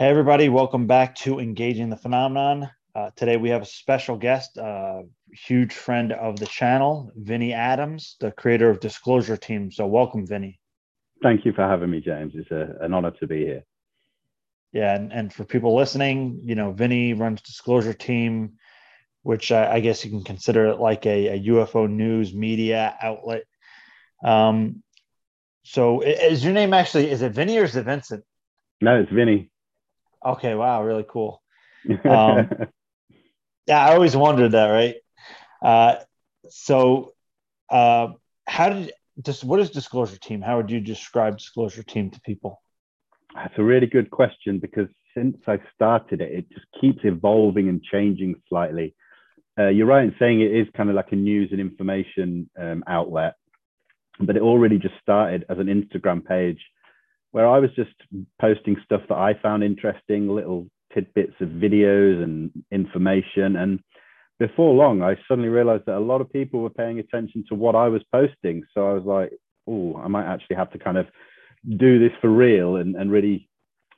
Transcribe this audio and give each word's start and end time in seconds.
Hey, 0.00 0.08
everybody, 0.08 0.48
welcome 0.48 0.86
back 0.86 1.14
to 1.16 1.40
Engaging 1.40 1.90
the 1.90 1.96
Phenomenon. 1.96 2.70
Uh, 2.94 3.10
today 3.16 3.36
we 3.36 3.50
have 3.50 3.60
a 3.60 3.66
special 3.66 4.16
guest, 4.16 4.56
a 4.56 4.64
uh, 4.64 5.02
huge 5.30 5.74
friend 5.74 6.12
of 6.12 6.40
the 6.40 6.46
channel, 6.46 7.12
Vinny 7.14 7.52
Adams, 7.52 8.16
the 8.18 8.32
creator 8.32 8.70
of 8.70 8.80
Disclosure 8.80 9.36
Team. 9.36 9.70
So, 9.70 9.86
welcome, 9.86 10.26
Vinny. 10.26 10.58
Thank 11.22 11.44
you 11.44 11.52
for 11.52 11.68
having 11.68 11.90
me, 11.90 12.00
James. 12.00 12.32
It's 12.34 12.50
a, 12.50 12.76
an 12.80 12.94
honor 12.94 13.10
to 13.10 13.26
be 13.26 13.40
here. 13.40 13.62
Yeah, 14.72 14.94
and, 14.94 15.12
and 15.12 15.30
for 15.30 15.44
people 15.44 15.76
listening, 15.76 16.40
you 16.44 16.54
know, 16.54 16.72
Vinny 16.72 17.12
runs 17.12 17.42
Disclosure 17.42 17.92
Team, 17.92 18.54
which 19.22 19.52
I, 19.52 19.74
I 19.74 19.80
guess 19.80 20.02
you 20.02 20.10
can 20.10 20.24
consider 20.24 20.68
it 20.68 20.80
like 20.80 21.04
a, 21.04 21.26
a 21.26 21.40
UFO 21.40 21.90
news 21.90 22.32
media 22.32 22.96
outlet. 23.02 23.42
Um, 24.24 24.82
so, 25.62 26.00
is 26.00 26.42
your 26.42 26.54
name 26.54 26.72
actually 26.72 27.10
is 27.10 27.20
it 27.20 27.32
Vinny 27.32 27.58
or 27.58 27.64
is 27.64 27.76
it 27.76 27.84
Vincent? 27.84 28.24
No, 28.80 28.98
it's 28.98 29.12
Vinny. 29.12 29.49
Okay, 30.24 30.54
wow, 30.54 30.82
really 30.84 31.06
cool. 31.08 31.42
Um, 32.04 32.50
yeah, 33.66 33.86
I 33.86 33.94
always 33.94 34.16
wondered 34.16 34.52
that, 34.52 34.66
right? 34.66 34.96
Uh, 35.62 35.96
so, 36.50 37.14
uh, 37.70 38.08
how 38.46 38.70
did 38.70 38.92
just 39.22 39.44
what 39.44 39.60
is 39.60 39.70
Disclosure 39.70 40.18
Team? 40.18 40.42
How 40.42 40.56
would 40.56 40.70
you 40.70 40.80
describe 40.80 41.38
Disclosure 41.38 41.82
Team 41.82 42.10
to 42.10 42.20
people? 42.20 42.60
That's 43.34 43.54
a 43.58 43.62
really 43.62 43.86
good 43.86 44.10
question 44.10 44.58
because 44.58 44.88
since 45.14 45.36
I 45.46 45.60
started 45.74 46.20
it, 46.20 46.32
it 46.32 46.50
just 46.50 46.66
keeps 46.80 47.00
evolving 47.04 47.68
and 47.68 47.82
changing 47.82 48.34
slightly. 48.48 48.94
Uh, 49.58 49.68
you're 49.68 49.86
right 49.86 50.04
in 50.04 50.14
saying 50.18 50.40
it 50.40 50.52
is 50.52 50.66
kind 50.76 50.88
of 50.88 50.96
like 50.96 51.12
a 51.12 51.16
news 51.16 51.50
and 51.52 51.60
information 51.60 52.48
um, 52.58 52.82
outlet, 52.86 53.34
but 54.20 54.36
it 54.36 54.42
already 54.42 54.78
just 54.78 54.94
started 55.02 55.44
as 55.48 55.58
an 55.58 55.66
Instagram 55.66 56.24
page 56.24 56.60
where 57.32 57.46
I 57.46 57.58
was 57.58 57.70
just 57.76 57.94
posting 58.40 58.76
stuff 58.84 59.02
that 59.08 59.18
I 59.18 59.34
found 59.40 59.62
interesting, 59.62 60.28
little 60.28 60.66
tidbits 60.92 61.34
of 61.40 61.48
videos 61.48 62.22
and 62.22 62.50
information. 62.72 63.56
And 63.56 63.80
before 64.38 64.74
long, 64.74 65.02
I 65.02 65.16
suddenly 65.28 65.48
realized 65.48 65.84
that 65.86 65.98
a 65.98 66.00
lot 66.00 66.20
of 66.20 66.32
people 66.32 66.60
were 66.60 66.70
paying 66.70 66.98
attention 66.98 67.44
to 67.48 67.54
what 67.54 67.74
I 67.76 67.88
was 67.88 68.02
posting. 68.12 68.64
So 68.74 68.88
I 68.88 68.94
was 68.94 69.04
like, 69.04 69.32
oh, 69.68 69.96
I 70.02 70.08
might 70.08 70.26
actually 70.26 70.56
have 70.56 70.70
to 70.72 70.78
kind 70.78 70.98
of 70.98 71.06
do 71.76 71.98
this 71.98 72.16
for 72.20 72.30
real 72.30 72.76
and, 72.76 72.96
and 72.96 73.12
really, 73.12 73.48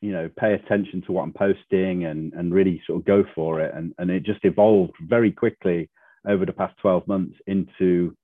you 0.01 0.13
know, 0.13 0.29
pay 0.39 0.55
attention 0.55 1.03
to 1.07 1.13
what 1.13 1.23
I'm 1.23 1.33
posting 1.33 2.05
and, 2.05 2.33
and 2.35 2.53
really 2.53 2.83
sort 2.87 2.99
of 3.01 3.07
go 3.07 3.25
for 3.35 3.61
it. 3.61 3.73
And, 3.75 3.95
and 3.99 4.11
it 4.11 4.25
just 4.25 4.45
evolved 4.45 4.95
very 5.01 5.33
quickly 5.33 5.89
over 6.29 6.45
the 6.45 6.53
past 6.53 6.75
12 6.83 7.07
months 7.07 7.37
into, 7.47 8.15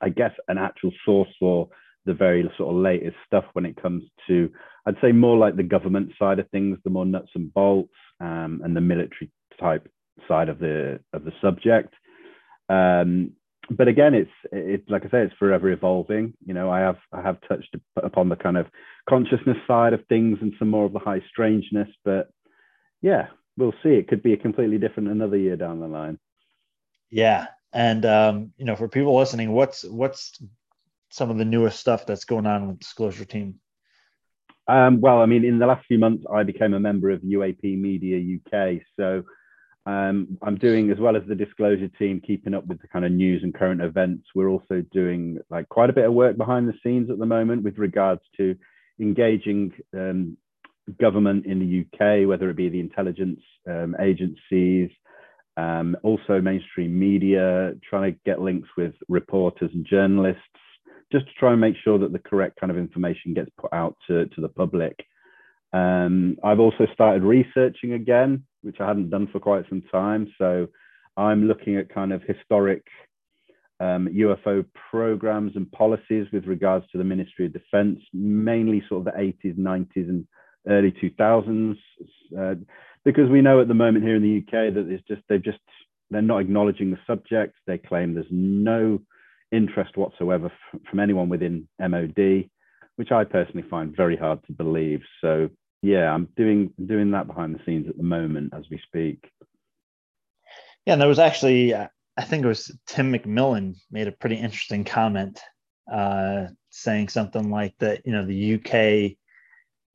I 0.00 0.08
guess, 0.08 0.32
an 0.48 0.56
actual 0.56 0.92
source 1.04 1.28
for 1.38 1.68
the 2.06 2.14
very 2.14 2.50
sort 2.56 2.74
of 2.74 2.80
latest 2.80 3.16
stuff 3.26 3.44
when 3.52 3.66
it 3.66 3.80
comes 3.80 4.02
to, 4.26 4.50
I'd 4.86 4.96
say 5.00 5.12
more 5.12 5.36
like 5.36 5.56
the 5.56 5.62
government 5.62 6.12
side 6.18 6.38
of 6.38 6.48
things, 6.50 6.78
the 6.84 6.90
more 6.90 7.06
nuts 7.06 7.30
and 7.34 7.52
bolts, 7.52 7.94
um, 8.20 8.60
and 8.64 8.76
the 8.76 8.80
military 8.80 9.30
type 9.60 9.88
side 10.28 10.48
of 10.48 10.58
the 10.58 11.00
of 11.12 11.24
the 11.24 11.32
subject. 11.40 11.94
Um, 12.68 13.32
but 13.70 13.88
again, 13.88 14.14
it's 14.14 14.30
it's 14.52 14.88
like 14.88 15.04
I 15.04 15.10
say, 15.10 15.22
it's 15.22 15.34
forever 15.38 15.70
evolving. 15.70 16.34
You 16.44 16.54
know, 16.54 16.70
I 16.70 16.80
have 16.80 16.98
I 17.12 17.22
have 17.22 17.38
touched 17.48 17.74
upon 17.96 18.28
the 18.28 18.36
kind 18.36 18.56
of 18.56 18.66
consciousness 19.08 19.56
side 19.66 19.92
of 19.92 20.06
things 20.08 20.38
and 20.40 20.52
some 20.58 20.68
more 20.68 20.84
of 20.84 20.92
the 20.92 20.98
high 20.98 21.22
strangeness, 21.30 21.88
but 22.04 22.30
yeah, 23.00 23.28
we'll 23.56 23.74
see. 23.82 23.90
It 23.90 24.08
could 24.08 24.22
be 24.22 24.32
a 24.32 24.38
completely 24.38 24.78
different 24.78 25.08
another 25.08 25.36
year 25.36 25.56
down 25.56 25.80
the 25.80 25.88
line. 25.88 26.18
Yeah, 27.10 27.46
and 27.72 28.04
um, 28.04 28.52
you 28.56 28.64
know, 28.64 28.76
for 28.76 28.88
people 28.88 29.16
listening, 29.16 29.52
what's 29.52 29.84
what's 29.84 30.38
some 31.14 31.30
of 31.30 31.38
the 31.38 31.44
newest 31.44 31.78
stuff 31.78 32.06
that's 32.06 32.24
going 32.24 32.44
on 32.44 32.66
with 32.66 32.80
Disclosure 32.80 33.24
Team? 33.24 33.60
Um, 34.66 35.00
well, 35.00 35.20
I 35.20 35.26
mean, 35.26 35.44
in 35.44 35.60
the 35.60 35.66
last 35.66 35.86
few 35.86 35.96
months, 35.96 36.24
I 36.32 36.42
became 36.42 36.74
a 36.74 36.80
member 36.80 37.10
of 37.10 37.20
UAP 37.20 37.62
Media 37.80 38.18
UK. 38.36 38.80
So 38.98 39.22
um, 39.86 40.36
I'm 40.42 40.56
doing, 40.56 40.90
as 40.90 40.98
well 40.98 41.14
as 41.14 41.22
the 41.28 41.36
Disclosure 41.36 41.86
Team, 41.86 42.20
keeping 42.20 42.52
up 42.52 42.66
with 42.66 42.80
the 42.80 42.88
kind 42.88 43.04
of 43.04 43.12
news 43.12 43.44
and 43.44 43.54
current 43.54 43.80
events. 43.80 44.26
We're 44.34 44.48
also 44.48 44.84
doing 44.90 45.38
like 45.50 45.68
quite 45.68 45.88
a 45.88 45.92
bit 45.92 46.06
of 46.06 46.14
work 46.14 46.36
behind 46.36 46.68
the 46.68 46.74
scenes 46.82 47.08
at 47.10 47.18
the 47.20 47.26
moment 47.26 47.62
with 47.62 47.78
regards 47.78 48.22
to 48.38 48.56
engaging 48.98 49.72
um, 49.96 50.36
government 51.00 51.46
in 51.46 51.60
the 51.60 51.84
UK, 51.84 52.26
whether 52.26 52.50
it 52.50 52.56
be 52.56 52.70
the 52.70 52.80
intelligence 52.80 53.40
um, 53.70 53.94
agencies, 54.00 54.90
um, 55.56 55.96
also 56.02 56.40
mainstream 56.40 56.98
media, 56.98 57.74
trying 57.88 58.12
to 58.12 58.18
get 58.24 58.40
links 58.40 58.68
with 58.76 58.94
reporters 59.08 59.70
and 59.74 59.86
journalists 59.86 60.42
just 61.14 61.26
to 61.26 61.32
try 61.38 61.52
and 61.52 61.60
make 61.60 61.76
sure 61.84 61.96
that 61.96 62.12
the 62.12 62.18
correct 62.18 62.58
kind 62.58 62.72
of 62.72 62.76
information 62.76 63.34
gets 63.34 63.50
put 63.60 63.72
out 63.72 63.96
to, 64.08 64.26
to 64.26 64.40
the 64.40 64.48
public. 64.48 65.06
Um, 65.72 66.36
I've 66.42 66.58
also 66.58 66.88
started 66.92 67.22
researching 67.22 67.92
again, 67.92 68.42
which 68.62 68.80
I 68.80 68.88
hadn't 68.88 69.10
done 69.10 69.28
for 69.30 69.38
quite 69.38 69.64
some 69.68 69.82
time. 69.92 70.32
So 70.38 70.66
I'm 71.16 71.46
looking 71.46 71.76
at 71.76 71.94
kind 71.94 72.12
of 72.12 72.22
historic 72.22 72.84
um, 73.78 74.08
UFO 74.12 74.64
programs 74.90 75.52
and 75.54 75.70
policies 75.70 76.26
with 76.32 76.46
regards 76.46 76.84
to 76.90 76.98
the 76.98 77.04
Ministry 77.04 77.46
of 77.46 77.52
Defense, 77.52 78.00
mainly 78.12 78.82
sort 78.88 79.06
of 79.06 79.14
the 79.14 79.20
80s, 79.20 79.56
90s, 79.56 80.08
and 80.08 80.26
early 80.68 80.92
2000s. 80.92 81.76
Uh, 82.36 82.56
because 83.04 83.30
we 83.30 83.40
know 83.40 83.60
at 83.60 83.68
the 83.68 83.74
moment 83.74 84.04
here 84.04 84.16
in 84.16 84.22
the 84.22 84.38
UK 84.38 84.74
that 84.74 84.88
it's 84.88 85.06
just 85.06 85.22
they've 85.28 85.44
just 85.44 85.58
they're 86.10 86.22
not 86.22 86.40
acknowledging 86.40 86.90
the 86.90 86.98
subject. 87.06 87.54
They 87.66 87.78
claim 87.78 88.14
there's 88.14 88.26
no 88.30 89.00
interest 89.52 89.96
whatsoever 89.96 90.50
from 90.88 91.00
anyone 91.00 91.28
within 91.28 91.68
MOD, 91.78 92.48
which 92.96 93.12
I 93.12 93.24
personally 93.24 93.66
find 93.68 93.96
very 93.96 94.16
hard 94.16 94.44
to 94.46 94.52
believe. 94.52 95.00
So 95.20 95.50
yeah, 95.84 96.10
I'm 96.10 96.28
doing 96.36 96.72
doing 96.86 97.10
that 97.10 97.26
behind 97.26 97.54
the 97.54 97.60
scenes 97.66 97.88
at 97.88 97.96
the 97.96 98.02
moment 98.02 98.54
as 98.56 98.64
we 98.70 98.80
speak. 98.86 99.30
Yeah, 100.86 100.94
and 100.94 101.00
there 101.00 101.08
was 101.08 101.18
actually, 101.18 101.74
uh, 101.74 101.88
I 102.16 102.24
think 102.24 102.44
it 102.44 102.48
was 102.48 102.74
Tim 102.86 103.12
McMillan 103.12 103.76
made 103.90 104.08
a 104.08 104.12
pretty 104.12 104.36
interesting 104.36 104.84
comment, 104.84 105.40
uh, 105.92 106.46
saying 106.70 107.08
something 107.08 107.50
like 107.50 107.74
that. 107.80 108.06
You 108.06 108.12
know, 108.12 108.24
the 108.24 108.54
UK, 108.54 109.16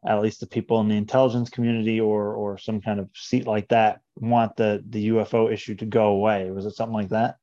at 0.08 0.22
least 0.22 0.42
the 0.42 0.48
people 0.48 0.80
in 0.80 0.90
the 0.90 0.96
intelligence 0.96 1.50
community, 1.50 2.00
or 2.00 2.36
or 2.36 2.60
some 2.60 2.82
kind 2.82 3.00
of 3.00 3.10
seat 3.16 3.48
like 3.48 3.70
that, 3.70 4.02
want 4.16 4.58
the 4.58 4.84
the 4.88 5.10
UFO 5.10 5.52
issue 5.52 5.74
to 5.76 5.86
go 5.86 6.08
away. 6.08 6.52
Was 6.52 6.68
it 6.68 6.76
something 6.76 6.94
like 6.94 7.10
that? 7.10 7.38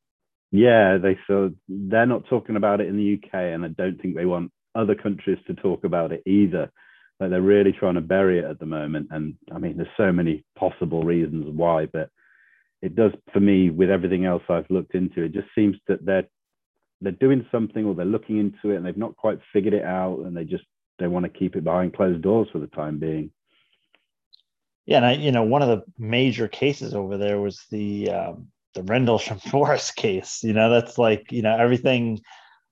Yeah, 0.52 0.98
they 0.98 1.18
so 1.26 1.52
they're 1.68 2.06
not 2.06 2.26
talking 2.28 2.56
about 2.56 2.80
it 2.80 2.88
in 2.88 2.96
the 2.96 3.14
UK, 3.14 3.34
and 3.34 3.64
I 3.64 3.68
don't 3.68 4.00
think 4.00 4.14
they 4.14 4.26
want 4.26 4.52
other 4.74 4.94
countries 4.94 5.38
to 5.46 5.54
talk 5.54 5.84
about 5.84 6.12
it 6.12 6.22
either. 6.26 6.70
Like 7.18 7.30
they're 7.30 7.42
really 7.42 7.72
trying 7.72 7.94
to 7.94 8.00
bury 8.00 8.38
it 8.38 8.44
at 8.44 8.58
the 8.58 8.66
moment, 8.66 9.08
and 9.10 9.34
I 9.52 9.58
mean, 9.58 9.76
there's 9.76 9.88
so 9.96 10.12
many 10.12 10.44
possible 10.56 11.02
reasons 11.02 11.46
why, 11.48 11.86
but 11.86 12.10
it 12.82 12.94
does 12.94 13.12
for 13.32 13.40
me 13.40 13.70
with 13.70 13.90
everything 13.90 14.24
else 14.24 14.42
I've 14.48 14.70
looked 14.70 14.94
into. 14.94 15.22
It 15.22 15.32
just 15.32 15.48
seems 15.54 15.76
that 15.88 16.04
they're 16.04 16.28
they're 17.00 17.12
doing 17.12 17.46
something 17.50 17.84
or 17.84 17.94
they're 17.94 18.06
looking 18.06 18.38
into 18.38 18.70
it 18.70 18.76
and 18.76 18.86
they've 18.86 18.96
not 18.96 19.16
quite 19.16 19.38
figured 19.52 19.74
it 19.74 19.84
out, 19.84 20.20
and 20.20 20.36
they 20.36 20.44
just 20.44 20.64
they 20.98 21.08
want 21.08 21.24
to 21.24 21.38
keep 21.38 21.56
it 21.56 21.64
behind 21.64 21.94
closed 21.94 22.22
doors 22.22 22.48
for 22.52 22.58
the 22.58 22.68
time 22.68 22.98
being. 22.98 23.30
Yeah, 24.86 24.98
and 24.98 25.06
I, 25.06 25.12
you 25.14 25.32
know, 25.32 25.42
one 25.42 25.62
of 25.62 25.68
the 25.68 25.82
major 25.98 26.46
cases 26.46 26.94
over 26.94 27.18
there 27.18 27.40
was 27.40 27.64
the 27.70 28.10
um, 28.10 28.48
the 28.76 28.82
Rendlesham 28.84 29.38
Forest 29.50 29.96
case. 29.96 30.44
You 30.44 30.52
know, 30.52 30.70
that's 30.70 30.98
like 30.98 31.32
you 31.32 31.42
know 31.42 31.56
everything. 31.56 32.20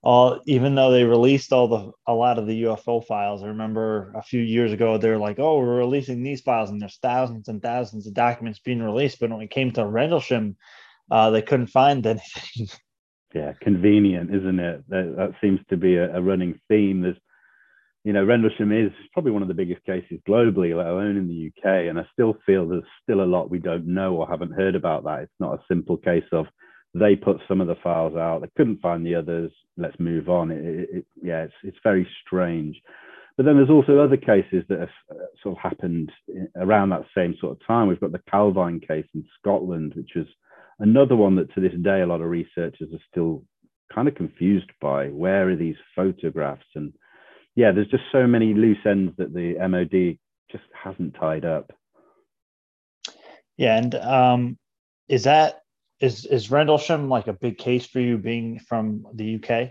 All 0.03 0.41
even 0.47 0.75
though 0.75 0.91
they 0.91 1.05
released 1.05 1.51
all 1.51 1.67
the 1.67 1.91
a 2.07 2.13
lot 2.13 2.39
of 2.39 2.47
the 2.47 2.65
UFO 2.65 3.05
files, 3.05 3.43
I 3.43 3.47
remember 3.47 4.13
a 4.15 4.23
few 4.23 4.43
years 4.43 4.71
ago 4.71 4.99
they 4.99 5.09
were 5.09 5.17
like, 5.17 5.39
"Oh, 5.39 5.59
we're 5.59 5.79
releasing 5.79 6.23
these 6.23 6.43
files," 6.43 6.71
and 6.71 6.81
there's 6.81 6.99
thousands 6.99 7.49
and 7.49 7.63
thousands 7.63 8.07
of 8.07 8.13
documents 8.13 8.59
being 8.59 8.83
released. 8.83 9.19
But 9.19 9.31
when 9.31 9.41
it 9.41 9.51
came 9.51 9.73
to 9.73 9.87
Rendlesham, 9.87 10.57
uh, 11.11 11.31
they 11.31 11.41
couldn't 11.41 11.69
find 11.69 12.07
anything. 12.07 12.69
Yeah, 13.35 13.55
convenient, 13.61 14.33
isn't 14.33 14.61
it? 14.61 14.85
That, 14.89 15.15
that 15.17 15.33
seems 15.41 15.61
to 15.71 15.77
be 15.77 15.97
a, 15.97 16.17
a 16.17 16.23
running 16.23 16.61
theme. 16.69 17.01
There's 17.01 17.17
you 18.05 18.13
know, 18.13 18.25
Rendlesham 18.25 18.71
is 18.71 18.93
probably 19.13 19.33
one 19.33 19.43
of 19.43 19.49
the 19.49 19.55
biggest 19.55 19.85
cases 19.85 20.21
globally, 20.29 20.77
let 20.77 20.87
alone 20.87 21.17
in 21.17 21.27
the 21.27 21.49
UK. 21.49 21.89
And 21.89 21.99
I 21.99 22.05
still 22.13 22.37
feel 22.45 22.69
there's 22.69 22.85
still 23.03 23.23
a 23.23 23.25
lot 23.25 23.51
we 23.51 23.59
don't 23.59 23.87
know 23.87 24.15
or 24.15 24.29
haven't 24.29 24.53
heard 24.53 24.75
about 24.75 25.05
that. 25.05 25.23
It's 25.23 25.41
not 25.41 25.55
a 25.55 25.65
simple 25.69 25.97
case 25.97 26.25
of 26.31 26.47
they 26.95 27.17
put 27.17 27.39
some 27.49 27.61
of 27.61 27.67
the 27.67 27.77
files 27.83 28.15
out, 28.15 28.43
they 28.43 28.51
couldn't 28.57 28.81
find 28.81 29.05
the 29.05 29.17
others, 29.17 29.51
let's 29.77 29.99
move 29.99 30.29
on. 30.29 30.51
It, 30.51 30.65
it, 30.65 30.89
it, 30.93 31.07
yeah, 31.23 31.43
it's, 31.45 31.55
it's 31.65 31.79
very 31.83 32.07
strange. 32.25 32.77
But 33.37 33.47
then 33.47 33.57
there's 33.57 33.71
also 33.71 33.99
other 33.99 34.17
cases 34.17 34.65
that 34.69 34.79
have 34.79 34.89
uh, 35.11 35.25
sort 35.43 35.57
of 35.57 35.63
happened 35.63 36.13
around 36.57 36.91
that 36.91 37.07
same 37.17 37.35
sort 37.41 37.53
of 37.53 37.67
time. 37.67 37.89
We've 37.89 37.99
got 37.99 38.13
the 38.13 38.23
Calvine 38.31 38.81
case 38.81 39.07
in 39.15 39.25
Scotland, 39.41 39.95
which 39.97 40.11
was 40.15 40.27
another 40.79 41.17
one 41.17 41.35
that 41.37 41.53
to 41.55 41.61
this 41.61 41.73
day 41.83 42.03
a 42.03 42.07
lot 42.07 42.21
of 42.21 42.31
researchers 42.31 42.93
are 42.93 43.03
still 43.11 43.43
kind 43.93 44.07
of 44.07 44.15
confused 44.15 44.71
by. 44.81 45.09
Where 45.09 45.49
are 45.49 45.57
these 45.57 45.75
photographs 45.97 46.67
and 46.77 46.93
yeah, 47.57 47.73
there's 47.73 47.89
just 47.89 48.05
so 48.11 48.27
many 48.27 48.55
loose 48.55 48.85
ends 48.85 49.13
that 49.19 49.33
the 49.33 49.55
MOD 49.69 50.19
just 50.51 50.65
hasn't 50.73 51.15
tied 51.15 51.45
up. 51.45 51.73
Yeah, 53.57 53.79
and 53.79 53.95
um, 53.95 54.59
is 55.09 55.25
that 55.25 55.63
is 56.01 56.27
is 56.27 56.51
Rendlesham 56.51 57.09
like 57.09 57.29
a 57.29 57.33
big 57.33 57.59
case 57.59 57.87
for 57.87 58.01
you 58.01 58.19
being 58.19 58.59
from 58.59 59.07
the 59.15 59.37
UK? 59.37 59.71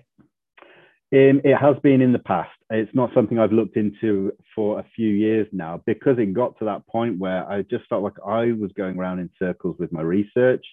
Um, 1.14 1.42
it 1.44 1.56
has 1.56 1.76
been 1.84 2.02
in 2.02 2.12
the 2.12 2.20
past. 2.20 2.50
It's 2.72 2.94
not 2.96 3.12
something 3.14 3.38
I've 3.38 3.52
looked 3.52 3.78
into 3.78 4.32
for 4.56 4.80
a 4.80 4.86
few 4.96 5.10
years 5.10 5.48
now 5.52 5.84
because 5.86 6.18
it 6.18 6.34
got 6.34 6.58
to 6.58 6.66
that 6.66 6.88
point 6.88 7.20
where 7.20 7.48
I 7.48 7.62
just 7.64 7.86
felt 7.88 8.02
like 8.02 8.18
I 8.26 8.54
was 8.54 8.72
going 8.76 8.98
around 8.98 9.20
in 9.20 9.30
circles 9.38 9.76
with 9.78 9.92
my 9.92 10.02
research, 10.02 10.66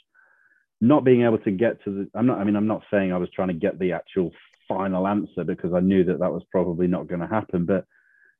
not 0.80 1.04
being 1.04 1.24
able 1.24 1.38
to 1.38 1.50
get 1.50 1.82
to 1.84 1.90
the. 1.90 2.18
I'm 2.18 2.26
not. 2.26 2.38
I 2.38 2.44
mean, 2.44 2.56
I'm 2.56 2.68
not 2.68 2.84
saying 2.90 3.12
I 3.12 3.18
was 3.18 3.28
trying 3.34 3.48
to 3.48 3.54
get 3.54 3.78
the 3.78 3.92
actual 3.92 4.30
final 4.70 5.06
answer 5.06 5.44
because 5.44 5.74
I 5.74 5.80
knew 5.80 6.04
that 6.04 6.20
that 6.20 6.32
was 6.32 6.44
probably 6.50 6.86
not 6.86 7.08
going 7.08 7.20
to 7.20 7.26
happen. 7.26 7.66
But 7.66 7.84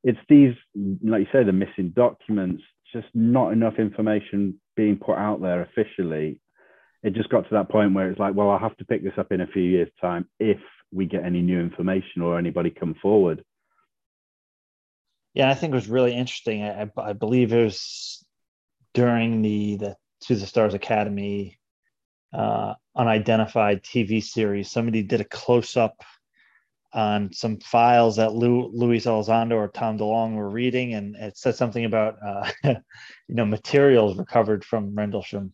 it's 0.05 0.19
these, 0.29 0.55
like 1.03 1.21
you 1.21 1.27
say, 1.33 1.45
the 1.45 1.53
missing 1.53 1.93
documents, 1.95 2.63
just 2.93 3.09
not 3.15 3.53
enough 3.53 3.75
information 3.79 4.61
being 4.77 4.97
put 4.97 5.17
out 5.17 5.43
there 5.43 5.63
officially. 5.63 6.41
It 7.03 7.15
just 7.15 7.31
got 7.31 7.43
to 7.43 7.55
that 7.55 7.71
point 7.71 7.95
where 7.95 8.11
it's 8.11 8.21
like, 8.21 8.35
well, 8.35 8.51
I'll 8.51 8.59
have 8.59 8.77
to 8.77 8.85
pick 8.85 9.03
this 9.03 9.19
up 9.19 9.33
in 9.33 9.41
a 9.41 9.47
few 9.47 9.63
years' 9.63 9.91
time 10.01 10.29
if 10.39 10.61
we 10.93 11.07
get 11.07 11.25
any 11.25 11.43
new 11.43 11.61
information 11.61 12.23
or 12.23 12.39
anybody 12.39 12.71
come 12.71 12.95
forward. 13.03 13.43
Yeah, 15.35 15.51
I 15.51 15.55
think 15.55 15.73
it 15.73 15.77
was 15.77 15.89
really 15.89 16.15
interesting. 16.15 16.63
I, 16.63 16.91
I 16.97 17.13
believe 17.13 17.53
it 17.53 17.65
was 17.65 18.25
during 18.95 19.43
the 19.43 19.77
the 19.77 19.97
To 20.23 20.35
the 20.35 20.47
Stars 20.47 20.75
Academy 20.75 21.59
uh, 22.33 22.75
unidentified 22.97 23.83
TV 23.83 24.23
series. 24.23 24.71
Somebody 24.71 25.03
did 25.03 25.21
a 25.21 25.25
close 25.25 25.77
up 25.77 26.03
on 26.93 27.33
some 27.33 27.59
files 27.61 28.17
that 28.17 28.35
Lou, 28.35 28.69
Luis 28.73 29.07
Elizondo 29.07 29.53
or 29.53 29.69
Tom 29.69 29.99
DeLonge 29.99 30.35
were 30.35 30.51
reading, 30.51 30.95
and 30.95 31.15
it 31.17 31.37
said 31.37 31.55
something 31.55 31.85
about 31.85 32.17
uh, 32.25 32.51
you 32.65 33.35
know 33.35 33.47
materials 33.47 34.19
recovered 34.19 34.65
from 34.65 34.95
Rendlesham. 34.95 35.53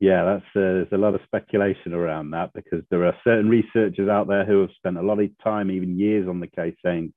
Yeah, 0.00 0.24
that's 0.24 0.44
uh, 0.56 0.60
there's 0.60 0.92
a 0.92 0.98
lot 0.98 1.14
of 1.14 1.20
speculation 1.26 1.92
around 1.92 2.30
that 2.30 2.52
because 2.54 2.82
there 2.90 3.04
are 3.04 3.16
certain 3.22 3.50
researchers 3.50 4.08
out 4.08 4.28
there 4.28 4.46
who 4.46 4.62
have 4.62 4.70
spent 4.76 4.96
a 4.96 5.02
lot 5.02 5.20
of 5.20 5.28
time, 5.44 5.70
even 5.70 5.98
years, 5.98 6.26
on 6.26 6.40
the 6.40 6.46
case, 6.46 6.74
saying 6.84 7.12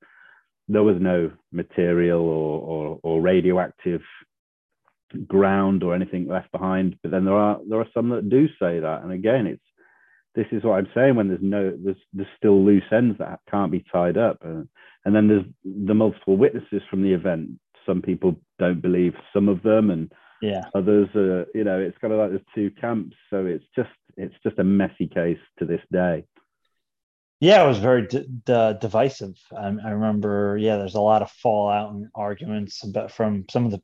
there 0.68 0.84
was 0.84 0.98
no 1.00 1.32
material 1.52 2.22
or, 2.22 2.60
or, 2.60 3.00
or 3.04 3.22
radioactive 3.22 4.02
ground 5.28 5.84
or 5.84 5.96
anything 5.96 6.28
left 6.28 6.52
behind. 6.52 6.98
But 7.02 7.12
then 7.12 7.26
there 7.26 7.36
are 7.36 7.60
there 7.68 7.80
are 7.80 7.88
some 7.94 8.10
that 8.10 8.30
do 8.30 8.48
say 8.60 8.80
that, 8.80 9.02
and 9.04 9.14
again, 9.14 9.48
it's 9.48 9.64
this 10.36 10.48
is 10.52 10.64
what 10.64 10.78
I'm 10.78 10.90
saying 10.96 11.16
when 11.16 11.28
there's 11.28 11.40
no 11.42 11.78
there's 11.84 11.98
there's 12.14 12.28
still 12.38 12.64
loose 12.64 12.84
ends 12.92 13.18
that 13.20 13.40
can't 13.50 13.72
be 13.72 13.86
tied 13.92 14.18
up, 14.18 14.40
uh, 14.46 14.64
and 15.06 15.16
then 15.16 15.28
there's 15.28 15.46
the 15.64 15.94
multiple 15.94 16.38
witnesses 16.38 16.82
from 16.90 17.04
the 17.04 17.14
event. 17.14 17.52
Some 17.86 18.02
people 18.02 18.40
don't 18.60 18.82
believe 18.82 19.14
some 19.34 19.50
of 19.50 19.62
them, 19.62 19.90
and 19.90 20.12
yeah, 20.42 20.64
others, 20.74 21.10
uh, 21.16 21.46
you 21.54 21.64
know, 21.64 21.80
it's 21.80 21.98
kind 22.00 22.14
of 22.14 22.20
like 22.20 22.30
there's 22.30 22.42
two 22.56 22.72
camps. 22.80 23.16
So 23.30 23.46
it's 23.46 23.66
just 23.76 23.90
it's 24.18 24.36
just 24.44 24.60
a 24.60 24.64
messy 24.64 25.08
case 25.08 25.40
to 25.60 25.66
this 25.66 25.82
day. 25.92 26.26
Yeah, 27.40 27.64
it 27.64 27.68
was 27.68 27.80
very 27.80 28.08
d- 28.08 28.28
d- 28.46 28.74
divisive. 28.80 29.38
I, 29.56 29.76
I 29.86 29.90
remember, 29.92 30.58
yeah, 30.58 30.78
there's 30.78 30.96
a 30.96 31.02
lot 31.02 31.22
of 31.22 31.30
fallout 31.30 31.92
and 31.92 32.08
arguments, 32.16 32.82
but 32.86 33.12
from 33.12 33.46
some 33.52 33.66
of 33.66 33.72
the 33.72 33.82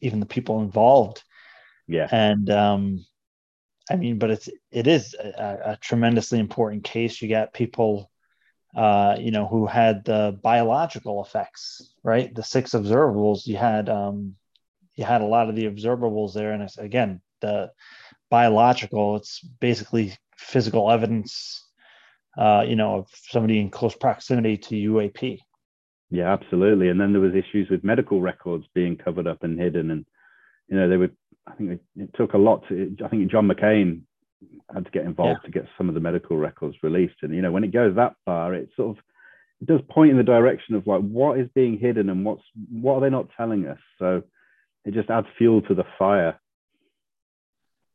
even 0.00 0.20
the 0.20 0.26
people 0.26 0.60
involved. 0.60 1.22
Yeah, 1.86 2.08
and 2.10 2.50
um, 2.50 3.06
I 3.90 3.96
mean, 3.96 4.18
but 4.18 4.30
it's 4.30 4.48
it 4.70 4.86
is 4.86 5.14
a, 5.14 5.72
a 5.72 5.78
tremendously 5.80 6.38
important 6.38 6.84
case. 6.84 7.22
You 7.22 7.28
got 7.28 7.52
people, 7.52 8.10
uh, 8.76 9.16
you 9.18 9.30
know, 9.30 9.46
who 9.46 9.66
had 9.66 10.04
the 10.04 10.38
biological 10.42 11.22
effects, 11.24 11.94
right? 12.02 12.34
The 12.34 12.42
six 12.42 12.72
observables. 12.72 13.46
You 13.46 13.56
had 13.56 13.88
um, 13.88 14.34
you 14.96 15.04
had 15.04 15.20
a 15.20 15.26
lot 15.26 15.48
of 15.48 15.54
the 15.54 15.66
observables 15.66 16.34
there, 16.34 16.52
and 16.52 16.62
it's, 16.62 16.78
again, 16.78 17.20
the 17.40 17.70
biological. 18.30 19.16
It's 19.16 19.40
basically 19.40 20.16
physical 20.36 20.90
evidence, 20.90 21.64
uh, 22.36 22.64
you 22.66 22.76
know, 22.76 22.96
of 22.96 23.08
somebody 23.12 23.60
in 23.60 23.70
close 23.70 23.94
proximity 23.94 24.56
to 24.56 24.74
UAP. 24.74 25.38
Yeah, 26.10 26.32
absolutely. 26.32 26.88
And 26.88 27.00
then 27.00 27.12
there 27.12 27.20
was 27.20 27.34
issues 27.34 27.68
with 27.68 27.84
medical 27.84 28.20
records 28.20 28.64
being 28.74 28.96
covered 28.96 29.26
up 29.26 29.42
and 29.44 29.58
hidden, 29.58 29.90
and 29.90 30.06
you 30.68 30.76
know, 30.76 30.88
they 30.88 30.96
were 30.96 31.10
I 31.48 31.52
think 31.52 31.70
it, 31.70 31.80
it 31.96 32.10
took 32.14 32.34
a 32.34 32.38
lot 32.38 32.66
to, 32.68 32.96
I 33.04 33.08
think 33.08 33.30
John 33.30 33.46
McCain 33.46 34.00
had 34.74 34.84
to 34.84 34.90
get 34.90 35.04
involved 35.04 35.40
yeah. 35.44 35.46
to 35.46 35.52
get 35.52 35.68
some 35.78 35.88
of 35.88 35.94
the 35.94 36.00
medical 36.00 36.36
records 36.36 36.76
released. 36.82 37.14
And, 37.22 37.32
you 37.32 37.40
know, 37.40 37.52
when 37.52 37.62
it 37.62 37.72
goes 37.72 37.94
that 37.94 38.14
far, 38.24 38.52
it 38.52 38.70
sort 38.74 38.96
of, 38.96 39.04
it 39.60 39.68
does 39.68 39.80
point 39.88 40.10
in 40.10 40.16
the 40.16 40.24
direction 40.24 40.74
of 40.74 40.88
like, 40.88 41.02
what 41.02 41.38
is 41.38 41.48
being 41.54 41.78
hidden 41.78 42.10
and 42.10 42.24
what's, 42.24 42.42
what 42.68 42.96
are 42.96 43.00
they 43.00 43.10
not 43.10 43.30
telling 43.36 43.66
us? 43.68 43.78
So 44.00 44.24
it 44.84 44.92
just 44.92 45.08
adds 45.08 45.28
fuel 45.38 45.62
to 45.62 45.74
the 45.74 45.84
fire. 45.98 46.40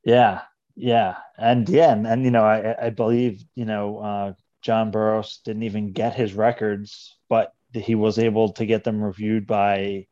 Yeah. 0.05 0.41
Yeah. 0.77 1.17
And 1.37 1.67
yeah. 1.67 1.91
And, 1.91 2.07
and 2.07 2.23
you 2.23 2.31
know, 2.31 2.45
I, 2.45 2.85
I 2.85 2.89
believe, 2.89 3.43
you 3.53 3.65
know, 3.65 3.99
uh, 3.99 4.33
John 4.61 4.91
Burroughs 4.91 5.41
didn't 5.43 5.63
even 5.63 5.91
get 5.91 6.15
his 6.15 6.33
records, 6.33 7.17
but 7.27 7.51
he 7.73 7.95
was 7.95 8.17
able 8.17 8.53
to 8.53 8.65
get 8.65 8.85
them 8.85 9.03
reviewed 9.03 9.45
by 9.45 10.07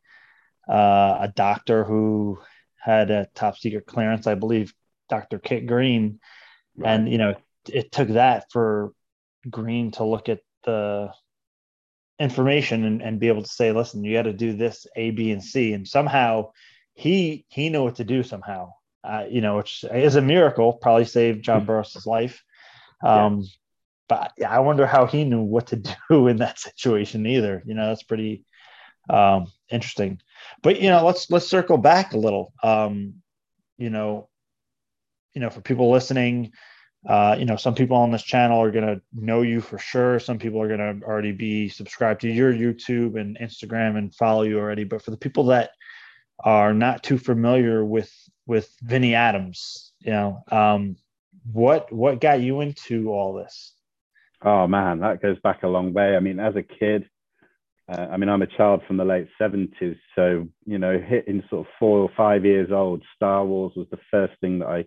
uh, 0.68 1.16
a 1.20 1.32
doctor 1.34 1.84
who 1.84 2.38
had 2.80 3.10
a 3.10 3.28
top 3.34 3.58
secret 3.58 3.86
clearance, 3.86 4.26
I 4.26 4.34
believe, 4.34 4.74
Dr. 5.08 5.38
Kit 5.38 5.66
Green. 5.66 6.20
Right. 6.76 6.92
And, 6.92 7.10
you 7.10 7.18
know, 7.18 7.34
it 7.68 7.92
took 7.92 8.08
that 8.08 8.50
for 8.50 8.92
Green 9.48 9.90
to 9.92 10.04
look 10.04 10.28
at 10.28 10.40
the 10.64 11.12
information 12.18 12.84
and, 12.84 13.02
and 13.02 13.18
be 13.18 13.28
able 13.28 13.42
to 13.42 13.48
say, 13.48 13.72
listen, 13.72 14.04
you 14.04 14.16
got 14.16 14.22
to 14.22 14.32
do 14.32 14.52
this 14.54 14.86
A, 14.96 15.10
B, 15.10 15.30
and 15.32 15.42
C. 15.42 15.72
And 15.72 15.88
somehow 15.88 16.50
he 16.94 17.46
he 17.48 17.70
knew 17.70 17.82
what 17.82 17.96
to 17.96 18.04
do 18.04 18.22
somehow. 18.22 18.74
Uh, 19.02 19.24
you 19.30 19.40
know, 19.40 19.56
which 19.56 19.82
is 19.90 20.16
a 20.16 20.20
miracle, 20.20 20.74
probably 20.74 21.06
saved 21.06 21.42
John 21.42 21.64
Burroughs' 21.64 22.04
life. 22.04 22.44
Um, 23.02 23.40
yeah. 23.40 23.46
But 24.08 24.32
I 24.46 24.60
wonder 24.60 24.86
how 24.86 25.06
he 25.06 25.24
knew 25.24 25.40
what 25.40 25.68
to 25.68 25.76
do 26.10 26.28
in 26.28 26.36
that 26.38 26.58
situation 26.58 27.26
either. 27.26 27.62
You 27.64 27.74
know, 27.74 27.88
that's 27.88 28.02
pretty 28.02 28.44
um, 29.08 29.46
interesting. 29.70 30.20
But 30.62 30.80
you 30.80 30.88
know, 30.88 31.04
let's 31.04 31.30
let's 31.30 31.46
circle 31.46 31.78
back 31.78 32.12
a 32.12 32.18
little. 32.18 32.52
Um, 32.62 33.14
you 33.78 33.90
know, 33.90 34.28
you 35.34 35.40
know, 35.40 35.50
for 35.50 35.60
people 35.60 35.90
listening, 35.90 36.52
uh, 37.08 37.36
you 37.38 37.46
know, 37.46 37.56
some 37.56 37.74
people 37.74 37.96
on 37.96 38.10
this 38.10 38.22
channel 38.22 38.60
are 38.62 38.70
gonna 38.70 39.00
know 39.12 39.42
you 39.42 39.60
for 39.60 39.78
sure. 39.78 40.20
Some 40.20 40.38
people 40.38 40.60
are 40.60 40.68
gonna 40.68 41.00
already 41.02 41.32
be 41.32 41.68
subscribed 41.68 42.20
to 42.22 42.28
your 42.28 42.52
YouTube 42.52 43.18
and 43.18 43.38
Instagram 43.38 43.96
and 43.96 44.14
follow 44.14 44.42
you 44.42 44.58
already. 44.58 44.84
But 44.84 45.02
for 45.02 45.10
the 45.10 45.16
people 45.16 45.44
that 45.46 45.70
are 46.42 46.74
not 46.74 47.02
too 47.02 47.18
familiar 47.18 47.84
with 47.84 48.12
with 48.46 48.74
Vinny 48.82 49.14
Adams, 49.14 49.92
you 50.00 50.12
know, 50.12 50.42
um, 50.50 50.96
what 51.50 51.90
what 51.92 52.20
got 52.20 52.40
you 52.40 52.60
into 52.60 53.10
all 53.10 53.34
this? 53.34 53.72
Oh 54.42 54.66
man, 54.66 55.00
that 55.00 55.22
goes 55.22 55.38
back 55.40 55.62
a 55.62 55.68
long 55.68 55.92
way. 55.92 56.16
I 56.16 56.20
mean, 56.20 56.40
as 56.40 56.56
a 56.56 56.62
kid, 56.62 57.08
uh, 57.90 58.06
I 58.10 58.16
mean, 58.16 58.28
I'm 58.28 58.42
a 58.42 58.46
child 58.46 58.82
from 58.86 58.96
the 58.96 59.04
late 59.04 59.28
70s. 59.40 59.96
So, 60.14 60.46
you 60.64 60.78
know, 60.78 60.98
hitting 60.98 61.42
sort 61.50 61.66
of 61.66 61.72
four 61.78 61.98
or 61.98 62.10
five 62.16 62.44
years 62.44 62.70
old, 62.70 63.02
Star 63.16 63.44
Wars 63.44 63.72
was 63.74 63.88
the 63.90 63.98
first 64.10 64.34
thing 64.40 64.60
that 64.60 64.68
I 64.68 64.84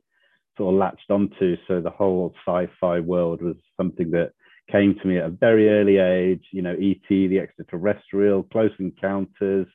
sort 0.58 0.74
of 0.74 0.80
latched 0.80 1.10
onto. 1.10 1.58
So 1.68 1.82
the 1.82 1.90
whole 1.90 2.34
sci 2.48 2.68
fi 2.80 3.00
world 3.00 3.42
was 3.42 3.56
something 3.76 4.12
that 4.12 4.32
came 4.72 4.96
to 5.02 5.08
me 5.08 5.18
at 5.18 5.26
a 5.26 5.30
very 5.30 5.70
early 5.70 5.98
age, 5.98 6.46
you 6.52 6.62
know, 6.62 6.76
E.T., 6.80 7.28
the 7.28 7.40
extraterrestrial, 7.40 8.44
Close 8.44 8.72
Encounters, 8.80 9.68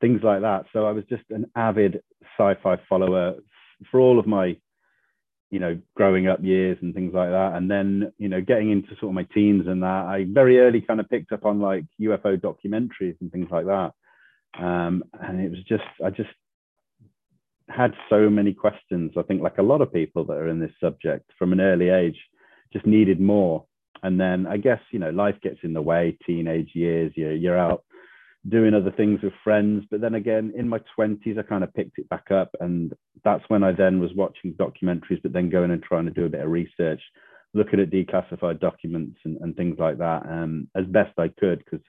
things 0.00 0.20
like 0.24 0.40
that. 0.40 0.64
So 0.72 0.84
I 0.84 0.92
was 0.92 1.04
just 1.08 1.24
an 1.30 1.46
avid 1.54 2.02
sci 2.36 2.54
fi 2.62 2.76
follower 2.88 3.34
for 3.90 4.00
all 4.00 4.18
of 4.18 4.26
my 4.26 4.56
you 5.52 5.58
know, 5.58 5.78
growing 5.94 6.28
up 6.28 6.42
years 6.42 6.78
and 6.80 6.94
things 6.94 7.12
like 7.12 7.28
that. 7.28 7.52
And 7.54 7.70
then, 7.70 8.10
you 8.16 8.30
know, 8.30 8.40
getting 8.40 8.70
into 8.70 8.96
sort 8.98 9.10
of 9.10 9.12
my 9.12 9.28
teens 9.34 9.66
and 9.68 9.82
that, 9.82 10.06
I 10.06 10.24
very 10.26 10.58
early 10.58 10.80
kind 10.80 10.98
of 10.98 11.10
picked 11.10 11.30
up 11.30 11.44
on 11.44 11.60
like 11.60 11.84
UFO 12.00 12.40
documentaries 12.40 13.16
and 13.20 13.30
things 13.30 13.48
like 13.50 13.66
that. 13.66 13.92
Um, 14.58 15.04
and 15.20 15.42
it 15.42 15.50
was 15.50 15.62
just, 15.68 15.84
I 16.02 16.08
just 16.08 16.30
had 17.68 17.92
so 18.08 18.30
many 18.30 18.54
questions. 18.54 19.12
I 19.18 19.22
think, 19.22 19.42
like 19.42 19.58
a 19.58 19.62
lot 19.62 19.82
of 19.82 19.92
people 19.92 20.24
that 20.24 20.38
are 20.38 20.48
in 20.48 20.58
this 20.58 20.72
subject 20.82 21.30
from 21.38 21.52
an 21.52 21.60
early 21.60 21.90
age, 21.90 22.18
just 22.72 22.86
needed 22.86 23.20
more. 23.20 23.66
And 24.02 24.18
then 24.18 24.46
I 24.46 24.56
guess, 24.56 24.80
you 24.90 24.98
know, 24.98 25.10
life 25.10 25.36
gets 25.42 25.58
in 25.64 25.74
the 25.74 25.82
way, 25.82 26.16
teenage 26.26 26.70
years, 26.74 27.12
you're, 27.14 27.34
you're 27.34 27.58
out 27.58 27.84
doing 28.48 28.74
other 28.74 28.90
things 28.90 29.20
with 29.22 29.32
friends. 29.44 29.84
But 29.90 30.00
then 30.00 30.14
again, 30.14 30.52
in 30.56 30.68
my 30.68 30.80
20s, 30.98 31.38
I 31.38 31.42
kind 31.42 31.64
of 31.64 31.74
picked 31.74 31.98
it 31.98 32.08
back 32.08 32.30
up. 32.30 32.50
And 32.60 32.92
that's 33.24 33.44
when 33.48 33.62
I 33.62 33.72
then 33.72 34.00
was 34.00 34.10
watching 34.14 34.54
documentaries, 34.54 35.22
but 35.22 35.32
then 35.32 35.50
going 35.50 35.70
and 35.70 35.82
trying 35.82 36.06
to 36.06 36.10
do 36.10 36.24
a 36.24 36.30
bit 36.30 36.42
of 36.42 36.50
research, 36.50 37.00
looking 37.54 37.80
at 37.80 37.90
declassified 37.90 38.60
documents 38.60 39.18
and, 39.24 39.38
and 39.40 39.56
things 39.56 39.76
like 39.78 39.98
that 39.98 40.22
um, 40.28 40.68
as 40.76 40.86
best 40.86 41.18
I 41.18 41.28
could, 41.28 41.58
because 41.58 41.84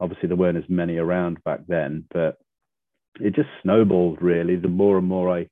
obviously 0.00 0.28
there 0.28 0.36
weren't 0.36 0.58
as 0.58 0.68
many 0.68 0.96
around 0.96 1.42
back 1.44 1.60
then. 1.68 2.04
But 2.12 2.38
it 3.20 3.34
just 3.34 3.48
snowballed 3.62 4.20
really. 4.20 4.56
The 4.56 4.68
more 4.68 4.98
and 4.98 5.06
more 5.06 5.36
I 5.36 5.48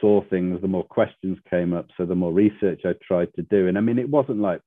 saw 0.00 0.22
things, 0.28 0.60
the 0.60 0.68
more 0.68 0.84
questions 0.84 1.38
came 1.48 1.72
up. 1.72 1.86
So 1.96 2.06
the 2.06 2.14
more 2.16 2.32
research 2.32 2.80
I 2.84 2.94
tried 3.06 3.28
to 3.34 3.42
do. 3.42 3.68
And 3.68 3.78
I 3.78 3.82
mean, 3.82 3.98
it 3.98 4.08
wasn't 4.08 4.40
like 4.40 4.62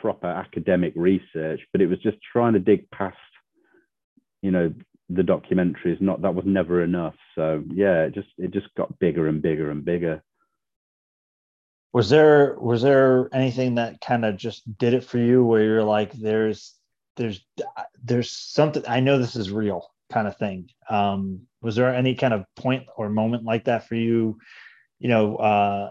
proper 0.00 0.26
academic 0.26 0.92
research, 0.96 1.60
but 1.70 1.80
it 1.80 1.86
was 1.86 2.02
just 2.02 2.16
trying 2.32 2.54
to 2.54 2.58
dig 2.58 2.90
past 2.90 3.16
you 4.42 4.50
know 4.50 4.72
the 5.08 5.22
documentary 5.22 5.92
is 5.92 6.00
not 6.00 6.22
that 6.22 6.34
was 6.34 6.44
never 6.44 6.82
enough. 6.82 7.14
So 7.34 7.62
yeah 7.68 8.04
it 8.04 8.14
just 8.14 8.28
it 8.38 8.50
just 8.50 8.74
got 8.76 8.98
bigger 8.98 9.28
and 9.28 9.40
bigger 9.40 9.70
and 9.70 9.84
bigger. 9.84 10.22
Was 11.92 12.08
there 12.10 12.56
was 12.58 12.82
there 12.82 13.28
anything 13.32 13.76
that 13.76 14.00
kind 14.00 14.24
of 14.24 14.36
just 14.36 14.62
did 14.78 14.94
it 14.94 15.04
for 15.04 15.18
you 15.18 15.44
where 15.44 15.62
you're 15.62 15.84
like 15.84 16.12
there's 16.12 16.74
there's 17.16 17.44
there's 18.02 18.30
something 18.30 18.82
i 18.88 19.00
know 19.00 19.18
this 19.18 19.36
is 19.36 19.50
real 19.50 19.90
kind 20.10 20.26
of 20.26 20.36
thing. 20.36 20.68
Um 20.88 21.42
was 21.60 21.76
there 21.76 21.94
any 21.94 22.14
kind 22.14 22.34
of 22.34 22.44
point 22.56 22.86
or 22.96 23.08
moment 23.08 23.44
like 23.44 23.64
that 23.64 23.86
for 23.86 23.94
you 23.94 24.38
you 24.98 25.08
know 25.08 25.36
uh 25.36 25.90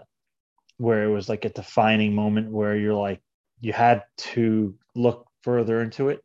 where 0.78 1.04
it 1.04 1.12
was 1.12 1.28
like 1.28 1.44
a 1.44 1.50
defining 1.50 2.14
moment 2.14 2.50
where 2.50 2.76
you're 2.76 2.94
like 2.94 3.20
you 3.60 3.72
had 3.72 4.02
to 4.16 4.74
look 4.96 5.28
further 5.42 5.80
into 5.80 6.08
it 6.08 6.22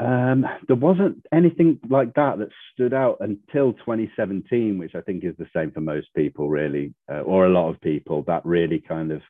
um, 0.00 0.44
there 0.68 0.76
wasn't 0.76 1.26
anything 1.32 1.80
like 1.88 2.14
that 2.14 2.38
that 2.38 2.50
stood 2.72 2.94
out 2.94 3.18
until 3.20 3.72
2017, 3.72 4.78
which 4.78 4.94
I 4.94 5.00
think 5.00 5.24
is 5.24 5.34
the 5.38 5.48
same 5.54 5.72
for 5.72 5.80
most 5.80 6.08
people, 6.14 6.48
really, 6.48 6.94
uh, 7.10 7.20
or 7.20 7.46
a 7.46 7.50
lot 7.50 7.68
of 7.70 7.80
people. 7.80 8.22
That 8.26 8.46
really 8.46 8.80
kind 8.80 9.10
of 9.10 9.22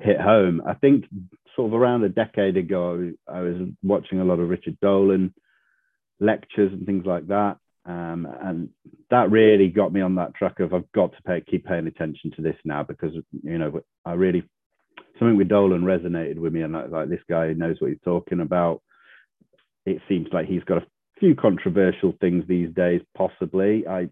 hit 0.00 0.20
home. 0.20 0.60
I 0.66 0.74
think 0.74 1.04
sort 1.54 1.72
of 1.72 1.80
around 1.80 2.02
a 2.02 2.08
decade 2.08 2.56
ago, 2.56 3.12
I 3.28 3.40
was 3.42 3.56
watching 3.82 4.20
a 4.20 4.24
lot 4.24 4.40
of 4.40 4.48
Richard 4.48 4.78
Dolan 4.80 5.32
lectures 6.18 6.72
and 6.72 6.84
things 6.84 7.06
like 7.06 7.28
that. 7.28 7.58
Um, 7.84 8.26
and 8.42 8.68
that 9.10 9.30
really 9.30 9.68
got 9.68 9.92
me 9.92 10.00
on 10.00 10.16
that 10.16 10.34
track 10.34 10.60
of 10.60 10.74
I've 10.74 10.90
got 10.92 11.12
to 11.12 11.22
pay, 11.22 11.42
keep 11.48 11.64
paying 11.64 11.86
attention 11.86 12.32
to 12.32 12.42
this 12.42 12.56
now 12.64 12.82
because 12.82 13.14
you 13.42 13.56
know 13.56 13.80
I 14.04 14.12
really 14.12 14.42
something 15.18 15.36
with 15.36 15.48
Dolan 15.48 15.82
resonated 15.82 16.38
with 16.38 16.52
me 16.52 16.62
and 16.62 16.72
like, 16.72 16.90
like 16.90 17.08
this 17.08 17.22
guy 17.30 17.52
knows 17.54 17.76
what 17.78 17.90
he's 17.90 18.00
talking 18.04 18.40
about 18.40 18.82
it 19.92 20.02
seems 20.08 20.28
like 20.32 20.46
he's 20.46 20.64
got 20.64 20.78
a 20.78 20.86
few 21.18 21.34
controversial 21.34 22.14
things 22.20 22.44
these 22.46 22.72
days, 22.74 23.00
possibly. 23.16 23.86
I, 23.86 24.08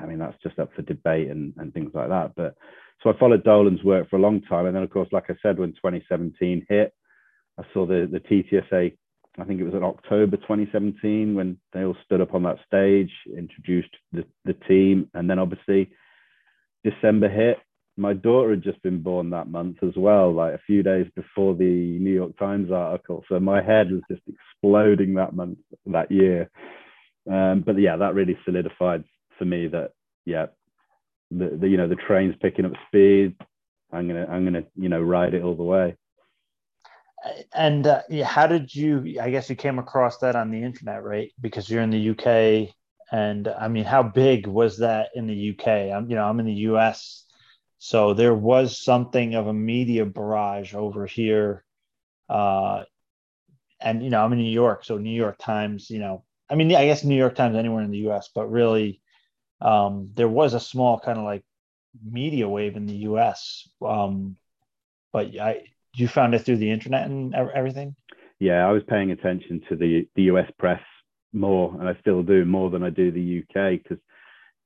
I 0.00 0.06
mean, 0.06 0.18
that's 0.18 0.40
just 0.42 0.58
up 0.58 0.70
for 0.74 0.82
debate 0.82 1.28
and, 1.28 1.52
and 1.56 1.72
things 1.72 1.90
like 1.94 2.08
that. 2.08 2.32
But 2.36 2.54
so 3.02 3.10
I 3.10 3.18
followed 3.18 3.44
Dolan's 3.44 3.82
work 3.84 4.08
for 4.08 4.16
a 4.16 4.20
long 4.20 4.42
time. 4.42 4.66
And 4.66 4.74
then, 4.74 4.82
of 4.82 4.90
course, 4.90 5.08
like 5.12 5.28
I 5.28 5.34
said, 5.42 5.58
when 5.58 5.72
2017 5.72 6.66
hit, 6.68 6.94
I 7.58 7.64
saw 7.72 7.86
the, 7.86 8.08
the 8.10 8.20
TTSA, 8.20 8.96
I 9.38 9.44
think 9.44 9.60
it 9.60 9.64
was 9.64 9.74
in 9.74 9.82
October 9.82 10.36
2017 10.36 11.34
when 11.34 11.58
they 11.72 11.84
all 11.84 11.96
stood 12.04 12.20
up 12.20 12.34
on 12.34 12.42
that 12.44 12.58
stage, 12.66 13.10
introduced 13.36 13.94
the, 14.12 14.24
the 14.44 14.54
team. 14.54 15.10
And 15.14 15.28
then 15.28 15.38
obviously 15.38 15.90
December 16.84 17.28
hit 17.28 17.58
my 17.96 18.14
daughter 18.14 18.50
had 18.50 18.62
just 18.62 18.82
been 18.82 19.02
born 19.02 19.30
that 19.30 19.48
month 19.48 19.78
as 19.82 19.94
well, 19.96 20.32
like 20.32 20.54
a 20.54 20.60
few 20.66 20.82
days 20.82 21.06
before 21.14 21.54
the 21.54 21.98
New 21.98 22.12
York 22.12 22.36
Times 22.38 22.70
article. 22.72 23.22
So 23.28 23.38
my 23.38 23.62
head 23.62 23.90
was 23.90 24.02
just 24.10 24.22
exploding 24.26 25.14
that 25.14 25.34
month, 25.34 25.58
that 25.86 26.10
year. 26.10 26.50
Um, 27.30 27.62
but 27.64 27.78
yeah, 27.78 27.96
that 27.96 28.14
really 28.14 28.38
solidified 28.44 29.04
for 29.38 29.44
me 29.44 29.68
that 29.68 29.92
yeah, 30.24 30.46
the, 31.30 31.56
the 31.60 31.68
you 31.68 31.76
know 31.76 31.88
the 31.88 31.96
train's 31.96 32.34
picking 32.40 32.64
up 32.64 32.72
speed. 32.88 33.36
I'm 33.92 34.08
gonna 34.08 34.26
I'm 34.26 34.44
gonna 34.44 34.64
you 34.76 34.88
know 34.88 35.00
ride 35.00 35.34
it 35.34 35.42
all 35.42 35.54
the 35.54 35.62
way. 35.62 35.96
And 37.54 37.86
uh, 37.86 38.02
how 38.24 38.46
did 38.46 38.74
you? 38.74 39.18
I 39.20 39.30
guess 39.30 39.48
you 39.48 39.54
came 39.54 39.78
across 39.78 40.18
that 40.18 40.34
on 40.34 40.50
the 40.50 40.62
internet, 40.62 41.04
right? 41.04 41.30
Because 41.40 41.70
you're 41.70 41.82
in 41.82 41.90
the 41.90 42.10
UK, 42.10 42.74
and 43.12 43.46
I 43.46 43.68
mean, 43.68 43.84
how 43.84 44.02
big 44.02 44.46
was 44.46 44.78
that 44.78 45.10
in 45.14 45.26
the 45.26 45.50
UK? 45.50 45.94
I'm 45.94 46.08
you 46.08 46.16
know 46.16 46.24
I'm 46.24 46.40
in 46.40 46.46
the 46.46 46.66
US 46.70 47.26
so 47.84 48.14
there 48.14 48.32
was 48.32 48.78
something 48.78 49.34
of 49.34 49.48
a 49.48 49.52
media 49.52 50.06
barrage 50.06 50.72
over 50.72 51.04
here. 51.04 51.64
Uh, 52.28 52.84
and, 53.80 54.04
you 54.04 54.08
know, 54.08 54.24
I'm 54.24 54.32
in 54.32 54.38
New 54.38 54.52
York. 54.52 54.84
So 54.84 54.98
New 54.98 55.10
York 55.10 55.36
Times, 55.36 55.90
you 55.90 55.98
know, 55.98 56.22
I 56.48 56.54
mean, 56.54 56.72
I 56.76 56.86
guess 56.86 57.02
New 57.02 57.16
York 57.16 57.34
Times 57.34 57.56
anywhere 57.56 57.82
in 57.82 57.90
the 57.90 58.08
US, 58.08 58.30
but 58.32 58.46
really 58.46 59.00
um, 59.60 60.10
there 60.14 60.28
was 60.28 60.54
a 60.54 60.60
small 60.60 61.00
kind 61.00 61.18
of 61.18 61.24
like 61.24 61.42
media 62.08 62.48
wave 62.48 62.76
in 62.76 62.86
the 62.86 62.98
US. 63.10 63.68
Um, 63.84 64.36
but 65.12 65.36
I, 65.40 65.64
you 65.96 66.06
found 66.06 66.36
it 66.36 66.42
through 66.42 66.58
the 66.58 66.70
internet 66.70 67.06
and 67.06 67.34
everything? 67.34 67.96
Yeah, 68.38 68.64
I 68.64 68.70
was 68.70 68.84
paying 68.86 69.10
attention 69.10 69.60
to 69.68 69.74
the, 69.74 70.06
the 70.14 70.22
US 70.34 70.48
press 70.56 70.82
more, 71.32 71.74
and 71.80 71.88
I 71.88 71.98
still 71.98 72.22
do 72.22 72.44
more 72.44 72.70
than 72.70 72.84
I 72.84 72.90
do 72.90 73.10
the 73.10 73.42
UK 73.42 73.82
because 73.82 73.98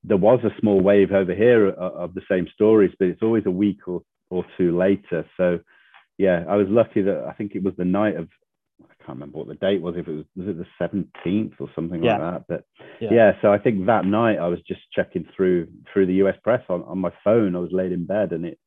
there 0.07 0.17
was 0.17 0.39
a 0.43 0.59
small 0.59 0.79
wave 0.81 1.11
over 1.11 1.35
here 1.35 1.69
uh, 1.69 1.91
of 1.91 2.13
the 2.13 2.21
same 2.29 2.47
stories, 2.53 2.91
but 2.97 3.07
it's 3.07 3.21
always 3.21 3.45
a 3.45 3.51
week 3.51 3.87
or, 3.87 4.01
or 4.29 4.45
two 4.57 4.77
later. 4.77 5.25
So, 5.37 5.59
yeah, 6.17 6.43
I 6.47 6.55
was 6.55 6.67
lucky 6.69 7.01
that 7.01 7.25
I 7.27 7.33
think 7.33 7.53
it 7.55 7.63
was 7.63 7.73
the 7.77 7.85
night 7.85 8.15
of, 8.15 8.29
I 8.81 8.93
can't 9.05 9.17
remember 9.19 9.39
what 9.39 9.47
the 9.47 9.55
date 9.55 9.81
was, 9.81 9.95
if 9.97 10.07
it 10.07 10.11
was, 10.11 10.25
was 10.35 10.47
it 10.47 10.57
the 10.57 10.65
17th 11.25 11.53
or 11.59 11.69
something 11.75 12.03
yeah. 12.03 12.17
like 12.17 12.19
that. 12.19 12.43
But 12.47 12.85
yeah. 13.01 13.09
yeah. 13.11 13.31
so 13.41 13.51
I 13.51 13.57
think 13.57 13.85
that 13.85 14.05
night 14.05 14.37
I 14.37 14.47
was 14.47 14.59
just 14.67 14.81
checking 14.93 15.27
through 15.35 15.67
through 15.91 16.07
the 16.07 16.25
US 16.25 16.35
press 16.43 16.63
on, 16.69 16.83
on 16.83 16.99
my 16.99 17.11
phone. 17.23 17.55
I 17.55 17.59
was 17.59 17.71
laid 17.71 17.91
in 17.91 18.05
bed 18.05 18.31
and 18.31 18.45
it 18.45 18.59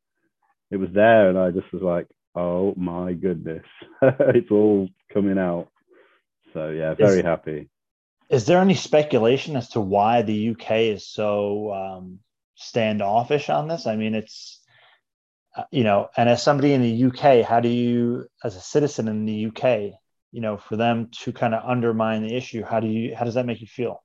it 0.71 0.77
was 0.77 0.89
there, 0.93 1.29
and 1.29 1.37
I 1.37 1.51
just 1.51 1.71
was 1.73 1.81
like, 1.81 2.07
oh 2.33 2.73
my 2.77 3.13
goodness, 3.13 3.65
it's 4.01 4.51
all 4.51 4.87
coming 5.13 5.37
out. 5.37 5.67
So 6.53 6.69
yeah, 6.69 6.93
very 6.93 7.19
is, 7.19 7.25
happy. 7.25 7.69
Is 8.31 8.45
there 8.45 8.61
any 8.61 8.75
speculation 8.75 9.57
as 9.57 9.69
to 9.69 9.81
why 9.81 10.21
the 10.21 10.51
UK 10.51 10.71
is 10.71 11.05
so 11.05 11.73
um, 11.73 12.19
standoffish 12.55 13.49
on 13.49 13.67
this? 13.67 13.85
I 13.85 13.97
mean, 13.97 14.15
it's 14.15 14.61
uh, 15.55 15.63
you 15.69 15.83
know, 15.83 16.07
and 16.15 16.29
as 16.29 16.41
somebody 16.41 16.73
in 16.73 16.81
the 16.81 17.05
UK, 17.05 17.45
how 17.45 17.59
do 17.59 17.67
you, 17.67 18.25
as 18.41 18.55
a 18.55 18.61
citizen 18.61 19.09
in 19.09 19.25
the 19.25 19.47
UK, 19.47 19.93
you 20.31 20.39
know, 20.39 20.57
for 20.57 20.77
them 20.77 21.09
to 21.23 21.33
kind 21.33 21.53
of 21.53 21.69
undermine 21.69 22.25
the 22.25 22.33
issue, 22.33 22.63
how 22.63 22.79
do 22.79 22.87
you, 22.87 23.13
how 23.13 23.25
does 23.25 23.33
that 23.33 23.45
make 23.45 23.59
you 23.59 23.67
feel? 23.67 24.01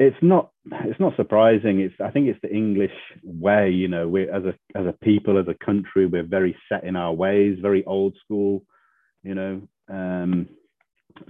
It's 0.00 0.16
not, 0.20 0.50
it's 0.66 0.98
not 0.98 1.14
surprising. 1.14 1.80
It's, 1.80 1.94
I 2.04 2.10
think 2.10 2.26
it's 2.26 2.40
the 2.42 2.52
English 2.52 2.92
way. 3.22 3.70
You 3.70 3.86
know, 3.86 4.08
we 4.08 4.28
as 4.28 4.42
a 4.44 4.54
as 4.78 4.84
a 4.84 4.94
people, 5.02 5.38
as 5.38 5.46
a 5.48 5.64
country, 5.64 6.04
we're 6.04 6.22
very 6.22 6.54
set 6.68 6.84
in 6.84 6.96
our 6.96 7.14
ways, 7.14 7.58
very 7.62 7.82
old 7.86 8.14
school. 8.22 8.64
You 9.22 9.34
know, 9.36 9.68
um, 9.88 10.48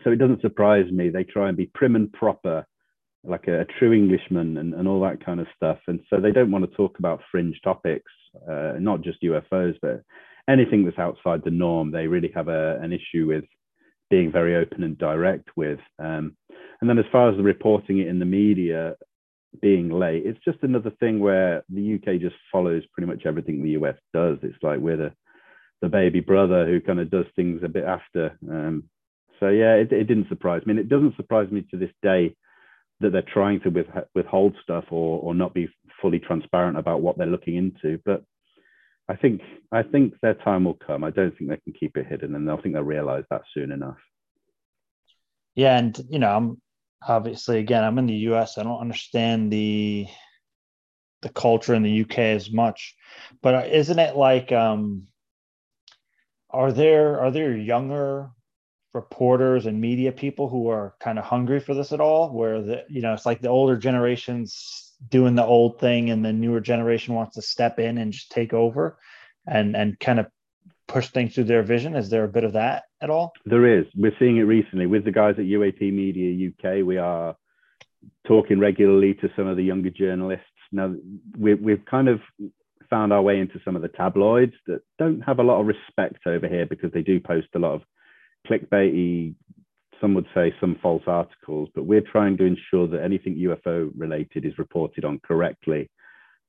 so 0.04 0.10
it 0.10 0.16
doesn't 0.16 0.40
surprise 0.40 0.90
me. 0.90 1.08
They 1.08 1.24
try 1.24 1.48
and 1.48 1.56
be 1.56 1.70
prim 1.74 1.96
and 1.96 2.12
proper, 2.12 2.66
like 3.24 3.48
a, 3.48 3.62
a, 3.62 3.64
true 3.78 3.92
Englishman 3.92 4.56
and, 4.58 4.74
and 4.74 4.86
all 4.86 5.00
that 5.00 5.24
kind 5.24 5.40
of 5.40 5.46
stuff. 5.56 5.78
And 5.86 6.00
so 6.08 6.20
they 6.20 6.32
don't 6.32 6.50
want 6.50 6.68
to 6.68 6.76
talk 6.76 6.98
about 6.98 7.22
fringe 7.30 7.58
topics, 7.62 8.10
uh, 8.48 8.74
not 8.78 9.02
just 9.02 9.22
UFOs, 9.22 9.76
but 9.82 10.02
anything 10.48 10.84
that's 10.84 10.98
outside 10.98 11.42
the 11.44 11.50
norm. 11.50 11.90
They 11.90 12.06
really 12.06 12.30
have 12.34 12.48
a, 12.48 12.78
an 12.80 12.92
issue 12.92 13.26
with 13.26 13.44
being 14.10 14.30
very 14.30 14.56
open 14.56 14.82
and 14.84 14.96
direct 14.96 15.48
with. 15.56 15.80
Um, 15.98 16.36
and 16.80 16.88
then 16.88 16.98
as 16.98 17.04
far 17.10 17.30
as 17.30 17.36
the 17.36 17.42
reporting 17.42 17.98
it 17.98 18.08
in 18.08 18.18
the 18.18 18.24
media 18.24 18.94
being 19.60 19.90
late, 19.90 20.24
it's 20.26 20.44
just 20.44 20.58
another 20.62 20.90
thing 21.00 21.18
where 21.18 21.64
the 21.68 21.94
UK 21.94 22.20
just 22.20 22.36
follows 22.52 22.82
pretty 22.92 23.10
much 23.10 23.26
everything 23.26 23.62
the 23.62 23.70
US 23.70 23.96
does. 24.12 24.38
It's 24.42 24.62
like 24.62 24.78
we're 24.78 24.96
the 24.96 25.12
the 25.82 25.88
baby 25.88 26.20
brother 26.20 26.66
who 26.66 26.80
kind 26.80 27.00
of 27.00 27.10
does 27.10 27.26
things 27.34 27.60
a 27.62 27.68
bit 27.68 27.84
after. 27.84 28.38
Um, 28.50 28.84
so 29.40 29.48
yeah, 29.48 29.74
it, 29.74 29.92
it 29.92 30.04
didn't 30.04 30.28
surprise 30.28 30.62
me, 30.66 30.72
and 30.72 30.80
it 30.80 30.88
doesn't 30.88 31.16
surprise 31.16 31.50
me 31.50 31.66
to 31.70 31.76
this 31.76 31.90
day 32.02 32.34
that 33.00 33.12
they're 33.12 33.22
trying 33.22 33.60
to 33.60 33.68
with, 33.68 33.86
withhold 34.14 34.54
stuff 34.62 34.84
or 34.90 35.20
or 35.20 35.34
not 35.34 35.54
be 35.54 35.68
fully 36.00 36.18
transparent 36.18 36.78
about 36.78 37.02
what 37.02 37.18
they're 37.18 37.26
looking 37.26 37.56
into. 37.56 38.00
But 38.04 38.24
I 39.08 39.16
think 39.16 39.42
I 39.72 39.82
think 39.82 40.14
their 40.22 40.34
time 40.34 40.64
will 40.64 40.78
come. 40.86 41.04
I 41.04 41.10
don't 41.10 41.36
think 41.36 41.50
they 41.50 41.58
can 41.58 41.72
keep 41.78 41.96
it 41.96 42.06
hidden, 42.06 42.34
and 42.34 42.50
I 42.50 42.56
think 42.56 42.74
they'll 42.74 42.82
realize 42.82 43.24
that 43.30 43.42
soon 43.52 43.72
enough. 43.72 43.98
Yeah, 45.54 45.78
and 45.78 45.98
you 46.10 46.18
know, 46.18 46.36
I'm 46.36 46.62
obviously 47.06 47.58
again, 47.58 47.84
I'm 47.84 47.98
in 47.98 48.06
the 48.06 48.14
U.S. 48.30 48.58
I 48.58 48.62
don't 48.62 48.80
understand 48.80 49.52
the 49.52 50.06
the 51.22 51.28
culture 51.30 51.74
in 51.74 51.82
the 51.82 52.02
UK 52.02 52.18
as 52.18 52.50
much, 52.50 52.94
but 53.42 53.68
isn't 53.70 53.98
it 53.98 54.16
like 54.16 54.52
um, 54.52 55.04
are 56.50 56.72
there 56.72 57.20
are 57.20 57.30
there 57.30 57.56
younger 57.56 58.30
reporters 58.96 59.66
and 59.66 59.80
media 59.80 60.10
people 60.10 60.48
who 60.48 60.68
are 60.68 60.94
kind 60.98 61.18
of 61.18 61.24
hungry 61.24 61.60
for 61.60 61.74
this 61.74 61.92
at 61.92 62.00
all 62.00 62.32
where 62.32 62.62
the 62.62 62.84
you 62.88 63.02
know 63.02 63.12
it's 63.12 63.26
like 63.26 63.40
the 63.42 63.48
older 63.48 63.76
generations 63.76 64.94
doing 65.10 65.34
the 65.34 65.44
old 65.44 65.78
thing 65.78 66.10
and 66.10 66.24
the 66.24 66.32
newer 66.32 66.60
generation 66.60 67.14
wants 67.14 67.36
to 67.36 67.42
step 67.42 67.78
in 67.78 67.98
and 67.98 68.12
just 68.12 68.32
take 68.32 68.52
over 68.54 68.98
and 69.46 69.76
and 69.76 70.00
kind 70.00 70.18
of 70.18 70.26
push 70.88 71.08
things 71.08 71.34
through 71.34 71.44
their 71.44 71.62
vision. 71.62 71.94
Is 71.94 72.08
there 72.08 72.24
a 72.24 72.28
bit 72.28 72.44
of 72.44 72.54
that 72.54 72.84
at 73.02 73.10
all? 73.10 73.32
There 73.44 73.66
is. 73.78 73.84
We're 73.94 74.16
seeing 74.18 74.38
it 74.38 74.42
recently. 74.42 74.86
With 74.86 75.04
the 75.04 75.12
guys 75.12 75.34
at 75.38 75.44
uap 75.44 75.80
media 75.80 76.48
uk 76.48 76.86
we 76.86 76.96
are 76.96 77.36
talking 78.26 78.58
regularly 78.58 79.14
to 79.14 79.28
some 79.36 79.46
of 79.46 79.56
the 79.56 79.64
younger 79.64 79.90
journalists. 79.90 80.46
Now 80.72 80.94
we, 81.38 81.54
we've 81.54 81.84
kind 81.84 82.08
of 82.08 82.20
found 82.88 83.12
our 83.12 83.22
way 83.22 83.38
into 83.40 83.60
some 83.64 83.76
of 83.76 83.82
the 83.82 83.88
tabloids 83.88 84.54
that 84.66 84.80
don't 84.98 85.20
have 85.20 85.38
a 85.38 85.42
lot 85.42 85.60
of 85.60 85.66
respect 85.66 86.26
over 86.26 86.48
here 86.48 86.66
because 86.66 86.92
they 86.92 87.02
do 87.02 87.20
post 87.20 87.48
a 87.54 87.58
lot 87.58 87.72
of 87.72 87.82
clickbaity, 88.48 89.34
some 90.00 90.14
would 90.14 90.26
say 90.34 90.54
some 90.60 90.76
false 90.82 91.02
articles, 91.06 91.68
but 91.74 91.84
we're 91.84 92.02
trying 92.02 92.36
to 92.36 92.44
ensure 92.44 92.86
that 92.88 93.02
anything 93.02 93.36
UFO 93.36 93.90
related 93.96 94.44
is 94.44 94.58
reported 94.58 95.04
on 95.04 95.20
correctly. 95.20 95.90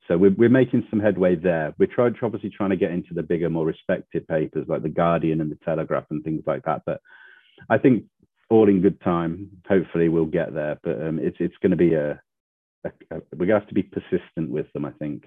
So 0.07 0.17
we're, 0.17 0.35
we're 0.37 0.49
making 0.49 0.87
some 0.89 0.99
headway 0.99 1.35
there. 1.35 1.73
We're 1.77 1.87
trying, 1.87 2.15
obviously 2.21 2.49
trying 2.49 2.69
to 2.69 2.77
get 2.77 2.91
into 2.91 3.13
the 3.13 3.23
bigger, 3.23 3.49
more 3.49 3.65
respected 3.65 4.27
papers 4.27 4.65
like 4.67 4.83
the 4.83 4.89
Guardian 4.89 5.41
and 5.41 5.51
the 5.51 5.57
Telegraph 5.65 6.05
and 6.09 6.23
things 6.23 6.43
like 6.45 6.63
that. 6.63 6.83
But 6.85 7.01
I 7.69 7.77
think 7.77 8.05
all 8.49 8.69
in 8.69 8.81
good 8.81 9.01
time. 9.01 9.49
Hopefully 9.67 10.09
we'll 10.09 10.25
get 10.25 10.53
there. 10.53 10.77
But 10.83 11.01
um, 11.01 11.19
it's 11.19 11.37
it's 11.39 11.57
going 11.61 11.71
to 11.71 11.77
be 11.77 11.93
a, 11.93 12.19
a, 12.85 12.89
a 13.11 13.21
we're 13.35 13.47
going 13.47 13.49
to 13.49 13.59
have 13.59 13.67
to 13.67 13.73
be 13.73 13.83
persistent 13.83 14.49
with 14.49 14.71
them. 14.73 14.85
I 14.85 14.91
think. 14.91 15.25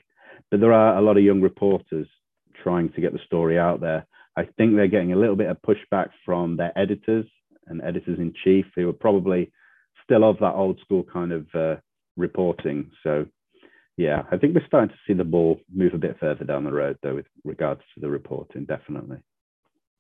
But 0.51 0.61
there 0.61 0.73
are 0.73 0.97
a 0.97 1.03
lot 1.03 1.17
of 1.17 1.25
young 1.25 1.41
reporters 1.41 2.09
trying 2.63 2.91
to 2.93 3.01
get 3.01 3.13
the 3.13 3.21
story 3.27 3.59
out 3.59 3.81
there. 3.81 4.07
I 4.37 4.45
think 4.45 4.77
they're 4.77 4.89
getting 4.89 5.13
a 5.13 5.17
little 5.17 5.37
bit 5.37 5.51
of 5.51 5.59
pushback 5.63 6.11
from 6.25 6.57
their 6.57 6.77
editors 6.79 7.27
and 7.67 7.83
editors 7.83 8.19
in 8.19 8.33
chief 8.45 8.67
who 8.75 8.89
are 8.89 8.95
probably 8.95 9.53
still 10.05 10.25
of 10.25 10.39
that 10.41 10.55
old 10.55 10.81
school 10.81 11.05
kind 11.05 11.33
of 11.33 11.47
uh, 11.55 11.77
reporting. 12.17 12.91
So, 13.03 13.27
yeah, 13.97 14.23
I 14.31 14.37
think 14.37 14.55
we're 14.55 14.67
starting 14.67 14.91
to 14.91 15.01
see 15.07 15.13
the 15.13 15.25
ball 15.25 15.61
move 15.73 15.95
a 15.95 15.99
bit 15.99 16.19
further 16.19 16.45
down 16.45 16.65
the 16.65 16.73
road, 16.73 16.99
though, 17.03 17.17
with 17.17 17.27
regards 17.45 17.83
to 17.95 18.01
the 18.01 18.09
reporting, 18.09 18.65
definitely. 18.65 19.19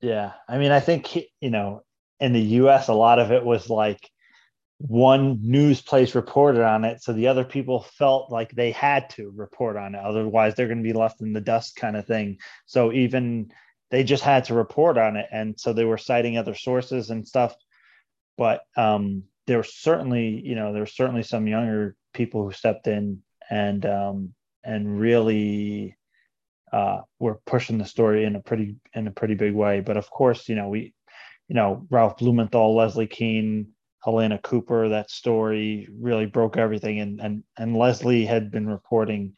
Yeah. 0.01 0.33
I 0.49 0.59
mean, 0.59 0.73
I 0.73 0.81
think, 0.81 1.17
you 1.41 1.51
know, 1.51 1.83
in 2.19 2.33
the 2.33 2.41
US, 2.41 2.89
a 2.89 2.95
lot 2.95 3.19
of 3.19 3.33
it 3.33 3.45
was 3.45 3.69
like 3.69 4.09
one 4.79 5.39
news 5.43 5.83
place 5.83 6.15
reported 6.15 6.63
on 6.65 6.85
it. 6.85 7.03
So 7.03 7.13
the 7.13 7.29
other 7.29 7.45
people 7.45 7.81
felt 7.99 8.31
like 8.31 8.51
they 8.51 8.71
had 8.71 9.11
to 9.11 9.31
report 9.35 9.77
on 9.77 9.95
it. 9.95 10.01
Otherwise, 10.03 10.55
they're 10.55 10.69
going 10.69 10.83
to 10.83 10.85
be 10.85 10.95
left 10.95 11.21
in 11.21 11.35
the 11.35 11.41
dust 11.41 11.77
kind 11.77 11.97
of 11.97 12.07
thing. 12.07 12.39
So 12.65 12.93
even 12.93 13.53
they 13.91 14.05
just 14.05 14.23
had 14.23 14.45
to 14.45 14.55
report 14.55 14.99
on 14.99 15.17
it. 15.17 15.27
And 15.31 15.59
so 15.59 15.73
they 15.73 15.85
were 15.85 15.99
citing 15.99 16.39
other 16.39 16.55
sources 16.55 17.11
and 17.11 17.27
stuff. 17.27 17.55
But 18.39 18.63
um, 18.77 19.25
there 19.47 19.59
were 19.59 19.65
certainly, 19.65 20.41
you 20.45 20.55
know, 20.55 20.73
there 20.73 20.83
were 20.83 20.87
certainly 20.87 21.23
some 21.23 21.47
younger 21.47 21.97
people 22.15 22.45
who 22.45 22.53
stepped 22.53 22.87
in 22.87 23.23
and 23.51 23.85
um, 23.85 24.35
and 24.65 25.01
really 25.01 25.97
uh, 26.73 27.01
were 27.19 27.41
pushing 27.47 27.79
the 27.79 27.85
story 27.85 28.25
in 28.25 28.37
a 28.37 28.41
pretty 28.41 28.77
in 28.95 29.09
a 29.09 29.13
pretty 29.13 29.35
big 29.35 29.55
way. 29.55 29.81
But 29.81 29.97
of 29.97 30.09
course, 30.09 30.49
you 30.49 30.55
know, 30.55 30.69
we, 30.69 30.95
you 31.49 31.57
know, 31.57 31.87
Ralph 31.91 32.19
Blumenthal, 32.19 32.77
Leslie 32.77 33.09
Kean, 33.09 33.73
Helene 34.05 34.39
Cooper, 34.45 34.89
that 34.91 35.11
story 35.11 35.89
really 35.99 36.27
broke 36.27 36.57
everything. 36.57 37.01
And 37.01 37.21
and 37.21 37.43
and 37.59 37.77
Leslie 37.77 38.25
had 38.25 38.53
been 38.53 38.69
reporting 38.69 39.35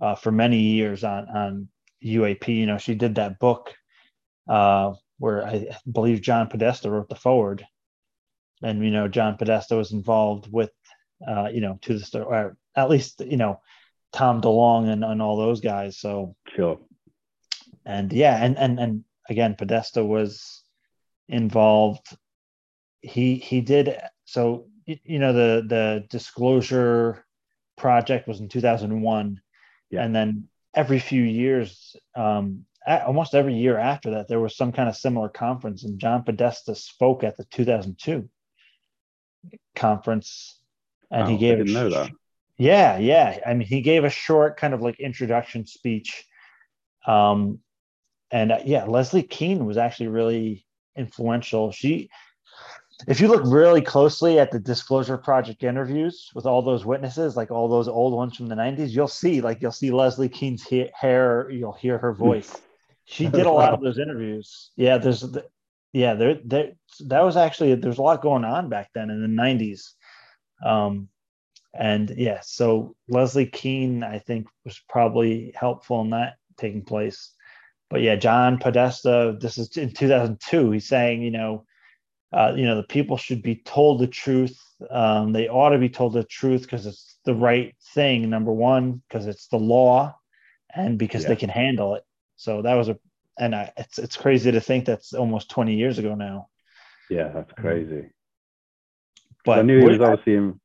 uh, 0.00 0.14
for 0.14 0.30
many 0.30 0.60
years 0.60 1.02
on 1.02 1.28
on 1.28 1.68
UAP. 2.04 2.46
You 2.48 2.66
know, 2.66 2.78
she 2.78 2.94
did 2.94 3.16
that 3.16 3.40
book 3.40 3.74
uh, 4.48 4.94
where 5.18 5.46
I 5.46 5.76
believe 5.90 6.20
John 6.20 6.48
Podesta 6.48 6.90
wrote 6.90 7.08
the 7.08 7.14
forward, 7.14 7.66
and 8.62 8.84
you 8.84 8.90
know 8.90 9.08
John 9.08 9.36
Podesta 9.36 9.76
was 9.76 9.92
involved 9.92 10.50
with, 10.50 10.70
uh, 11.26 11.48
you 11.52 11.60
know, 11.60 11.78
to 11.82 11.98
the 11.98 12.04
story, 12.04 12.24
or 12.24 12.56
at 12.74 12.90
least 12.90 13.20
you 13.20 13.36
know 13.36 13.60
Tom 14.12 14.40
DeLonge 14.40 14.88
and, 14.88 15.04
and 15.04 15.22
all 15.22 15.36
those 15.36 15.60
guys. 15.60 15.98
So 15.98 16.36
sure, 16.54 16.80
and 17.84 18.12
yeah, 18.12 18.36
and 18.42 18.56
and 18.58 18.78
and 18.78 19.04
again, 19.28 19.54
Podesta 19.54 20.04
was 20.04 20.62
involved. 21.28 22.16
He 23.00 23.36
he 23.36 23.60
did 23.60 23.98
so. 24.24 24.66
You 24.86 25.18
know 25.18 25.32
the 25.32 25.64
the 25.66 26.04
disclosure 26.10 27.26
project 27.76 28.28
was 28.28 28.40
in 28.40 28.48
2001, 28.48 29.40
yeah. 29.90 30.04
and 30.04 30.14
then 30.14 30.48
every 30.74 31.00
few 31.00 31.22
years 31.22 31.96
um, 32.14 32.66
almost 32.86 33.34
every 33.34 33.54
year 33.54 33.78
after 33.78 34.10
that, 34.12 34.28
there 34.28 34.40
was 34.40 34.56
some 34.56 34.72
kind 34.72 34.88
of 34.88 34.96
similar 34.96 35.28
conference, 35.28 35.84
and 35.84 35.98
John 35.98 36.22
Podesta 36.22 36.74
spoke 36.74 37.24
at 37.24 37.36
the 37.36 37.44
2002 37.44 38.28
conference, 39.74 40.60
and 41.10 41.24
wow, 41.24 41.28
he 41.28 41.38
gave. 41.38 41.54
I 41.54 41.56
didn't 41.58 41.72
know 41.74 41.90
that. 41.90 42.10
Yeah, 42.58 42.98
yeah. 42.98 43.38
I 43.44 43.54
mean, 43.54 43.66
he 43.66 43.82
gave 43.82 44.04
a 44.04 44.10
short 44.10 44.56
kind 44.56 44.72
of 44.72 44.82
like 44.82 45.00
introduction 45.00 45.66
speech, 45.66 46.24
um, 47.06 47.58
and 48.30 48.52
uh, 48.52 48.60
yeah, 48.64 48.84
Leslie 48.84 49.22
Kean 49.22 49.66
was 49.66 49.76
actually 49.76 50.08
really 50.08 50.64
influential. 50.96 51.72
She, 51.72 52.08
if 53.08 53.20
you 53.20 53.28
look 53.28 53.42
really 53.44 53.82
closely 53.82 54.38
at 54.38 54.52
the 54.52 54.60
Disclosure 54.60 55.18
Project 55.18 55.64
interviews 55.64 56.30
with 56.34 56.46
all 56.46 56.62
those 56.62 56.86
witnesses, 56.86 57.36
like 57.36 57.50
all 57.50 57.68
those 57.68 57.88
old 57.88 58.14
ones 58.14 58.36
from 58.36 58.46
the 58.46 58.54
90s, 58.54 58.90
you'll 58.90 59.08
see 59.08 59.40
like 59.40 59.60
you'll 59.60 59.72
see 59.72 59.90
Leslie 59.90 60.28
he- 60.28 60.90
hair, 60.98 61.50
you'll 61.50 61.72
hear 61.72 61.98
her 61.98 62.14
voice. 62.14 62.62
She 63.06 63.28
did 63.28 63.46
a 63.46 63.50
lot 63.50 63.72
of 63.72 63.80
those 63.80 63.98
interviews. 63.98 64.72
Yeah, 64.76 64.98
there's 64.98 65.24
yeah, 65.92 66.14
there 66.14 66.38
there 66.44 66.72
that 67.06 67.22
was 67.22 67.36
actually 67.36 67.74
there's 67.76 67.98
a 67.98 68.02
lot 68.02 68.20
going 68.20 68.44
on 68.44 68.68
back 68.68 68.90
then 68.94 69.10
in 69.10 69.22
the 69.22 69.42
90s. 69.42 69.92
Um 70.64 71.08
and 71.78 72.10
yeah, 72.10 72.40
so 72.42 72.96
Leslie 73.08 73.46
Kean, 73.46 74.02
I 74.02 74.18
think, 74.18 74.48
was 74.64 74.80
probably 74.88 75.52
helpful 75.54 76.00
in 76.00 76.10
that 76.10 76.36
taking 76.56 76.82
place. 76.82 77.32
But 77.90 78.00
yeah, 78.00 78.16
John 78.16 78.58
Podesta, 78.58 79.36
this 79.40 79.58
is 79.58 79.76
in 79.76 79.92
2002. 79.92 80.70
He's 80.72 80.88
saying, 80.88 81.22
you 81.22 81.30
know, 81.30 81.64
uh, 82.32 82.52
you 82.56 82.64
know, 82.64 82.76
the 82.76 82.82
people 82.82 83.16
should 83.16 83.42
be 83.42 83.56
told 83.56 84.00
the 84.00 84.06
truth. 84.06 84.58
Um, 84.90 85.32
they 85.32 85.48
ought 85.48 85.70
to 85.70 85.78
be 85.78 85.88
told 85.88 86.14
the 86.14 86.24
truth 86.24 86.62
because 86.62 86.86
it's 86.86 87.18
the 87.24 87.34
right 87.34 87.74
thing. 87.94 88.28
Number 88.28 88.52
one, 88.52 89.02
because 89.08 89.26
it's 89.26 89.48
the 89.48 89.58
law, 89.58 90.16
and 90.74 90.98
because 90.98 91.22
yeah. 91.22 91.28
they 91.28 91.36
can 91.36 91.48
handle 91.48 91.94
it. 91.94 92.04
So 92.36 92.62
that 92.62 92.74
was 92.74 92.88
a, 92.88 92.98
and 93.38 93.54
I, 93.54 93.72
it's 93.76 93.98
it's 93.98 94.16
crazy 94.16 94.52
to 94.52 94.60
think 94.60 94.84
that's 94.86 95.12
almost 95.12 95.50
20 95.50 95.74
years 95.74 95.98
ago 95.98 96.14
now. 96.14 96.48
Yeah, 97.10 97.28
that's 97.28 97.52
crazy. 97.52 98.10
But 99.44 99.60
I 99.60 99.62
knew 99.62 99.78
he 99.78 99.86
was 99.86 100.00
obviously 100.00 100.34
in. 100.34 100.60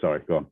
Sorry, 0.00 0.20
go 0.26 0.36
on. 0.38 0.46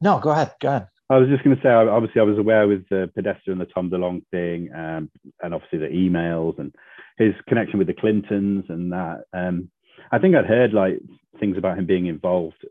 No, 0.00 0.18
go 0.18 0.30
ahead. 0.30 0.52
Go 0.60 0.68
ahead. 0.68 0.88
I 1.08 1.18
was 1.18 1.28
just 1.28 1.44
going 1.44 1.56
to 1.56 1.62
say, 1.62 1.68
obviously, 1.68 2.20
I 2.20 2.24
was 2.24 2.38
aware 2.38 2.66
with 2.66 2.88
the 2.88 3.10
Podesta 3.14 3.52
and 3.52 3.60
the 3.60 3.66
Tom 3.66 3.90
DeLonge 3.90 4.24
thing, 4.30 4.72
um, 4.74 5.10
and 5.42 5.54
obviously 5.54 5.78
the 5.78 5.88
emails 5.88 6.58
and 6.58 6.74
his 7.18 7.34
connection 7.48 7.78
with 7.78 7.86
the 7.86 7.94
Clintons 7.94 8.64
and 8.68 8.92
that. 8.92 9.24
Um, 9.32 9.70
I 10.10 10.18
think 10.18 10.34
I'd 10.34 10.46
heard 10.46 10.72
like 10.72 11.00
things 11.38 11.58
about 11.58 11.78
him 11.78 11.86
being 11.86 12.06
involved, 12.06 12.64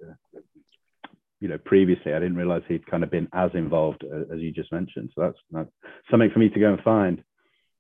you 1.40 1.48
know, 1.48 1.58
previously. 1.60 2.14
I 2.14 2.20
didn't 2.20 2.36
realize 2.36 2.64
he'd 2.68 2.88
kind 2.88 3.04
of 3.04 3.12
been 3.12 3.28
as 3.34 3.52
involved 3.54 4.04
uh, 4.04 4.34
as 4.34 4.40
you 4.40 4.52
just 4.52 4.72
mentioned. 4.72 5.12
So 5.16 5.22
that's, 5.22 5.38
that's 5.52 5.72
something 6.10 6.32
for 6.32 6.40
me 6.40 6.50
to 6.50 6.60
go 6.60 6.74
and 6.74 6.82
find. 6.82 7.24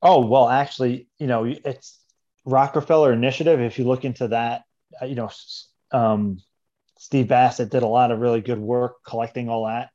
Oh 0.01 0.25
well, 0.25 0.49
actually, 0.49 1.07
you 1.19 1.27
know, 1.27 1.45
it's 1.45 1.99
Rockefeller 2.45 3.13
Initiative. 3.13 3.59
If 3.59 3.77
you 3.77 3.85
look 3.85 4.05
into 4.05 4.29
that, 4.29 4.63
uh, 5.01 5.05
you 5.05 5.15
know, 5.15 5.29
um, 5.91 6.39
Steve 6.97 7.27
Bassett 7.27 7.69
did 7.69 7.83
a 7.83 7.87
lot 7.87 8.11
of 8.11 8.19
really 8.19 8.41
good 8.41 8.59
work 8.59 9.03
collecting 9.05 9.49
all 9.49 9.65
that. 9.65 9.89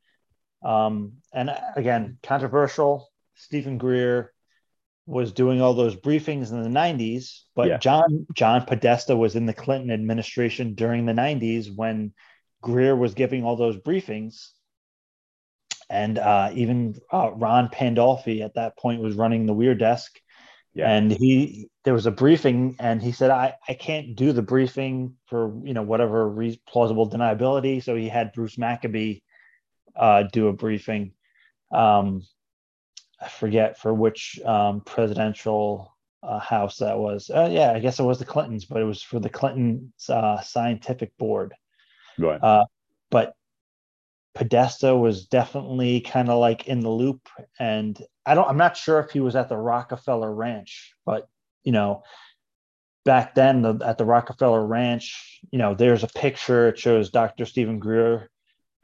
Um, 0.69 1.14
and 1.33 1.51
uh, 1.51 1.61
again, 1.77 2.19
controversial. 2.23 3.09
Stephen 3.35 3.79
Greer 3.79 4.33
was 5.07 5.33
doing 5.33 5.61
all 5.61 5.75
those 5.75 5.95
briefings 5.95 6.51
in 6.51 6.62
the 6.62 6.69
90s, 6.69 7.42
but 7.55 7.69
yeah. 7.69 7.79
John 7.79 8.27
John 8.35 8.64
Podesta 8.64 9.14
was 9.16 9.37
in 9.37 9.47
the 9.47 9.55
Clinton 9.55 9.90
administration 9.90 10.75
during 10.75 11.07
the 11.07 11.12
90s 11.12 11.75
when 11.75 12.12
Greer 12.61 12.97
was 12.97 13.14
giving 13.14 13.45
all 13.45 13.57
those 13.57 13.77
briefings 13.77 14.49
and 15.88 16.18
uh, 16.18 16.51
even 16.55 16.99
uh, 17.12 17.31
Ron 17.33 17.68
Pandolfi 17.68 18.44
at 18.44 18.55
that 18.55 18.77
point 18.77 19.03
was 19.03 19.14
running 19.14 19.46
the 19.46 19.55
Weird 19.55 19.79
desk. 19.79 20.20
Yeah. 20.75 20.90
And 20.90 21.11
he 21.11 21.70
there 21.85 21.94
was 21.94 22.05
a 22.05 22.11
briefing, 22.11 22.77
and 22.79 23.01
he 23.01 23.12
said, 23.12 23.31
"I 23.31 23.55
I 23.66 23.72
can't 23.72 24.14
do 24.14 24.33
the 24.33 24.42
briefing 24.42 25.14
for 25.27 25.55
you 25.64 25.72
know 25.72 25.83
whatever 25.83 26.29
re- 26.29 26.61
plausible 26.68 27.09
deniability." 27.09 27.83
So 27.83 27.96
he 27.96 28.09
had 28.09 28.33
Bruce 28.35 28.59
Maccabee 28.59 29.20
uh, 29.96 30.25
do 30.25 30.49
a 30.49 30.53
briefing. 30.53 31.12
Um, 31.72 32.22
I 33.20 33.29
forget 33.29 33.79
for 33.79 33.94
which 33.94 34.38
um, 34.44 34.83
presidential 34.83 35.96
uh, 36.22 36.38
house 36.38 36.79
that 36.79 36.99
was. 36.99 37.31
Uh, 37.35 37.49
yeah, 37.51 37.72
I 37.72 37.79
guess 37.79 37.99
it 37.99 38.05
was 38.05 38.18
the 38.18 38.27
Clintons, 38.27 38.66
but 38.66 38.83
it 38.83 38.85
was 38.85 39.03
for 39.03 39.18
the 39.18 39.31
Clinton 39.31 39.92
uh, 40.09 40.40
Scientific 40.40 41.16
Board. 41.16 41.55
Right. 42.18 42.42
Uh, 42.42 42.64
but 43.11 43.35
Podesta 44.37 44.94
was 44.94 45.27
definitely 45.27 46.03
kind 46.03 46.29
of 46.29 46.38
like 46.38 46.68
in 46.68 46.81
the 46.81 46.90
loop. 46.90 47.29
And 47.59 47.99
I 48.27 48.35
don't, 48.35 48.46
I'm 48.46 48.59
not 48.59 48.77
sure 48.77 49.01
if 49.01 49.11
he 49.11 49.20
was 49.20 49.35
at 49.35 49.49
the 49.49 49.57
Rockefeller 49.57 50.33
Ranch, 50.33 50.94
but 51.07 51.27
you 51.64 51.72
know, 51.72 52.03
back 53.05 53.35
then 53.35 53.62
the, 53.62 53.81
at 53.85 53.96
the 53.96 54.05
Rockefeller 54.05 54.64
Ranch, 54.64 55.40
you 55.51 55.59
know, 55.59 55.75
there's 55.75 56.05
a 56.05 56.09
picture. 56.09 56.68
It 56.68 56.79
shows 56.79 57.11
Dr. 57.11 57.46
Stephen 57.46 57.79
Greer, 57.79 58.31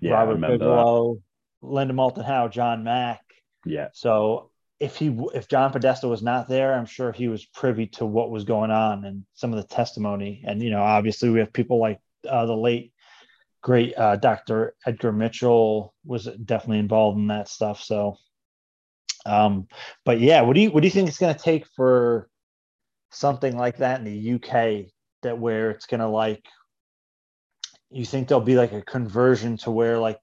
yeah, 0.00 0.12
Robert 0.12 0.40
Bigelow. 0.40 1.18
Linda 1.60 1.92
Moulton 1.92 2.24
Howe, 2.24 2.48
John 2.48 2.82
Mack. 2.82 3.20
Yeah. 3.66 3.88
So 3.92 4.50
if 4.80 4.96
he, 4.96 5.16
if 5.34 5.48
John 5.48 5.70
Podesta 5.70 6.08
was 6.08 6.22
not 6.22 6.48
there, 6.48 6.74
I'm 6.74 6.86
sure 6.86 7.12
he 7.12 7.28
was 7.28 7.44
privy 7.44 7.88
to 7.88 8.06
what 8.06 8.30
was 8.30 8.44
going 8.44 8.70
on 8.70 9.04
and 9.04 9.24
some 9.34 9.52
of 9.52 9.58
the 9.58 9.68
testimony. 9.74 10.42
And 10.46 10.62
you 10.62 10.70
know, 10.70 10.82
obviously 10.82 11.28
we 11.28 11.40
have 11.40 11.52
people 11.52 11.78
like 11.78 12.00
uh, 12.28 12.46
the 12.46 12.56
late 12.56 12.92
great 13.62 13.96
uh, 13.96 14.16
Dr. 14.16 14.74
Edgar 14.84 15.12
Mitchell 15.12 15.94
was 16.04 16.24
definitely 16.44 16.80
involved 16.80 17.18
in 17.18 17.28
that 17.28 17.48
stuff. 17.48 17.80
So, 17.80 18.16
um, 19.24 19.68
but 20.04 20.20
yeah, 20.20 20.42
what 20.42 20.54
do 20.54 20.60
you 20.60 20.70
what 20.70 20.80
do 20.82 20.86
you 20.86 20.92
think 20.92 21.08
it's 21.08 21.18
going 21.18 21.34
to 21.34 21.40
take 21.40 21.66
for 21.76 22.28
something 23.10 23.56
like 23.56 23.78
that 23.78 24.00
in 24.00 24.04
the 24.04 24.34
UK 24.34 24.90
that 25.22 25.38
where 25.38 25.70
it's 25.70 25.86
going 25.86 26.00
to 26.00 26.08
like 26.08 26.44
you 27.90 28.04
think 28.04 28.26
there'll 28.26 28.42
be 28.42 28.56
like 28.56 28.72
a 28.72 28.82
conversion 28.82 29.56
to 29.58 29.70
where 29.70 29.98
like 29.98 30.18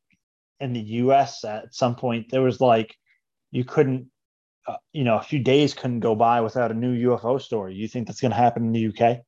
in 0.60 0.74
the 0.74 0.80
US 0.80 1.46
at 1.46 1.74
some 1.74 1.96
point 1.96 2.28
there 2.30 2.42
was 2.42 2.60
like 2.60 2.94
you 3.52 3.64
couldn't 3.64 4.08
uh, 4.68 4.76
you 4.92 5.04
know 5.04 5.18
a 5.18 5.24
few 5.24 5.40
days 5.40 5.74
couldn't 5.74 6.02
go 6.02 6.16
by 6.16 6.42
without 6.42 6.72
a 6.72 6.74
new 6.74 7.10
UFO 7.10 7.42
story. 7.42 7.74
You 7.74 7.88
think 7.88 8.08
that's 8.08 8.22
going 8.22 8.32
to 8.32 8.38
happen 8.38 8.66
in 8.66 8.72
the 8.74 8.88
UK? 8.88 9.20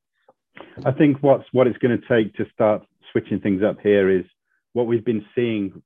I 0.84 0.90
think 0.92 1.18
what's 1.22 1.46
what 1.52 1.66
it's 1.66 1.78
going 1.78 1.98
to 1.98 2.08
take 2.08 2.34
to 2.34 2.46
start 2.52 2.84
switching 3.12 3.40
things 3.40 3.62
up 3.62 3.78
here 3.82 4.10
is 4.10 4.24
what 4.72 4.86
we've 4.86 5.04
been 5.04 5.24
seeing 5.34 5.82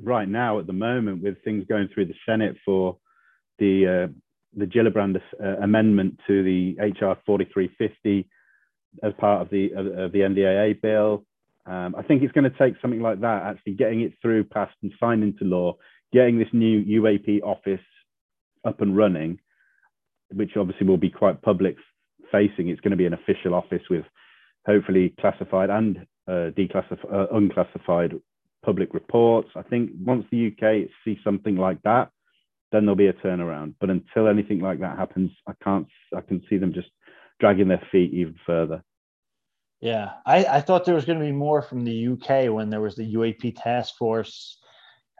right 0.00 0.28
now 0.28 0.58
at 0.58 0.66
the 0.66 0.72
moment 0.72 1.22
with 1.22 1.42
things 1.44 1.64
going 1.68 1.88
through 1.92 2.06
the 2.06 2.14
Senate 2.26 2.56
for 2.64 2.96
the 3.58 4.08
uh, 4.08 4.12
the 4.56 4.66
Gillibrand 4.66 5.20
uh, 5.42 5.62
amendment 5.62 6.18
to 6.26 6.42
the 6.42 6.76
HR 6.78 7.16
4350 7.24 8.28
as 9.02 9.12
part 9.18 9.42
of 9.42 9.50
the 9.50 9.70
of 9.72 10.12
the 10.12 10.18
NDAA 10.18 10.80
bill. 10.80 11.24
Um, 11.64 11.94
I 11.96 12.02
think 12.02 12.22
it's 12.22 12.32
going 12.32 12.50
to 12.50 12.58
take 12.58 12.74
something 12.82 13.00
like 13.00 13.20
that, 13.20 13.42
actually 13.44 13.74
getting 13.74 14.00
it 14.00 14.14
through, 14.20 14.44
passed, 14.44 14.74
and 14.82 14.92
signed 14.98 15.22
into 15.22 15.44
law, 15.44 15.76
getting 16.12 16.38
this 16.38 16.48
new 16.52 16.82
UAP 17.00 17.42
office 17.42 17.84
up 18.64 18.80
and 18.80 18.96
running, 18.96 19.38
which 20.32 20.56
obviously 20.56 20.86
will 20.86 20.96
be 20.96 21.10
quite 21.10 21.40
public 21.40 21.76
facing. 22.32 22.68
It's 22.68 22.80
going 22.80 22.90
to 22.90 22.96
be 22.96 23.06
an 23.06 23.14
official 23.14 23.54
office 23.54 23.82
with 23.88 24.04
hopefully 24.66 25.14
classified 25.20 25.70
and 25.70 26.06
uh, 26.28 26.50
declassified, 26.56 27.12
uh, 27.12 27.26
unclassified 27.32 28.20
public 28.64 28.94
reports. 28.94 29.50
I 29.56 29.62
think 29.62 29.90
once 30.04 30.24
the 30.30 30.48
UK 30.48 30.88
sees 31.04 31.18
something 31.24 31.56
like 31.56 31.82
that, 31.82 32.10
then 32.70 32.84
there'll 32.84 32.96
be 32.96 33.08
a 33.08 33.12
turnaround. 33.12 33.74
But 33.80 33.90
until 33.90 34.28
anything 34.28 34.60
like 34.60 34.80
that 34.80 34.98
happens, 34.98 35.30
I 35.46 35.52
can't. 35.62 35.86
I 36.16 36.20
can 36.20 36.42
see 36.48 36.58
them 36.58 36.72
just 36.72 36.88
dragging 37.40 37.68
their 37.68 37.82
feet 37.90 38.12
even 38.14 38.36
further. 38.46 38.82
Yeah, 39.80 40.12
I, 40.24 40.44
I 40.44 40.60
thought 40.60 40.84
there 40.84 40.94
was 40.94 41.04
going 41.04 41.18
to 41.18 41.24
be 41.24 41.32
more 41.32 41.60
from 41.60 41.84
the 41.84 42.08
UK 42.08 42.52
when 42.52 42.70
there 42.70 42.80
was 42.80 42.94
the 42.94 43.14
UAP 43.14 43.60
task 43.60 43.96
force 43.98 44.58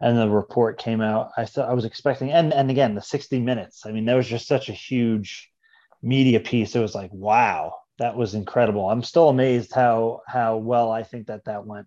and 0.00 0.16
the 0.16 0.28
report 0.28 0.78
came 0.78 1.00
out. 1.00 1.30
I 1.36 1.46
thought 1.46 1.68
I 1.68 1.74
was 1.74 1.84
expecting, 1.84 2.32
and 2.32 2.52
and 2.52 2.70
again 2.70 2.94
the 2.94 3.02
60 3.02 3.40
minutes. 3.40 3.86
I 3.86 3.92
mean, 3.92 4.04
that 4.06 4.14
was 4.14 4.28
just 4.28 4.46
such 4.46 4.68
a 4.68 4.72
huge 4.72 5.50
media 6.02 6.40
piece. 6.40 6.74
It 6.74 6.80
was 6.80 6.94
like, 6.94 7.12
wow, 7.12 7.74
that 8.02 8.16
was 8.16 8.34
incredible. 8.34 8.90
I'm 8.90 9.04
still 9.04 9.28
amazed 9.28 9.72
how 9.72 10.22
how 10.26 10.56
well 10.56 10.90
I 10.90 11.04
think 11.04 11.28
that 11.28 11.44
that 11.44 11.64
went. 11.64 11.86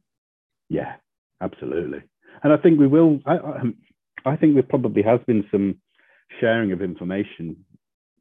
Yeah, 0.69 0.93
absolutely. 1.41 2.03
And 2.41 2.53
I 2.53 2.57
think 2.57 2.79
we 2.79 2.87
will. 2.87 3.19
I, 3.25 3.35
I, 3.35 3.59
um, 3.59 3.75
I 4.25 4.37
think 4.37 4.53
there 4.53 4.63
probably 4.63 5.03
has 5.03 5.19
been 5.27 5.45
some 5.51 5.75
sharing 6.39 6.71
of 6.71 6.81
information, 6.81 7.57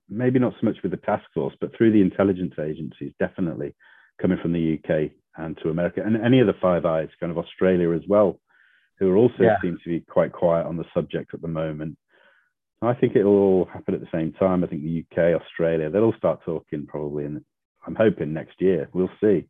maybe 0.09 0.41
not 0.41 0.55
so 0.61 0.67
much 0.67 0.77
with 0.83 0.91
the 0.91 0.99
task 0.99 1.25
force, 1.33 1.55
but 1.61 1.71
through 1.77 1.93
the 1.93 2.03
intelligence 2.03 2.55
agencies, 2.61 3.13
definitely 3.21 3.75
coming 4.21 4.39
from 4.43 4.53
the 4.53 4.79
UK 4.79 5.13
and 5.37 5.57
to 5.63 5.71
America 5.71 6.03
and 6.05 6.17
any 6.17 6.41
of 6.41 6.49
the 6.49 6.61
Five 6.61 6.85
Eyes, 6.85 7.09
kind 7.21 7.31
of 7.31 7.39
Australia 7.39 7.93
as 7.93 8.03
well, 8.09 8.41
who 8.99 9.15
also 9.15 9.35
yeah. 9.41 9.57
seem 9.63 9.79
to 9.83 9.89
be 9.89 10.01
quite 10.01 10.33
quiet 10.33 10.67
on 10.67 10.77
the 10.77 10.85
subject 10.93 11.33
at 11.33 11.43
the 11.43 11.49
moment. 11.49 11.97
I 12.83 12.93
think 12.93 13.15
it'll 13.17 13.33
all 13.33 13.69
happen 13.73 13.95
at 13.95 14.01
the 14.01 14.09
same 14.13 14.33
time. 14.33 14.63
I 14.63 14.67
think 14.67 14.83
the 14.83 15.05
UK, 15.11 15.41
Australia, 15.41 15.89
they'll 15.89 16.05
all 16.05 16.15
start 16.19 16.41
talking 16.45 16.87
probably, 16.87 17.25
and 17.25 17.43
I'm 17.87 17.95
hoping 17.95 18.33
next 18.33 18.61
year. 18.61 18.89
We'll 18.93 19.11
see. 19.21 19.47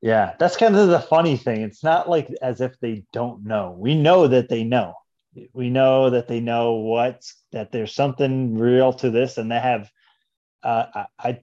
Yeah, 0.00 0.34
that's 0.38 0.56
kind 0.56 0.76
of 0.76 0.88
the 0.88 1.00
funny 1.00 1.36
thing. 1.36 1.60
It's 1.60 1.84
not 1.84 2.08
like 2.08 2.28
as 2.40 2.60
if 2.60 2.78
they 2.80 3.04
don't 3.12 3.44
know. 3.44 3.76
We 3.78 3.94
know 3.94 4.28
that 4.28 4.48
they 4.48 4.64
know. 4.64 4.94
We 5.52 5.70
know 5.70 6.10
that 6.10 6.26
they 6.26 6.40
know 6.40 6.74
what 6.74 7.22
that 7.52 7.70
there's 7.70 7.94
something 7.94 8.56
real 8.56 8.92
to 8.94 9.10
this, 9.10 9.38
and 9.38 9.50
they 9.50 9.60
have. 9.60 9.90
Uh, 10.62 11.04
I, 11.18 11.40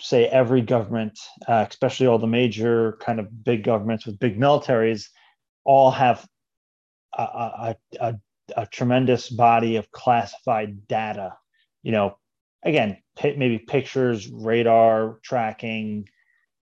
say 0.00 0.26
every 0.26 0.60
government, 0.60 1.18
uh, 1.46 1.66
especially 1.68 2.06
all 2.06 2.18
the 2.18 2.26
major 2.26 2.96
kind 3.00 3.18
of 3.18 3.44
big 3.44 3.64
governments 3.64 4.06
with 4.06 4.18
big 4.18 4.38
militaries, 4.38 5.08
all 5.64 5.90
have 5.90 6.26
a, 7.16 7.22
a, 7.22 7.76
a, 8.00 8.14
a 8.56 8.66
tremendous 8.66 9.28
body 9.28 9.76
of 9.76 9.90
classified 9.90 10.86
data. 10.86 11.36
You 11.82 11.92
know, 11.92 12.18
again, 12.62 12.98
maybe 13.22 13.58
pictures, 13.58 14.28
radar 14.30 15.18
tracking, 15.22 16.08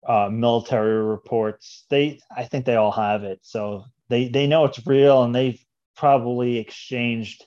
uh, 0.08 0.30
military 0.32 1.04
reports. 1.04 1.86
They, 1.90 2.20
I 2.36 2.44
think 2.46 2.66
they 2.66 2.76
all 2.76 2.92
have 2.92 3.24
it, 3.24 3.40
so 3.42 3.86
they 4.10 4.28
they 4.28 4.48
know 4.48 4.66
it's 4.66 4.86
real, 4.86 5.24
and 5.24 5.34
they've 5.34 5.60
probably 5.96 6.58
exchanged 6.58 7.46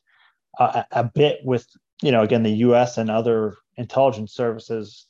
a, 0.58 0.84
a 0.90 1.04
bit 1.04 1.40
with 1.44 1.66
you 2.02 2.10
know 2.10 2.22
again 2.22 2.42
the 2.42 2.50
U.S. 2.50 2.98
and 2.98 3.10
other 3.10 3.56
intelligence 3.76 4.32
services 4.32 5.06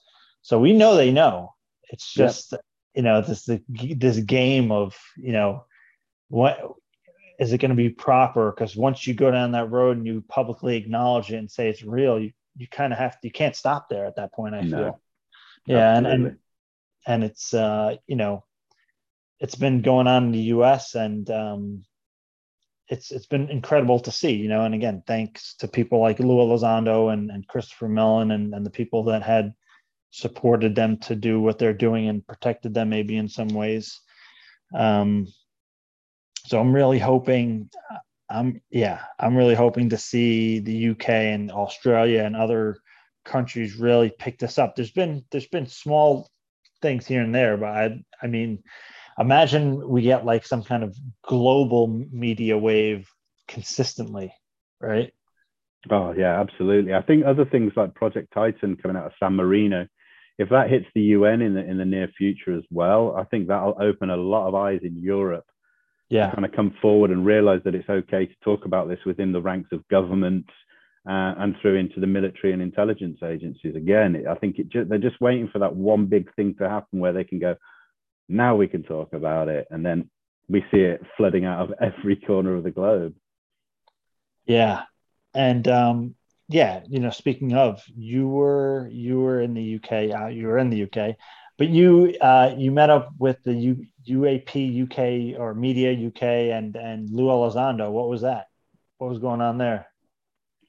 so 0.49 0.59
we 0.59 0.73
know 0.73 0.97
they 0.97 1.11
know. 1.11 1.55
It's 1.91 2.11
just 2.13 2.53
yep. 2.53 2.61
you 2.95 3.03
know 3.03 3.21
this 3.21 3.49
this 3.69 4.19
game 4.21 4.73
of 4.73 4.97
you 5.17 5.33
know 5.33 5.67
what 6.29 6.59
is 7.39 7.53
it 7.53 7.59
going 7.59 7.71
to 7.71 7.75
be 7.75 7.91
proper? 7.91 8.51
Because 8.51 8.75
once 8.75 9.07
you 9.07 9.13
go 9.13 9.31
down 9.31 9.53
that 9.53 9.71
road 9.71 9.99
and 9.99 10.07
you 10.07 10.25
publicly 10.27 10.77
acknowledge 10.77 11.31
it 11.31 11.37
and 11.37 11.51
say 11.51 11.69
it's 11.69 11.83
real, 11.83 12.19
you 12.19 12.33
you 12.59 12.67
kind 12.69 12.93
of 12.93 12.99
have 12.99 13.21
to 13.21 13.29
you 13.29 13.33
can't 13.33 13.57
stop 13.57 13.89
there 13.89 14.07
at 14.07 14.17
that 14.17 14.33
point. 14.33 14.55
I 14.55 14.61
no. 14.63 14.77
feel. 14.77 15.01
Yeah, 15.67 15.97
and, 15.97 16.07
and 16.07 16.39
and 17.07 17.25
it's 17.25 17.55
uh 17.55 17.97
you 18.07 18.17
know 18.17 18.45
it's 19.41 19.55
been 19.55 19.83
going 19.83 20.07
on 20.07 20.27
in 20.27 20.33
the 20.33 20.39
U.S. 20.39 20.95
and 20.95 21.29
um, 21.31 21.85
it's 22.89 23.11
it's 23.11 23.27
been 23.27 23.51
incredible 23.51 24.01
to 24.01 24.11
see, 24.11 24.33
you 24.33 24.49
know. 24.49 24.63
And 24.63 24.75
again, 24.75 25.03
thanks 25.07 25.55
to 25.57 25.69
people 25.69 26.01
like 26.01 26.19
Lou 26.19 26.39
Elizondo 26.39 27.13
and, 27.13 27.31
and 27.31 27.47
Christopher 27.47 27.89
Mellon 27.89 28.31
and, 28.33 28.55
and 28.55 28.65
the 28.67 28.71
people 28.71 29.05
that 29.05 29.23
had 29.23 29.55
supported 30.11 30.75
them 30.75 30.97
to 30.97 31.15
do 31.15 31.41
what 31.41 31.59
they're 31.59 31.75
doing 31.75 32.09
and 32.09 32.27
protected 32.27 32.75
them 32.75 32.89
maybe 32.89 33.17
in 33.17 33.29
some 33.29 33.49
ways. 33.49 34.01
Um, 34.75 35.27
so 36.47 36.59
I'm 36.59 36.75
really 36.75 36.99
hoping, 36.99 37.69
I'm 38.31 38.61
yeah, 38.71 39.01
I'm 39.19 39.37
really 39.37 39.55
hoping 39.55 39.91
to 39.91 39.99
see 39.99 40.59
the 40.59 40.91
UK 40.91 41.09
and 41.09 41.51
Australia 41.51 42.25
and 42.25 42.37
other 42.37 42.79
countries 43.25 43.77
really 43.77 44.11
pick 44.11 44.39
this 44.39 44.59
up. 44.59 44.77
There's 44.77 44.91
been 44.91 45.25
there's 45.31 45.49
been 45.49 45.67
small 45.67 46.31
things 46.83 47.07
here 47.07 47.23
and 47.23 47.35
there, 47.35 47.57
but 47.57 47.69
I 47.69 48.05
I 48.23 48.27
mean, 48.27 48.63
imagine 49.19 49.89
we 49.89 50.03
get 50.03 50.27
like 50.27 50.47
some 50.47 50.63
kind 50.63 50.85
of 50.85 50.97
global 51.23 51.87
media 51.87 52.59
wave 52.59 53.09
consistently, 53.47 54.33
right? 54.81 55.13
Oh 55.91 56.13
yeah, 56.13 56.41
absolutely. 56.41 56.95
I 56.95 57.03
think 57.03 57.25
other 57.25 57.45
things 57.45 57.73
like 57.77 57.95
Project 57.95 58.33
Titan 58.35 58.77
coming 58.77 58.97
out 58.97 59.07
of 59.07 59.13
San 59.19 59.35
Marino 59.37 59.87
if 60.39 60.51
that 60.51 60.71
hits 60.71 60.87
the 60.95 61.03
UN 61.03 61.43
in 61.43 61.55
the 61.55 61.65
in 61.65 61.77
the 61.79 61.85
near 61.85 62.09
future 62.17 62.57
as 62.57 62.65
well, 62.71 63.15
I 63.17 63.25
think 63.25 63.49
that'll 63.49 63.77
open 63.81 64.09
a 64.09 64.17
lot 64.17 64.47
of 64.47 64.55
eyes 64.55 64.81
in 64.83 64.97
Europe. 64.97 65.45
Yeah, 66.11 66.31
kind 66.33 66.47
of 66.47 66.53
come 66.53 66.75
forward 66.81 67.11
and 67.11 67.27
realize 67.27 67.61
that 67.65 67.75
it's 67.75 67.89
okay 67.89 68.25
to 68.27 68.35
talk 68.43 68.65
about 68.65 68.89
this 68.89 69.01
within 69.05 69.31
the 69.31 69.43
ranks 69.43 69.71
of 69.73 69.87
government 69.89 70.47
uh, 71.07 71.35
and 71.39 71.55
through 71.61 71.77
into 71.77 72.01
the 72.01 72.07
military 72.07 72.53
and 72.53 72.63
intelligence 72.63 73.19
agencies. 73.23 73.77
Again, 73.77 74.25
I 74.29 74.35
think 74.35 74.59
it 74.59 74.69
ju- 74.69 74.85
they're 74.85 74.99
just 74.99 75.21
waiting 75.21 75.49
for 75.49 75.59
that 75.59 75.75
one 75.75 76.07
big 76.07 76.35
thing 76.35 76.55
to 76.59 76.69
happen 76.69 76.99
where 76.99 77.13
they 77.13 77.25
can 77.25 77.39
go, 77.39 77.57
now 78.29 78.57
we 78.57 78.69
can 78.69 78.83
talk 78.83 79.13
about 79.13 79.49
it, 79.49 79.67
and 79.71 79.85
then 79.85 80.11
we 80.49 80.65
see 80.71 80.81
it 80.81 81.03
flooding 81.17 81.45
out 81.45 81.61
of 81.61 81.75
every 81.81 82.17
corner 82.17 82.55
of 82.55 82.65
the 82.65 82.71
globe. 82.71 83.15
Yeah, 84.47 84.83
and 85.35 85.69
um, 85.69 86.15
yeah, 86.49 86.81
you 86.89 87.01
know, 87.01 87.11
speaking 87.11 87.55
of, 87.55 87.83
you 87.95 88.29
were 88.29 88.89
you 88.91 89.21
were 89.21 89.41
in 89.41 89.55
the 89.55 89.77
UK, 89.77 90.15
uh, 90.19 90.27
you 90.29 90.47
were 90.47 90.59
in 90.59 90.71
the 90.71 90.85
UK, 90.85 91.17
but 91.59 91.69
you 91.69 92.15
uh, 92.21 92.55
you 92.57 92.71
met 92.71 92.89
up 92.89 93.11
with 93.19 93.43
the 93.43 93.53
U, 93.53 93.87
UAP 94.09 94.85
UK 94.85 95.39
or 95.39 95.55
Media 95.55 95.93
UK 95.93 96.23
and 96.23 96.77
and 96.77 97.11
Lou 97.11 97.27
Elizondo. 97.27 97.91
What 97.91 98.09
was 98.09 98.23
that? 98.23 98.47
What 98.99 99.11
was 99.11 99.19
going 99.19 99.41
on 99.41 99.59
there? 99.59 99.89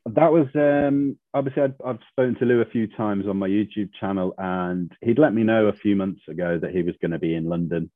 That 0.05 0.31
was 0.31 0.47
um, 0.55 1.17
obviously 1.33 1.63
i 1.63 1.87
have 1.87 1.99
spoken 2.09 2.35
to 2.35 2.45
Lou 2.45 2.61
a 2.61 2.65
few 2.65 2.87
times 2.87 3.27
on 3.27 3.37
my 3.37 3.47
YouTube 3.47 3.91
channel, 3.99 4.33
and 4.37 4.91
he'd 5.01 5.19
let 5.19 5.33
me 5.33 5.43
know 5.43 5.67
a 5.67 5.73
few 5.73 5.95
months 5.95 6.21
ago 6.27 6.57
that 6.59 6.71
he 6.71 6.81
was 6.81 6.95
going 7.01 7.11
to 7.11 7.19
be 7.19 7.35
in 7.35 7.45
London, 7.47 7.91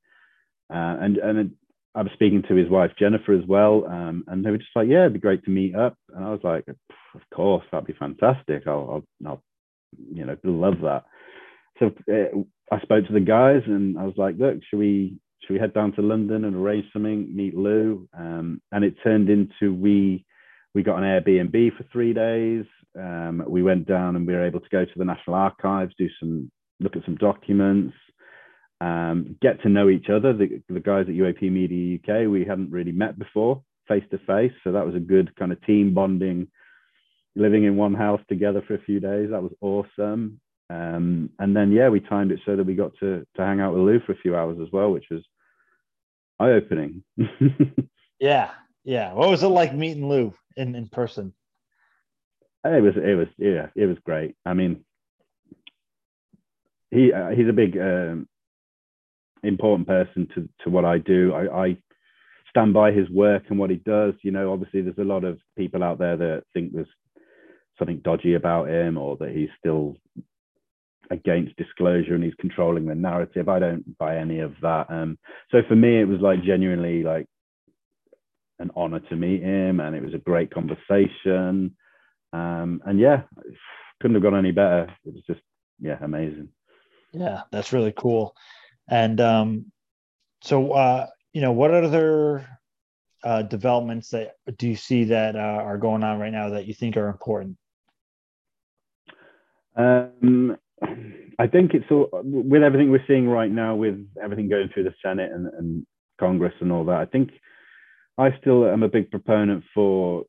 uh, 0.72 0.98
and 1.02 1.18
and 1.18 1.52
I 1.96 2.02
was 2.04 2.12
speaking 2.14 2.44
to 2.44 2.56
his 2.56 2.70
wife 2.70 2.92
Jennifer 3.00 3.34
as 3.34 3.46
well, 3.48 3.86
um, 3.88 4.24
and 4.28 4.46
they 4.46 4.52
were 4.52 4.58
just 4.60 4.76
like, 4.76 4.88
"Yeah, 4.88 5.02
it'd 5.02 5.14
be 5.14 5.20
great 5.20 5.44
to 5.46 5.52
meet 5.52 5.76
up." 5.76 5.98
And 6.14 6.24
I 6.24 6.30
was 6.30 6.42
like, 6.44 6.66
"Of 6.68 7.22
course, 7.34 7.66
that'd 7.72 7.88
be 7.88 7.94
fantastic. 7.94 8.68
I'll, 8.68 9.04
I'll, 9.26 9.32
I'll 9.32 9.44
you 10.12 10.26
know, 10.26 10.38
love 10.44 10.82
that." 10.82 11.06
So 11.80 11.88
uh, 12.12 12.44
I 12.74 12.82
spoke 12.82 13.08
to 13.08 13.14
the 13.14 13.20
guys, 13.20 13.62
and 13.66 13.98
I 13.98 14.04
was 14.04 14.16
like, 14.18 14.36
"Look, 14.38 14.60
should 14.70 14.80
we 14.80 15.18
should 15.42 15.54
we 15.54 15.60
head 15.60 15.74
down 15.74 15.94
to 15.94 16.02
London 16.02 16.46
and 16.46 16.56
arrange 16.56 16.86
something, 16.94 17.36
meet 17.36 17.56
Lou?" 17.56 18.08
Um, 18.18 18.62
and 18.72 18.84
it 18.84 18.96
turned 19.04 19.30
into 19.30 19.74
we 19.74 20.26
we 20.74 20.84
got 20.84 20.98
an 20.98 21.04
Airbnb 21.04 21.78
for 21.78 21.84
three 21.92 22.14
days. 22.14 22.66
Um, 22.98 23.44
we 23.48 23.64
went 23.64 23.88
down 23.88 24.16
and 24.16 24.26
we 24.26 24.34
were 24.34 24.46
able 24.46 24.60
to 24.60 24.70
go 24.70 24.86
to 24.86 24.92
the 24.96 25.06
National 25.06 25.36
Archives, 25.36 25.94
do 25.98 26.10
some 26.20 26.52
look 26.80 26.96
at 26.96 27.06
some 27.06 27.16
documents 27.16 27.94
um, 28.84 29.38
get 29.42 29.62
to 29.62 29.70
know 29.70 29.90
each 29.90 30.10
other. 30.10 30.34
The, 30.34 30.62
the 30.68 30.80
guys 30.80 31.06
at 31.08 31.16
UAP 31.16 31.42
Media 31.44 31.98
UK, 31.98 32.30
we 32.30 32.44
hadn't 32.46 32.72
really 32.72 32.92
met 32.92 33.18
before 33.18 33.64
face 33.88 34.04
to 34.12 34.18
face. 34.20 34.52
So 34.64 34.72
that 34.74 34.86
was 34.86 34.96
a 34.96 35.00
good 35.00 35.36
kind 35.38 35.52
of 35.52 35.62
team 35.66 35.94
bonding, 35.94 36.48
living 37.36 37.64
in 37.64 37.78
one 37.78 37.94
house 37.94 38.22
together 38.28 38.62
for 38.68 38.76
a 38.76 38.82
few 38.82 39.00
days. 39.00 39.30
That 39.32 39.44
was 39.44 39.54
awesome. 39.62 40.40
Um, 40.74 41.30
and 41.38 41.56
then, 41.56 41.72
yeah, 41.72 41.90
we 41.90 42.00
timed 42.00 42.32
it 42.32 42.40
so 42.46 42.56
that 42.56 42.66
we 42.66 42.74
got 42.74 42.94
to, 43.00 43.26
to 43.36 43.42
hang 43.46 43.60
out 43.60 43.74
with 43.74 43.84
Lou 43.84 44.00
for 44.00 44.14
a 44.14 44.18
few 44.18 44.36
hours 44.36 44.58
as 44.62 44.72
well, 44.72 44.92
which 44.92 45.06
was 45.12 45.22
eye 46.40 46.52
opening. 46.52 47.04
yeah. 48.20 48.50
Yeah. 48.84 49.14
What 49.14 49.30
was 49.30 49.44
it 49.44 49.48
like 49.48 49.76
meeting 49.76 50.10
Lou 50.10 50.34
in, 50.58 50.74
in 50.74 50.88
person? 50.88 51.34
It 52.66 52.82
was, 52.82 52.94
it 52.96 53.16
was, 53.16 53.28
yeah, 53.38 53.68
it 53.76 53.86
was 53.86 53.98
great. 54.06 54.36
I 54.46 54.54
mean, 54.54 54.84
he, 56.90 57.12
uh, 57.14 57.30
he's 57.30 57.50
a 57.50 57.54
big, 57.54 57.78
um, 57.78 58.28
important 59.44 59.88
person 59.88 60.28
to, 60.34 60.50
to 60.64 60.70
what 60.70 60.86
I 60.86 60.98
do. 60.98 61.34
I, 61.34 61.66
I 61.66 61.78
stand 62.50 62.74
by 62.74 62.92
his 62.92 63.10
work 63.10 63.44
and 63.50 63.60
what 63.60 63.70
he 63.70 63.76
does. 63.76 64.14
You 64.24 64.32
know, 64.32 64.52
obviously 64.52 64.82
there's 64.82 64.98
a 64.98 65.04
lot 65.04 65.24
of 65.24 65.40
people 65.58 65.84
out 65.84 66.00
there 66.00 66.18
that 66.18 66.44
think 66.54 66.74
there's 66.74 66.88
something 67.78 68.00
dodgy 68.04 68.36
about 68.36 68.70
him 68.70 68.98
or 68.98 69.18
that 69.18 69.32
he's 69.32 69.50
still 69.60 69.98
against 71.14 71.56
disclosure 71.56 72.16
and 72.16 72.24
he's 72.24 72.34
controlling 72.40 72.86
the 72.86 72.96
narrative. 72.96 73.48
I 73.48 73.60
don't 73.60 73.98
buy 73.98 74.18
any 74.18 74.40
of 74.40 74.54
that. 74.62 74.88
Um, 74.90 75.18
so 75.52 75.62
for 75.68 75.76
me, 75.76 76.00
it 76.00 76.08
was 76.08 76.20
like 76.20 76.44
genuinely 76.44 77.04
like 77.04 77.28
an 78.60 78.72
honor 78.76 79.00
to 79.00 79.16
meet 79.16 79.42
him, 79.42 79.80
and 79.80 79.96
it 79.96 80.04
was 80.04 80.14
a 80.14 80.20
great 80.20 80.52
conversation. 80.52 81.76
Um, 82.34 82.82
and 82.86 83.00
yeah, 83.00 83.24
couldn't 84.02 84.16
have 84.16 84.24
gone 84.24 84.38
any 84.38 84.52
better. 84.52 84.94
It 85.06 85.14
was 85.14 85.24
just 85.28 85.42
yeah, 85.80 85.98
amazing. 86.02 86.50
Yeah, 87.14 87.44
that's 87.52 87.74
really 87.74 87.94
cool. 87.96 88.36
And 88.90 89.22
um, 89.22 89.72
so, 90.42 90.72
uh, 90.72 91.08
you 91.32 91.42
know, 91.42 91.52
what 91.52 91.74
other 91.74 92.48
uh, 93.24 93.44
developments 93.44 94.10
that 94.10 94.34
do 94.58 94.68
you 94.68 94.76
see 94.76 95.06
that 95.06 95.36
uh, 95.36 95.40
are 95.40 95.78
going 95.78 96.04
on 96.04 96.20
right 96.20 96.32
now 96.32 96.50
that 96.50 96.66
you 96.66 96.74
think 96.74 96.98
are 96.98 97.08
important? 97.08 97.58
Um, 99.76 100.58
I 101.40 101.48
think 101.48 101.74
it's 101.74 101.86
all 101.90 102.10
with 102.24 102.64
everything 102.64 102.92
we're 102.92 103.06
seeing 103.08 103.28
right 103.28 103.52
now, 103.52 103.76
with 103.76 104.06
everything 104.22 104.50
going 104.50 104.70
through 104.74 104.84
the 104.84 104.94
Senate 105.04 105.32
and, 105.32 105.48
and 105.48 105.86
Congress 106.20 106.54
and 106.62 106.72
all 106.72 106.86
that. 106.86 106.98
I 106.98 107.06
think 107.06 107.32
I 108.18 108.30
still 108.40 108.68
am 108.68 108.84
a 108.84 108.90
big 108.90 109.10
proponent 109.10 109.64
for 109.74 110.24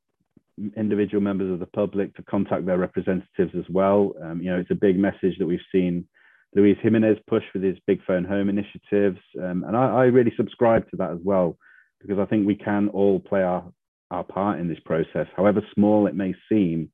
individual 0.76 1.20
members 1.20 1.52
of 1.52 1.58
the 1.58 1.66
public 1.66 2.14
to 2.14 2.22
contact 2.22 2.64
their 2.64 2.78
representatives 2.78 3.52
as 3.58 3.64
well. 3.68 4.14
Um, 4.22 4.40
you 4.40 4.50
know, 4.50 4.58
it's 4.58 4.70
a 4.70 4.76
big 4.76 4.98
message 4.98 5.36
that 5.38 5.46
we've 5.46 5.58
seen 5.72 6.06
Luis 6.54 6.78
Jimenez 6.80 7.18
push 7.28 7.42
with 7.52 7.62
his 7.62 7.76
Big 7.86 8.00
Phone 8.06 8.24
Home 8.24 8.48
initiatives, 8.48 9.18
um, 9.42 9.64
and 9.66 9.76
I, 9.76 9.86
I 9.86 10.04
really 10.04 10.32
subscribe 10.36 10.88
to 10.90 10.96
that 10.98 11.10
as 11.10 11.18
well 11.24 11.58
because 12.00 12.18
I 12.18 12.26
think 12.26 12.46
we 12.46 12.54
can 12.54 12.88
all 12.88 13.18
play 13.18 13.42
our 13.42 13.64
our 14.10 14.22
part 14.24 14.60
in 14.60 14.68
this 14.68 14.78
process, 14.84 15.26
however 15.36 15.60
small 15.74 16.06
it 16.06 16.14
may 16.14 16.34
seem. 16.48 16.90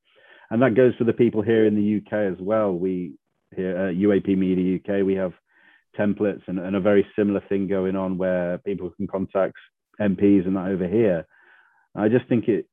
And 0.49 0.61
that 0.61 0.75
goes 0.75 0.93
for 0.97 1.03
the 1.03 1.13
people 1.13 1.41
here 1.41 1.65
in 1.65 1.75
the 1.75 1.97
UK 1.97 2.33
as 2.33 2.41
well. 2.41 2.73
We 2.73 3.13
here 3.55 3.77
at 3.77 3.95
UAP 3.95 4.37
Media 4.37 4.79
UK, 4.79 5.05
we 5.05 5.15
have 5.15 5.33
templates 5.97 6.41
and, 6.47 6.59
and 6.59 6.75
a 6.75 6.79
very 6.79 7.05
similar 7.15 7.41
thing 7.49 7.67
going 7.67 7.95
on 7.95 8.17
where 8.17 8.57
people 8.59 8.89
can 8.91 9.07
contact 9.07 9.55
MPs 9.99 10.45
and 10.47 10.55
that 10.55 10.67
over 10.67 10.87
here. 10.87 11.25
I 11.95 12.07
just 12.07 12.27
think 12.29 12.47
it 12.47 12.67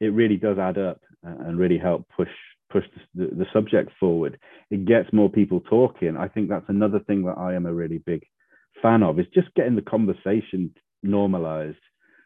it 0.00 0.12
really 0.12 0.36
does 0.36 0.58
add 0.58 0.78
up 0.78 1.00
and 1.22 1.58
really 1.58 1.78
help 1.78 2.06
push 2.16 2.28
push 2.70 2.84
the, 3.14 3.26
the 3.26 3.46
subject 3.52 3.90
forward. 4.00 4.38
It 4.70 4.86
gets 4.86 5.12
more 5.12 5.28
people 5.28 5.60
talking. 5.60 6.16
I 6.16 6.28
think 6.28 6.48
that's 6.48 6.68
another 6.68 7.00
thing 7.00 7.24
that 7.24 7.38
I 7.38 7.54
am 7.54 7.66
a 7.66 7.74
really 7.74 7.98
big 7.98 8.22
fan 8.80 9.02
of 9.02 9.20
is 9.20 9.26
just 9.34 9.54
getting 9.54 9.76
the 9.76 9.82
conversation 9.82 10.74
normalized, 11.02 11.76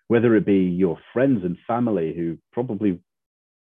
whether 0.08 0.36
it 0.36 0.46
be 0.46 0.58
your 0.58 0.98
friends 1.12 1.44
and 1.44 1.56
family 1.66 2.14
who 2.14 2.38
probably 2.52 3.00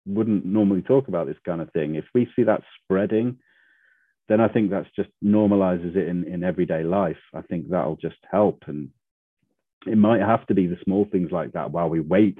wouldn't 0.05 0.45
normally 0.45 0.83
talk 0.83 1.07
about 1.07 1.25
this 1.25 1.37
kind 1.45 1.61
of 1.61 1.71
thing. 1.71 1.95
If 1.95 2.05
we 2.13 2.27
see 2.35 2.43
that 2.43 2.61
spreading, 2.83 3.39
then 4.27 4.41
I 4.41 4.47
think 4.47 4.69
that's 4.69 4.89
just 4.95 5.09
normalizes 5.23 5.95
it 5.95 6.07
in, 6.07 6.23
in 6.25 6.43
everyday 6.43 6.83
life. 6.83 7.17
I 7.33 7.41
think 7.41 7.69
that'll 7.69 7.97
just 7.97 8.17
help. 8.29 8.63
And 8.67 8.89
it 9.85 9.97
might 9.97 10.21
have 10.21 10.45
to 10.47 10.55
be 10.55 10.67
the 10.67 10.77
small 10.83 11.05
things 11.11 11.31
like 11.31 11.53
that 11.53 11.71
while 11.71 11.89
we 11.89 11.99
wait 11.99 12.39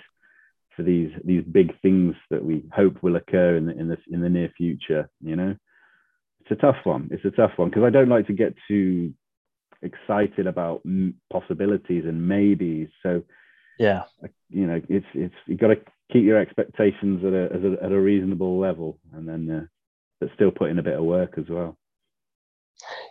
for 0.76 0.84
these 0.84 1.12
these 1.24 1.44
big 1.44 1.80
things 1.82 2.16
that 2.30 2.44
we 2.44 2.64
hope 2.74 3.02
will 3.02 3.16
occur 3.16 3.56
in 3.56 3.68
the 3.68 3.78
in 3.78 3.88
the 3.88 3.98
in 4.12 4.22
the 4.22 4.30
near 4.30 4.52
future. 4.58 5.10
You 5.22 5.36
know, 5.36 5.56
it's 6.42 6.52
a 6.52 6.56
tough 6.56 6.84
one. 6.84 7.10
It's 7.12 7.26
a 7.26 7.32
tough 7.32 7.52
one 7.56 7.70
because 7.70 7.84
I 7.84 7.90
don't 7.92 8.10
like 8.10 8.28
to 8.28 8.34
get 8.34 8.56
too 8.68 9.14
excited 9.82 10.48
about 10.48 10.82
possibilities 11.32 12.06
and 12.06 12.28
maybes. 12.28 12.90
So 13.04 13.24
yeah, 13.80 14.04
you 14.50 14.68
know, 14.68 14.82
it's 14.90 15.06
it's 15.14 15.36
you 15.46 15.56
got 15.56 15.68
to 15.68 15.78
keep 16.12 16.24
your 16.24 16.40
expectations 16.40 17.24
at 17.24 17.34
a, 17.34 17.46
at 17.46 17.64
a 17.64 17.86
at 17.86 17.92
a 17.92 18.00
reasonable 18.00 18.60
level, 18.60 19.00
and 19.14 19.28
then 19.28 19.50
uh, 19.50 19.66
but 20.20 20.30
still 20.34 20.52
put 20.52 20.70
in 20.70 20.80
a 20.80 20.84
bit 20.84 20.98
of 20.98 21.04
work 21.04 21.38
as 21.38 21.50
well. 21.50 21.78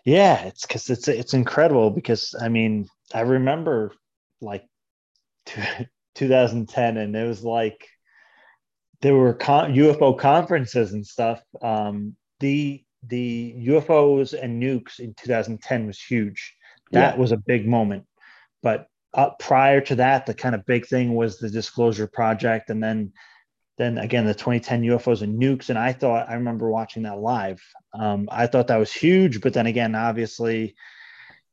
Yeah, 0.04 0.44
it's 0.44 0.66
because 0.66 0.90
it's 0.90 1.08
it's 1.08 1.34
incredible 1.34 1.90
because 1.90 2.34
I 2.40 2.48
mean 2.48 2.88
I 3.12 3.20
remember 3.20 3.92
like 4.40 4.64
2010 5.46 6.96
and 6.96 7.16
it 7.16 7.26
was 7.26 7.42
like 7.42 7.88
there 9.00 9.14
were 9.14 9.34
con- 9.34 9.74
UFO 9.74 10.18
conferences 10.18 10.92
and 10.92 11.06
stuff. 11.06 11.42
Um, 11.62 12.16
the 12.40 12.84
the 13.06 13.54
UFOs 13.68 14.32
and 14.32 14.62
nukes 14.62 14.98
in 14.98 15.14
2010 15.14 15.86
was 15.86 16.00
huge. 16.00 16.54
That 16.92 17.14
yeah. 17.14 17.20
was 17.20 17.32
a 17.32 17.36
big 17.36 17.66
moment. 17.66 18.06
But 18.62 18.86
up 19.12 19.38
prior 19.38 19.80
to 19.82 19.96
that, 19.96 20.26
the 20.26 20.34
kind 20.34 20.54
of 20.54 20.66
big 20.66 20.86
thing 20.86 21.14
was 21.14 21.38
the 21.38 21.50
Disclosure 21.50 22.06
Project, 22.06 22.70
and 22.70 22.82
then 22.82 23.12
then 23.76 23.98
again 23.98 24.24
the 24.24 24.34
2010 24.34 24.82
UFOs 24.82 25.22
and 25.22 25.40
nukes. 25.40 25.68
And 25.68 25.78
I 25.78 25.92
thought 25.92 26.28
I 26.28 26.34
remember 26.34 26.70
watching 26.70 27.02
that 27.04 27.18
live. 27.18 27.60
Um, 27.92 28.28
I 28.30 28.46
thought 28.46 28.68
that 28.68 28.76
was 28.76 28.92
huge. 28.92 29.40
But 29.40 29.54
then 29.54 29.66
again, 29.66 29.94
obviously, 29.94 30.74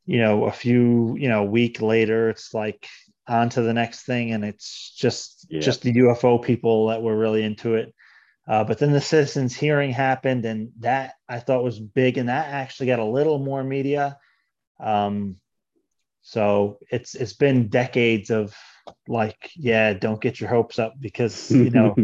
you 0.06 0.20
know, 0.20 0.44
a 0.44 0.52
few 0.52 1.16
you 1.18 1.28
know 1.28 1.44
week 1.44 1.80
later, 1.80 2.30
it's 2.30 2.54
like 2.54 2.86
on 3.28 3.48
to 3.50 3.62
the 3.62 3.72
next 3.72 4.04
thing 4.04 4.32
and 4.32 4.44
it's 4.44 4.92
just 4.96 5.46
yeah. 5.48 5.60
just 5.60 5.82
the 5.82 5.92
ufo 5.92 6.42
people 6.42 6.88
that 6.88 7.02
were 7.02 7.16
really 7.16 7.42
into 7.42 7.74
it 7.74 7.94
uh, 8.48 8.64
but 8.64 8.78
then 8.78 8.90
the 8.90 9.00
citizens 9.00 9.54
hearing 9.54 9.90
happened 9.90 10.44
and 10.44 10.70
that 10.80 11.14
i 11.28 11.38
thought 11.38 11.62
was 11.62 11.78
big 11.78 12.18
and 12.18 12.28
that 12.28 12.48
actually 12.48 12.86
got 12.86 12.98
a 12.98 13.04
little 13.04 13.38
more 13.38 13.62
media 13.62 14.18
um, 14.80 15.36
so 16.22 16.78
it's 16.90 17.14
it's 17.14 17.34
been 17.34 17.68
decades 17.68 18.30
of 18.30 18.54
like 19.08 19.50
yeah 19.56 19.92
don't 19.92 20.20
get 20.20 20.40
your 20.40 20.50
hopes 20.50 20.78
up 20.78 20.94
because 21.00 21.50
you 21.50 21.70
know 21.70 21.94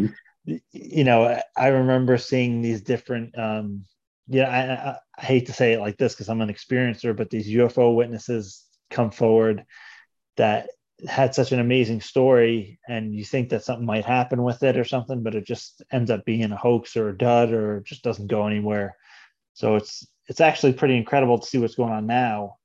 you 0.45 1.05
know 1.05 1.41
i 1.57 1.69
remember 1.69 2.17
seeing 2.17 2.63
these 2.63 2.83
different 2.83 3.37
um 3.39 3.85
yeah 4.29 4.49
I, 4.49 4.91
I, 4.91 4.97
I 5.19 5.25
hate 5.25 5.47
to 5.47 5.53
say 5.53 5.73
it 5.73 5.81
like 5.81 5.97
this 5.97 6.15
because 6.15 6.29
i'm 6.29 6.41
an 6.41 6.53
experiencer 6.53 7.17
but 7.17 7.31
these 7.31 7.49
ufo 7.49 7.95
witnesses 7.95 8.65
come 8.91 9.11
forward 9.11 9.65
that 10.37 10.69
had 11.07 11.35
such 11.35 11.53
an 11.53 11.61
amazing 11.61 12.01
story 12.01 12.81
and 12.89 13.15
you 13.15 13.25
think 13.25 13.51
that 13.51 13.63
something 13.63 13.87
might 13.87 14.05
happen 14.05 14.43
with 14.43 14.63
it 14.65 14.77
or 14.77 14.85
something 14.85 15.23
but 15.23 15.35
it 15.35 15.47
just 15.47 15.83
ends 15.93 16.11
up 16.11 16.25
being 16.25 16.51
a 16.51 16.57
hoax 16.57 16.97
or 16.97 17.11
a 17.11 17.17
dud 17.17 17.53
or 17.53 17.81
just 17.81 18.03
doesn't 18.03 18.27
go 18.27 18.47
anywhere. 18.47 18.97
So 19.55 19.77
it's 19.77 20.07
it's 20.27 20.41
actually 20.41 20.73
pretty 20.73 20.97
incredible 20.97 21.39
to 21.39 21.47
see 21.47 21.59
what's 21.59 21.77
going 21.77 21.93
on 21.93 22.07
now. 22.07 22.57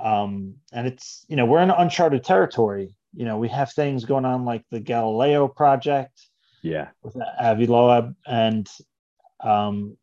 Um, 0.00 0.56
and 0.72 0.86
it's 0.86 1.24
you 1.28 1.36
know 1.36 1.46
we're 1.46 1.62
in 1.62 1.70
uncharted 1.70 2.22
territory 2.22 2.94
you 3.14 3.24
know 3.24 3.38
we 3.38 3.48
have 3.48 3.72
things 3.72 4.04
going 4.04 4.24
on 4.24 4.44
like 4.44 4.64
the 4.70 4.80
galileo 4.80 5.48
project 5.48 6.28
yeah. 6.62 6.88
with 7.02 7.16
avi 7.38 7.66
loeb 7.66 8.14
and 8.26 8.68
um, 9.40 9.96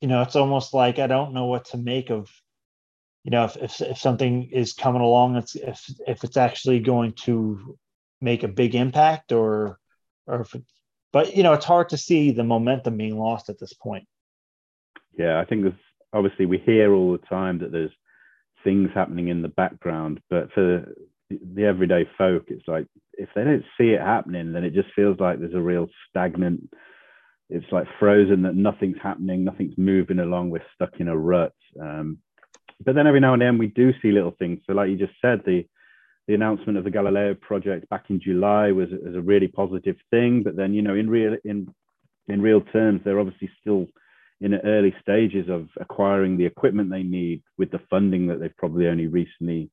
you 0.00 0.08
know 0.08 0.22
it's 0.22 0.36
almost 0.36 0.72
like 0.74 0.98
i 0.98 1.06
don't 1.06 1.34
know 1.34 1.46
what 1.46 1.66
to 1.66 1.76
make 1.76 2.10
of 2.10 2.30
you 3.24 3.30
know 3.30 3.44
if, 3.44 3.56
if, 3.56 3.80
if 3.80 3.98
something 3.98 4.50
is 4.50 4.72
coming 4.72 5.02
along 5.02 5.36
it's 5.36 5.54
if 5.54 5.84
if 6.06 6.24
it's 6.24 6.36
actually 6.36 6.80
going 6.80 7.12
to 7.12 7.76
make 8.20 8.42
a 8.42 8.48
big 8.48 8.74
impact 8.74 9.32
or 9.32 9.78
or 10.26 10.40
if 10.42 10.54
it, 10.54 10.64
but 11.12 11.36
you 11.36 11.42
know 11.42 11.52
it's 11.52 11.64
hard 11.64 11.90
to 11.90 11.98
see 11.98 12.30
the 12.30 12.44
momentum 12.44 12.96
being 12.96 13.18
lost 13.18 13.48
at 13.48 13.58
this 13.58 13.72
point. 13.72 14.06
Yeah 15.16 15.40
i 15.40 15.44
think 15.44 15.62
there's 15.62 15.74
obviously 16.12 16.46
we 16.46 16.58
hear 16.58 16.94
all 16.94 17.12
the 17.12 17.26
time 17.26 17.58
that 17.58 17.72
there's 17.72 17.92
things 18.64 18.90
happening 18.94 19.28
in 19.28 19.42
the 19.42 19.48
background 19.48 20.20
but 20.30 20.50
for 20.52 20.92
the 21.30 21.64
everyday 21.64 22.08
folk 22.16 22.44
it's 22.48 22.66
like 22.66 22.86
if 23.14 23.28
they 23.34 23.44
don't 23.44 23.64
see 23.78 23.90
it 23.90 24.00
happening 24.00 24.52
then 24.52 24.64
it 24.64 24.72
just 24.72 24.88
feels 24.94 25.18
like 25.20 25.38
there's 25.38 25.54
a 25.54 25.60
real 25.60 25.86
stagnant 26.08 26.60
it's 27.50 27.70
like 27.72 27.86
frozen 27.98 28.42
that 28.42 28.54
nothing's 28.54 28.96
happening 29.02 29.44
nothing's 29.44 29.76
moving 29.76 30.18
along 30.18 30.50
we're 30.50 30.62
stuck 30.74 31.00
in 31.00 31.08
a 31.08 31.16
rut 31.16 31.52
um, 31.80 32.18
but 32.84 32.94
then 32.94 33.06
every 33.06 33.20
now 33.20 33.32
and 33.32 33.42
then 33.42 33.58
we 33.58 33.68
do 33.68 33.92
see 34.00 34.12
little 34.12 34.34
things. 34.38 34.60
So, 34.66 34.72
like 34.72 34.90
you 34.90 34.96
just 34.96 35.14
said, 35.20 35.42
the 35.44 35.66
the 36.26 36.34
announcement 36.34 36.76
of 36.76 36.84
the 36.84 36.90
Galileo 36.90 37.34
project 37.34 37.88
back 37.88 38.04
in 38.10 38.20
July 38.20 38.70
was, 38.70 38.90
was 39.02 39.14
a 39.14 39.20
really 39.20 39.48
positive 39.48 39.96
thing. 40.10 40.42
But 40.42 40.56
then, 40.56 40.74
you 40.74 40.82
know, 40.82 40.94
in 40.94 41.08
real 41.08 41.36
in 41.44 41.72
in 42.28 42.42
real 42.42 42.60
terms, 42.60 43.00
they're 43.04 43.20
obviously 43.20 43.50
still 43.60 43.86
in 44.40 44.52
the 44.52 44.64
early 44.64 44.94
stages 45.00 45.48
of 45.48 45.68
acquiring 45.80 46.36
the 46.36 46.46
equipment 46.46 46.90
they 46.90 47.02
need 47.02 47.42
with 47.56 47.70
the 47.70 47.80
funding 47.90 48.26
that 48.28 48.38
they've 48.38 48.56
probably 48.56 48.86
only 48.86 49.06
recently 49.06 49.70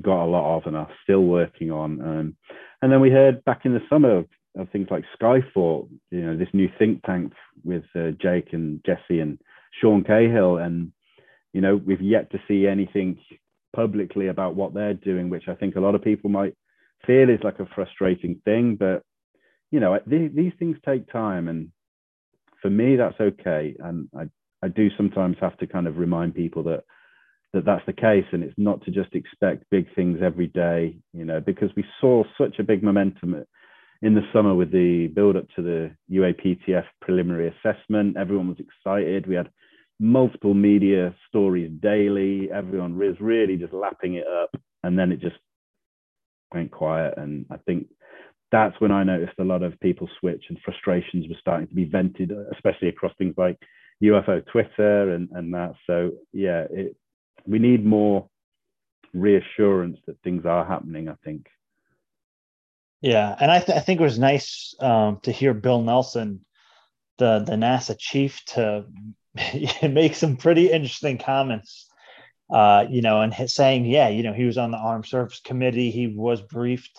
got 0.00 0.24
a 0.24 0.26
lot 0.30 0.56
of 0.56 0.66
and 0.66 0.76
are 0.76 0.88
still 1.02 1.22
working 1.22 1.70
on. 1.70 2.00
Um, 2.00 2.36
and 2.82 2.92
then 2.92 3.00
we 3.00 3.10
heard 3.10 3.44
back 3.44 3.62
in 3.64 3.74
the 3.74 3.82
summer 3.88 4.18
of, 4.18 4.26
of, 4.58 4.68
things 4.70 4.88
like 4.90 5.04
Skyfall, 5.20 5.88
you 6.10 6.22
know, 6.22 6.36
this 6.36 6.48
new 6.52 6.68
think 6.78 7.02
tank 7.04 7.32
with 7.64 7.84
uh, 7.94 8.10
Jake 8.20 8.52
and 8.52 8.80
Jesse 8.84 9.20
and 9.20 9.38
Sean 9.80 10.02
Cahill, 10.02 10.58
and 10.58 10.92
you 11.52 11.60
know, 11.60 11.76
we've 11.76 12.02
yet 12.02 12.30
to 12.32 12.38
see 12.46 12.66
anything 12.66 13.18
publicly 13.74 14.28
about 14.28 14.54
what 14.56 14.74
they're 14.74 14.94
doing, 14.94 15.30
which 15.30 15.44
I 15.48 15.54
think 15.54 15.76
a 15.76 15.80
lot 15.80 15.94
of 15.94 16.02
people 16.02 16.30
might 16.30 16.54
feel 17.06 17.30
is 17.30 17.40
like 17.42 17.60
a 17.60 17.68
frustrating 17.74 18.40
thing. 18.44 18.76
But, 18.76 19.02
you 19.70 19.80
know, 19.80 19.98
these, 20.06 20.30
these 20.34 20.52
things 20.58 20.76
take 20.84 21.10
time. 21.10 21.48
And 21.48 21.70
for 22.60 22.70
me, 22.70 22.96
that's 22.96 23.20
okay. 23.20 23.74
And 23.78 24.08
I, 24.14 24.24
I 24.62 24.68
do 24.68 24.88
sometimes 24.96 25.36
have 25.40 25.56
to 25.58 25.66
kind 25.66 25.86
of 25.86 25.98
remind 25.98 26.34
people 26.34 26.62
that 26.64 26.84
that 27.56 27.64
that's 27.64 27.84
the 27.86 27.92
case 27.92 28.24
and 28.32 28.44
it's 28.44 28.54
not 28.56 28.82
to 28.84 28.90
just 28.90 29.14
expect 29.14 29.64
big 29.70 29.86
things 29.94 30.20
every 30.22 30.46
day 30.46 30.96
you 31.12 31.24
know 31.24 31.40
because 31.40 31.70
we 31.76 31.84
saw 32.00 32.22
such 32.38 32.58
a 32.58 32.62
big 32.62 32.82
momentum 32.82 33.44
in 34.02 34.14
the 34.14 34.22
summer 34.32 34.54
with 34.54 34.70
the 34.70 35.08
build 35.08 35.36
up 35.36 35.46
to 35.56 35.62
the 35.62 35.90
UAPTF 36.12 36.84
preliminary 37.00 37.48
assessment. 37.48 38.16
Everyone 38.16 38.48
was 38.48 38.58
excited. 38.60 39.26
We 39.26 39.34
had 39.34 39.50
multiple 39.98 40.54
media 40.54 41.14
stories 41.28 41.70
daily. 41.80 42.50
Everyone 42.52 42.98
was 42.98 43.16
really 43.20 43.56
just 43.56 43.72
lapping 43.72 44.14
it 44.14 44.26
up. 44.26 44.50
And 44.82 44.98
then 44.98 45.12
it 45.12 45.20
just 45.20 45.36
went 46.52 46.70
quiet. 46.70 47.14
And 47.16 47.46
I 47.50 47.56
think 47.58 47.88
that's 48.52 48.78
when 48.80 48.92
I 48.92 49.02
noticed 49.02 49.38
a 49.40 49.44
lot 49.44 49.62
of 49.62 49.78
people 49.80 50.08
switch 50.20 50.44
and 50.48 50.58
frustrations 50.64 51.26
were 51.28 51.36
starting 51.40 51.66
to 51.68 51.74
be 51.74 51.84
vented, 51.84 52.32
especially 52.52 52.88
across 52.88 53.12
things 53.16 53.34
like 53.36 53.58
UFO 54.02 54.44
Twitter 54.52 55.14
and, 55.14 55.28
and 55.32 55.52
that. 55.54 55.72
So, 55.86 56.10
yeah, 56.32 56.66
it, 56.70 56.96
we 57.46 57.58
need 57.58 57.84
more 57.84 58.28
reassurance 59.14 59.98
that 60.06 60.20
things 60.22 60.44
are 60.44 60.64
happening, 60.64 61.08
I 61.08 61.14
think. 61.24 61.48
Yeah, 63.00 63.34
and 63.38 63.50
I, 63.50 63.60
th- 63.60 63.76
I 63.76 63.80
think 63.80 64.00
it 64.00 64.04
was 64.04 64.18
nice 64.18 64.74
um, 64.80 65.20
to 65.22 65.32
hear 65.32 65.54
Bill 65.54 65.82
Nelson, 65.82 66.44
the 67.18 67.40
the 67.40 67.52
NASA 67.52 67.96
chief, 67.98 68.44
to 68.46 68.86
make 69.82 70.14
some 70.14 70.36
pretty 70.36 70.70
interesting 70.70 71.18
comments. 71.18 71.86
Uh, 72.48 72.86
you 72.88 73.02
know, 73.02 73.22
and 73.22 73.34
saying, 73.50 73.84
yeah, 73.84 74.08
you 74.08 74.22
know, 74.22 74.32
he 74.32 74.44
was 74.44 74.56
on 74.56 74.70
the 74.70 74.76
Armed 74.76 75.06
Services 75.06 75.40
Committee. 75.40 75.90
He 75.90 76.06
was 76.06 76.40
briefed 76.40 76.96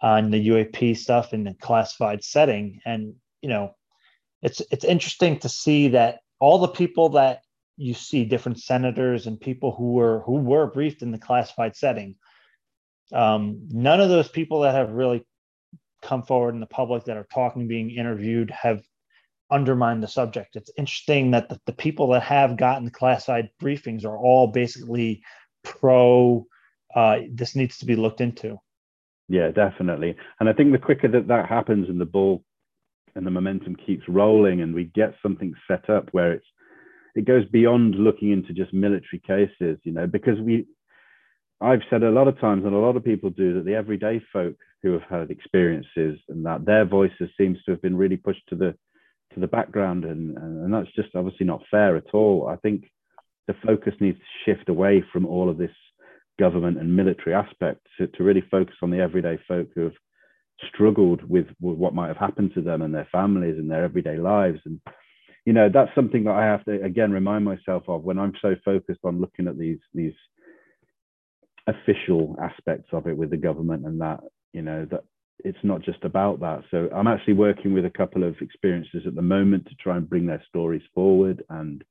on 0.00 0.32
the 0.32 0.48
UAP 0.48 0.96
stuff 0.96 1.32
in 1.32 1.44
the 1.44 1.54
classified 1.54 2.24
setting, 2.24 2.80
and 2.84 3.14
you 3.40 3.48
know, 3.48 3.74
it's 4.42 4.60
it's 4.70 4.84
interesting 4.84 5.38
to 5.40 5.48
see 5.48 5.88
that 5.88 6.20
all 6.40 6.58
the 6.58 6.68
people 6.68 7.10
that 7.10 7.42
you 7.76 7.94
see, 7.94 8.24
different 8.24 8.60
senators 8.60 9.26
and 9.26 9.40
people 9.40 9.72
who 9.72 9.92
were 9.92 10.20
who 10.20 10.36
were 10.36 10.66
briefed 10.66 11.02
in 11.02 11.10
the 11.10 11.18
classified 11.18 11.76
setting, 11.76 12.16
um, 13.12 13.66
none 13.70 14.00
of 14.00 14.08
those 14.08 14.28
people 14.28 14.60
that 14.60 14.74
have 14.74 14.90
really 14.90 15.26
come 16.02 16.22
forward 16.22 16.54
in 16.54 16.60
the 16.60 16.66
public 16.66 17.04
that 17.04 17.16
are 17.16 17.26
talking, 17.32 17.66
being 17.66 17.90
interviewed, 17.90 18.50
have 18.50 18.82
undermined 19.50 20.02
the 20.02 20.08
subject. 20.08 20.56
It's 20.56 20.70
interesting 20.76 21.30
that 21.32 21.48
the, 21.48 21.60
the 21.66 21.72
people 21.72 22.08
that 22.08 22.22
have 22.22 22.56
gotten 22.56 22.90
classified 22.90 23.50
briefings 23.62 24.04
are 24.04 24.16
all 24.16 24.48
basically 24.48 25.22
pro. 25.62 26.46
Uh, 26.94 27.20
this 27.32 27.56
needs 27.56 27.78
to 27.78 27.86
be 27.86 27.96
looked 27.96 28.20
into. 28.20 28.58
Yeah, 29.28 29.50
definitely. 29.50 30.16
And 30.38 30.48
I 30.48 30.52
think 30.52 30.72
the 30.72 30.78
quicker 30.78 31.08
that 31.08 31.28
that 31.28 31.48
happens 31.48 31.88
and 31.88 32.00
the 32.00 32.04
ball 32.04 32.44
and 33.14 33.26
the 33.26 33.30
momentum 33.30 33.76
keeps 33.76 34.08
rolling 34.08 34.60
and 34.60 34.74
we 34.74 34.84
get 34.84 35.14
something 35.22 35.54
set 35.68 35.88
up 35.88 36.08
where 36.12 36.32
it's 36.32 36.46
it 37.14 37.26
goes 37.26 37.44
beyond 37.46 37.94
looking 37.94 38.32
into 38.32 38.52
just 38.52 38.72
military 38.72 39.22
cases, 39.26 39.78
you 39.84 39.92
know, 39.92 40.06
because 40.06 40.40
we 40.40 40.66
I've 41.60 41.82
said 41.88 42.02
a 42.02 42.10
lot 42.10 42.28
of 42.28 42.38
times, 42.40 42.64
and 42.64 42.74
a 42.74 42.78
lot 42.78 42.96
of 42.96 43.04
people 43.04 43.30
do, 43.30 43.54
that 43.54 43.64
the 43.64 43.74
everyday 43.74 44.20
folk 44.32 44.56
who 44.82 44.92
have 44.92 45.02
had 45.08 45.30
experiences 45.30 46.18
and 46.28 46.44
that 46.44 46.64
their 46.64 46.84
voices 46.84 47.30
seems 47.38 47.58
to 47.64 47.70
have 47.70 47.80
been 47.80 47.96
really 47.96 48.16
pushed 48.16 48.46
to 48.48 48.56
the 48.56 48.74
to 49.32 49.40
the 49.40 49.46
background, 49.46 50.04
and 50.04 50.36
and 50.36 50.72
that's 50.72 50.92
just 50.94 51.14
obviously 51.14 51.46
not 51.46 51.62
fair 51.70 51.96
at 51.96 52.12
all. 52.12 52.48
I 52.48 52.56
think 52.56 52.84
the 53.46 53.54
focus 53.64 53.94
needs 54.00 54.18
to 54.18 54.24
shift 54.44 54.68
away 54.68 55.04
from 55.12 55.26
all 55.26 55.48
of 55.48 55.58
this 55.58 55.70
government 56.38 56.78
and 56.78 56.96
military 56.96 57.34
aspect 57.34 57.86
to, 57.98 58.06
to 58.08 58.24
really 58.24 58.42
focus 58.50 58.74
on 58.82 58.90
the 58.90 58.98
everyday 58.98 59.38
folk 59.46 59.68
who 59.74 59.82
have 59.82 59.94
struggled 60.72 61.22
with, 61.28 61.46
with 61.60 61.76
what 61.76 61.94
might 61.94 62.08
have 62.08 62.16
happened 62.16 62.52
to 62.54 62.62
them 62.62 62.82
and 62.82 62.94
their 62.94 63.08
families 63.12 63.56
and 63.58 63.70
their 63.70 63.84
everyday 63.84 64.16
lives 64.16 64.58
and 64.64 64.80
you 65.44 65.52
know 65.52 65.68
that's 65.72 65.94
something 65.94 66.24
that 66.24 66.34
i 66.34 66.44
have 66.44 66.64
to 66.64 66.82
again 66.82 67.12
remind 67.12 67.44
myself 67.44 67.82
of 67.88 68.02
when 68.02 68.18
i'm 68.18 68.32
so 68.40 68.54
focused 68.64 69.00
on 69.04 69.20
looking 69.20 69.48
at 69.48 69.58
these 69.58 69.78
these 69.94 70.14
official 71.66 72.36
aspects 72.42 72.88
of 72.92 73.06
it 73.06 73.16
with 73.16 73.30
the 73.30 73.36
government 73.36 73.86
and 73.86 74.00
that 74.00 74.20
you 74.52 74.62
know 74.62 74.86
that 74.90 75.04
it's 75.40 75.58
not 75.62 75.82
just 75.82 76.02
about 76.04 76.40
that. 76.40 76.62
So 76.70 76.88
i'm 76.94 77.06
actually 77.06 77.34
working 77.34 77.72
with 77.74 77.84
a 77.84 77.90
couple 77.90 78.22
of 78.22 78.36
experiences 78.40 79.02
at 79.06 79.14
the 79.14 79.22
moment 79.22 79.66
to 79.66 79.74
try 79.76 79.96
and 79.96 80.08
bring 80.08 80.26
their 80.26 80.42
stories 80.48 80.82
forward. 80.94 81.42
And 81.50 81.82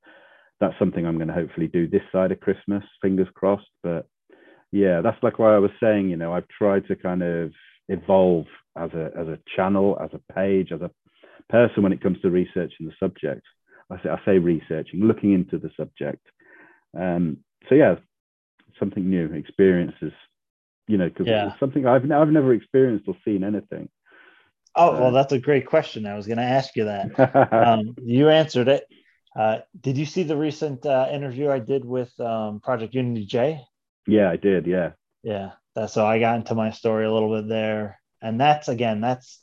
that's 0.60 0.78
something 0.78 1.06
i'm 1.06 1.16
going 1.16 1.28
to 1.28 1.34
hopefully 1.34 1.66
do 1.66 1.86
this 1.88 2.02
side 2.12 2.32
of 2.32 2.40
christmas 2.40 2.84
fingers 3.02 3.28
crossed. 3.34 3.68
But 3.82 4.06
yeah 4.72 5.00
that's 5.02 5.22
like 5.22 5.38
why 5.38 5.54
i 5.54 5.58
was 5.58 5.70
saying 5.80 6.08
you 6.08 6.16
know 6.16 6.32
i've 6.32 6.48
tried 6.48 6.86
to 6.88 6.96
kind 6.96 7.22
of 7.22 7.52
evolve 7.88 8.46
as 8.76 8.90
a 8.92 9.10
as 9.16 9.28
a 9.28 9.38
channel 9.54 9.98
as 10.02 10.10
a 10.14 10.32
page 10.32 10.72
as 10.72 10.80
a 10.80 10.90
person 11.48 11.82
when 11.82 11.92
it 11.92 12.02
comes 12.02 12.20
to 12.20 12.30
researching 12.30 12.86
the 12.86 12.92
subject 12.98 13.42
i 13.90 14.02
say 14.02 14.08
i 14.08 14.24
say 14.24 14.38
researching 14.38 15.00
looking 15.00 15.32
into 15.32 15.58
the 15.58 15.70
subject 15.76 16.26
um 16.98 17.38
so 17.68 17.74
yeah 17.74 17.96
something 18.78 19.08
new, 19.08 19.26
experiences, 19.32 20.12
you 20.86 20.98
know, 20.98 21.08
because 21.08 21.26
yeah. 21.26 21.52
something 21.58 21.86
I've 21.86 22.10
I've 22.10 22.28
never 22.28 22.52
experienced 22.52 23.08
or 23.08 23.16
seen 23.24 23.44
anything. 23.44 23.88
Oh 24.76 24.92
well, 24.92 25.12
that's 25.12 25.32
a 25.32 25.38
great 25.38 25.66
question. 25.66 26.06
I 26.06 26.16
was 26.16 26.26
going 26.26 26.38
to 26.38 26.44
ask 26.44 26.74
you 26.76 26.84
that. 26.84 27.52
um, 27.52 27.94
you 28.02 28.28
answered 28.28 28.68
it. 28.68 28.84
Uh, 29.36 29.58
did 29.80 29.96
you 29.96 30.06
see 30.06 30.22
the 30.22 30.36
recent 30.36 30.84
uh, 30.86 31.08
interview 31.12 31.50
I 31.50 31.58
did 31.58 31.84
with 31.84 32.12
um, 32.20 32.60
Project 32.60 32.94
Unity 32.94 33.26
J? 33.26 33.60
Yeah, 34.06 34.30
I 34.30 34.36
did. 34.36 34.66
Yeah. 34.66 34.92
Yeah. 35.22 35.52
That's, 35.74 35.92
so 35.92 36.06
I 36.06 36.20
got 36.20 36.36
into 36.36 36.54
my 36.54 36.70
story 36.70 37.04
a 37.04 37.12
little 37.12 37.34
bit 37.34 37.48
there, 37.48 38.00
and 38.22 38.40
that's 38.40 38.68
again, 38.68 39.00
that's 39.00 39.40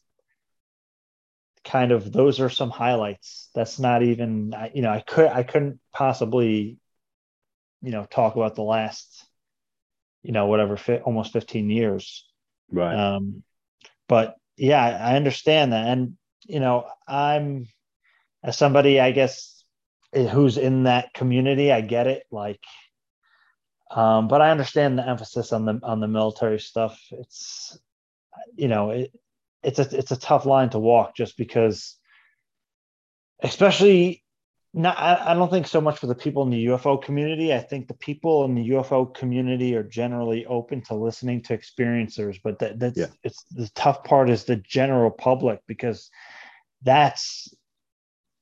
kind 1.63 1.91
of 1.91 2.11
those 2.11 2.39
are 2.39 2.49
some 2.49 2.69
highlights. 2.69 3.49
That's 3.53 3.79
not 3.79 4.03
even 4.03 4.53
you 4.73 4.81
know 4.81 4.91
I 4.91 5.01
could 5.01 5.27
I 5.27 5.43
couldn't 5.43 5.79
possibly 5.93 6.77
you 7.81 7.91
know 7.91 8.05
talk 8.05 8.35
about 8.35 8.55
the 8.55 8.63
last 8.63 9.25
you 10.23 10.31
know 10.31 10.47
whatever 10.47 10.77
fit 10.77 11.03
almost 11.03 11.33
15 11.33 11.69
years. 11.69 12.27
Right. 12.71 12.95
Um 12.95 13.43
but 14.07 14.35
yeah 14.57 14.83
i 14.83 15.15
understand 15.15 15.73
that. 15.73 15.87
And 15.87 16.17
you 16.47 16.59
know 16.59 16.87
i'm 17.07 17.67
as 18.43 18.57
somebody 18.57 18.99
i 18.99 19.11
guess 19.11 19.63
who's 20.13 20.57
in 20.57 20.83
that 20.83 21.13
community 21.13 21.71
i 21.71 21.81
get 21.81 22.07
it 22.07 22.23
like 22.31 22.59
um 23.91 24.27
but 24.27 24.41
i 24.41 24.49
understand 24.49 24.97
the 24.97 25.07
emphasis 25.07 25.53
on 25.53 25.65
the 25.65 25.79
on 25.83 25.99
the 25.99 26.07
military 26.07 26.59
stuff. 26.59 26.99
It's 27.11 27.77
you 28.55 28.67
know 28.67 28.89
it, 28.91 29.11
it's 29.63 29.79
a 29.79 29.97
it's 29.97 30.11
a 30.11 30.19
tough 30.19 30.45
line 30.45 30.69
to 30.71 30.79
walk 30.79 31.15
just 31.15 31.37
because 31.37 31.97
especially 33.43 34.23
not, 34.73 34.97
I, 34.97 35.31
I 35.31 35.33
don't 35.33 35.51
think 35.51 35.67
so 35.67 35.81
much 35.81 35.99
for 35.99 36.07
the 36.07 36.15
people 36.15 36.43
in 36.43 36.49
the 36.49 36.67
UFO 36.67 37.01
community. 37.01 37.53
I 37.53 37.59
think 37.59 37.87
the 37.87 37.93
people 37.93 38.45
in 38.45 38.55
the 38.55 38.69
UFO 38.69 39.13
community 39.13 39.75
are 39.75 39.83
generally 39.83 40.45
open 40.45 40.81
to 40.83 40.95
listening 40.95 41.41
to 41.43 41.57
experiencers, 41.57 42.39
but 42.41 42.59
that, 42.59 42.79
that's 42.79 42.97
yeah. 42.97 43.07
it's 43.23 43.43
the 43.51 43.69
tough 43.75 44.03
part 44.05 44.29
is 44.29 44.45
the 44.45 44.55
general 44.55 45.11
public 45.11 45.59
because 45.67 46.09
that's 46.83 47.53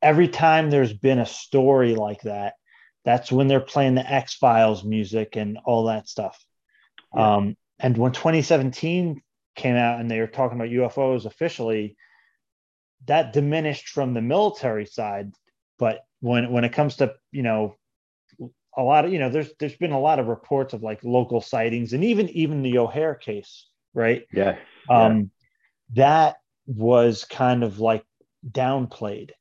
every 0.01 0.27
time 0.27 0.69
there's 0.69 0.93
been 0.93 1.19
a 1.19 1.25
story 1.25 1.95
like 1.95 2.21
that, 2.21 2.53
that's 3.05 3.31
when 3.31 3.47
they're 3.47 3.59
playing 3.59 3.95
the 3.95 4.11
X 4.13 4.35
Files 4.35 4.83
music 4.83 5.35
and 5.35 5.57
all 5.65 5.85
that 5.85 6.07
stuff. 6.07 6.37
Yeah. 7.15 7.37
Um, 7.37 7.57
and 7.79 7.97
when 7.97 8.11
2017 8.11 9.21
came 9.59 9.75
out 9.75 9.99
and 9.99 10.09
they 10.09 10.19
were 10.19 10.27
talking 10.27 10.57
about 10.57 10.71
UFOs 10.71 11.25
officially, 11.25 11.95
that 13.05 13.33
diminished 13.33 13.89
from 13.89 14.13
the 14.13 14.21
military 14.21 14.85
side, 14.85 15.33
but 15.77 15.99
when 16.21 16.51
when 16.51 16.63
it 16.63 16.73
comes 16.73 16.97
to 16.97 17.13
you 17.31 17.43
know 17.43 17.75
a 18.77 18.83
lot 18.83 19.05
of 19.05 19.13
you 19.13 19.19
know 19.19 19.29
there's 19.29 19.51
there's 19.59 19.75
been 19.75 19.91
a 19.91 19.99
lot 19.99 20.19
of 20.19 20.27
reports 20.27 20.73
of 20.73 20.83
like 20.83 21.03
local 21.03 21.41
sightings 21.41 21.93
and 21.93 22.03
even 22.03 22.29
even 22.29 22.63
the 22.63 22.77
O'Hare 22.77 23.15
case, 23.15 23.67
right? 23.93 24.23
Yeah. 24.33 24.57
Um, 24.89 25.31
that 25.95 26.37
was 26.65 27.25
kind 27.25 27.63
of 27.63 27.79
like 27.79 28.05
downplayed, 28.49 29.31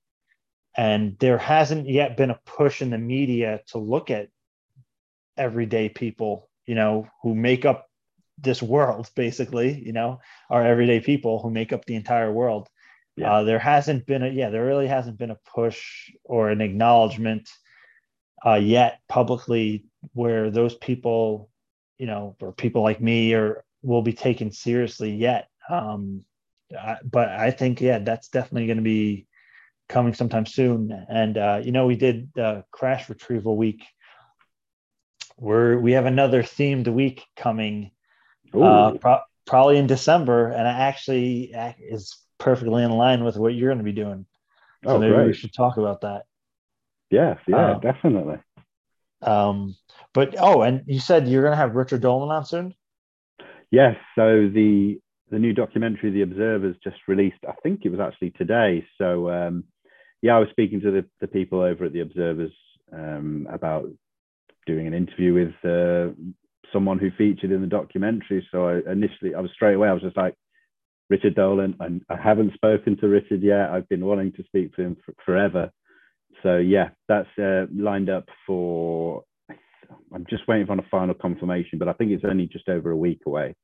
and 0.77 1.17
there 1.19 1.39
hasn't 1.39 1.89
yet 1.89 2.17
been 2.17 2.31
a 2.31 2.41
push 2.45 2.83
in 2.83 2.91
the 2.91 2.99
media 2.99 3.61
to 3.69 3.79
look 3.79 4.11
at 4.11 4.29
everyday 5.37 5.89
people, 5.89 6.49
you 6.67 6.75
know, 6.75 7.07
who 7.23 7.35
make 7.35 7.65
up 7.65 7.88
this 8.41 8.63
world, 8.63 9.11
basically, 9.17 9.83
you 9.85 9.93
know, 9.93 10.21
our 10.51 10.65
everyday 10.65 11.01
people 11.01 11.41
who 11.41 11.51
make 11.51 11.73
up 11.73 11.85
the 11.85 11.97
entire 11.97 12.33
world 12.33 12.69
yeah. 13.19 13.33
Uh, 13.33 13.43
there 13.43 13.59
hasn't 13.59 14.07
been 14.07 14.23
a 14.23 14.29
yeah, 14.29 14.51
there 14.51 14.65
really 14.65 14.87
hasn't 14.87 15.19
been 15.19 15.33
a 15.33 15.39
push 15.53 16.11
or 16.25 16.51
an 16.51 16.61
acknowledgement 16.61 17.49
uh, 18.47 18.55
yet 18.55 19.01
publicly 19.09 19.87
where 20.13 20.51
those 20.51 20.77
people, 20.77 21.51
you 21.99 22.07
know, 22.07 22.37
or 22.41 22.53
people 22.53 22.83
like 22.83 23.01
me 23.01 23.35
or 23.35 23.65
will 23.83 24.03
be 24.03 24.13
taken 24.13 24.53
seriously 24.53 25.11
yet. 25.11 25.49
Um, 25.69 26.25
I, 26.79 26.99
but 27.05 27.29
I 27.29 27.51
think 27.51 27.81
yeah, 27.81 27.99
that's 27.99 28.29
definitely 28.29 28.67
going 28.67 28.77
to 28.77 28.85
be 28.85 29.27
coming 29.89 30.15
sometime 30.15 30.47
soon. 30.47 30.93
And 31.09 31.37
uh, 31.37 31.61
you 31.65 31.73
know, 31.73 31.87
we 31.87 31.97
did 31.97 32.31
uh, 32.39 32.63
crash 32.71 33.09
retrieval 33.09 33.57
week. 33.57 33.85
We're 35.37 35.77
we 35.77 35.93
have 35.93 36.07
another 36.07 36.45
themed 36.45 36.87
week 36.87 37.25
coming, 37.37 37.91
uh, 38.55 38.93
pro- 39.01 39.21
probably 39.47 39.79
in 39.79 39.87
December, 39.87 40.49
and 40.49 40.67
it 40.67 40.71
actually 40.71 41.55
uh, 41.55 41.73
is 41.79 42.17
perfectly 42.39 42.83
in 42.83 42.91
line 42.91 43.25
with 43.25 43.37
what 43.37 43.55
you're 43.55 43.71
going 43.71 43.79
to 43.79 43.85
be 43.85 43.93
doing. 43.93 44.27
So 44.85 44.91
oh, 44.91 44.99
maybe 44.99 45.15
great. 45.15 45.27
we 45.27 45.33
should 45.35 45.53
talk 45.53 45.77
about 45.77 46.03
that. 46.03 46.23
Yes, 47.11 47.39
yeah, 47.47 47.73
um, 47.73 47.81
definitely. 47.81 48.39
Um, 49.23 49.77
but 50.13 50.37
oh, 50.39 50.63
and 50.63 50.83
you 50.87 51.01
said 51.01 51.27
you're 51.27 51.43
going 51.43 51.53
to 51.53 51.57
have 51.57 51.75
Richard 51.75 52.01
Dolan 52.01 52.31
on 52.31 52.45
soon. 52.45 52.75
Yes. 53.71 53.97
So 54.15 54.49
the 54.49 55.01
the 55.31 55.39
new 55.39 55.53
documentary, 55.53 56.11
The 56.11 56.23
Observers, 56.23 56.77
just 56.83 56.97
released. 57.07 57.39
I 57.47 57.53
think 57.63 57.81
it 57.85 57.91
was 57.91 58.01
actually 58.01 58.31
today. 58.31 58.87
So 58.99 59.31
um, 59.31 59.65
yeah, 60.23 60.37
I 60.37 60.39
was 60.39 60.49
speaking 60.51 60.81
to 60.83 60.91
the, 60.91 61.05
the 61.21 61.29
people 61.29 61.61
over 61.61 61.85
at 61.85 61.93
The 61.93 62.01
Observers 62.01 62.53
um, 62.93 63.47
about 63.51 63.91
doing 64.67 64.87
an 64.87 64.95
interview 64.95 65.35
with 65.35 65.55
uh, 65.65 66.15
someone 66.73 66.99
who 66.99 67.11
featured 67.17 67.53
in 67.53 67.61
the 67.61 67.67
documentary. 67.67 68.47
So 68.51 68.69
I 68.69 68.93
initially, 68.93 69.35
I 69.35 69.41
was 69.41 69.51
straight 69.53 69.75
away, 69.75 69.89
I 69.89 69.93
was 69.93 70.03
just 70.03 70.17
like, 70.17 70.35
Richard 71.11 71.35
Dolan. 71.35 71.75
I, 71.81 72.13
I 72.13 72.17
haven't 72.17 72.55
spoken 72.55 72.97
to 72.99 73.09
Richard 73.09 73.43
yet. 73.43 73.71
I've 73.71 73.89
been 73.89 74.05
wanting 74.05 74.33
to 74.33 74.45
speak 74.45 74.75
to 74.77 74.83
him 74.83 74.97
for, 75.05 75.15
forever. 75.25 75.71
So 76.43 76.59
yeah, 76.59 76.91
that's 77.09 77.29
uh, 77.39 77.67
lined 77.75 78.11
up 78.11 78.29
for. 78.47 79.25
I'm 80.15 80.27
just 80.29 80.47
waiting 80.47 80.67
for 80.67 80.75
a 80.75 80.87
final 80.91 81.15
confirmation, 81.15 81.79
but 81.79 81.89
I 81.89 81.95
think 81.95 82.11
it's 82.11 82.25
only 82.25 82.47
just 82.47 82.69
over 82.69 82.91
a 82.91 82.97
week 82.97 83.23
away, 83.27 83.55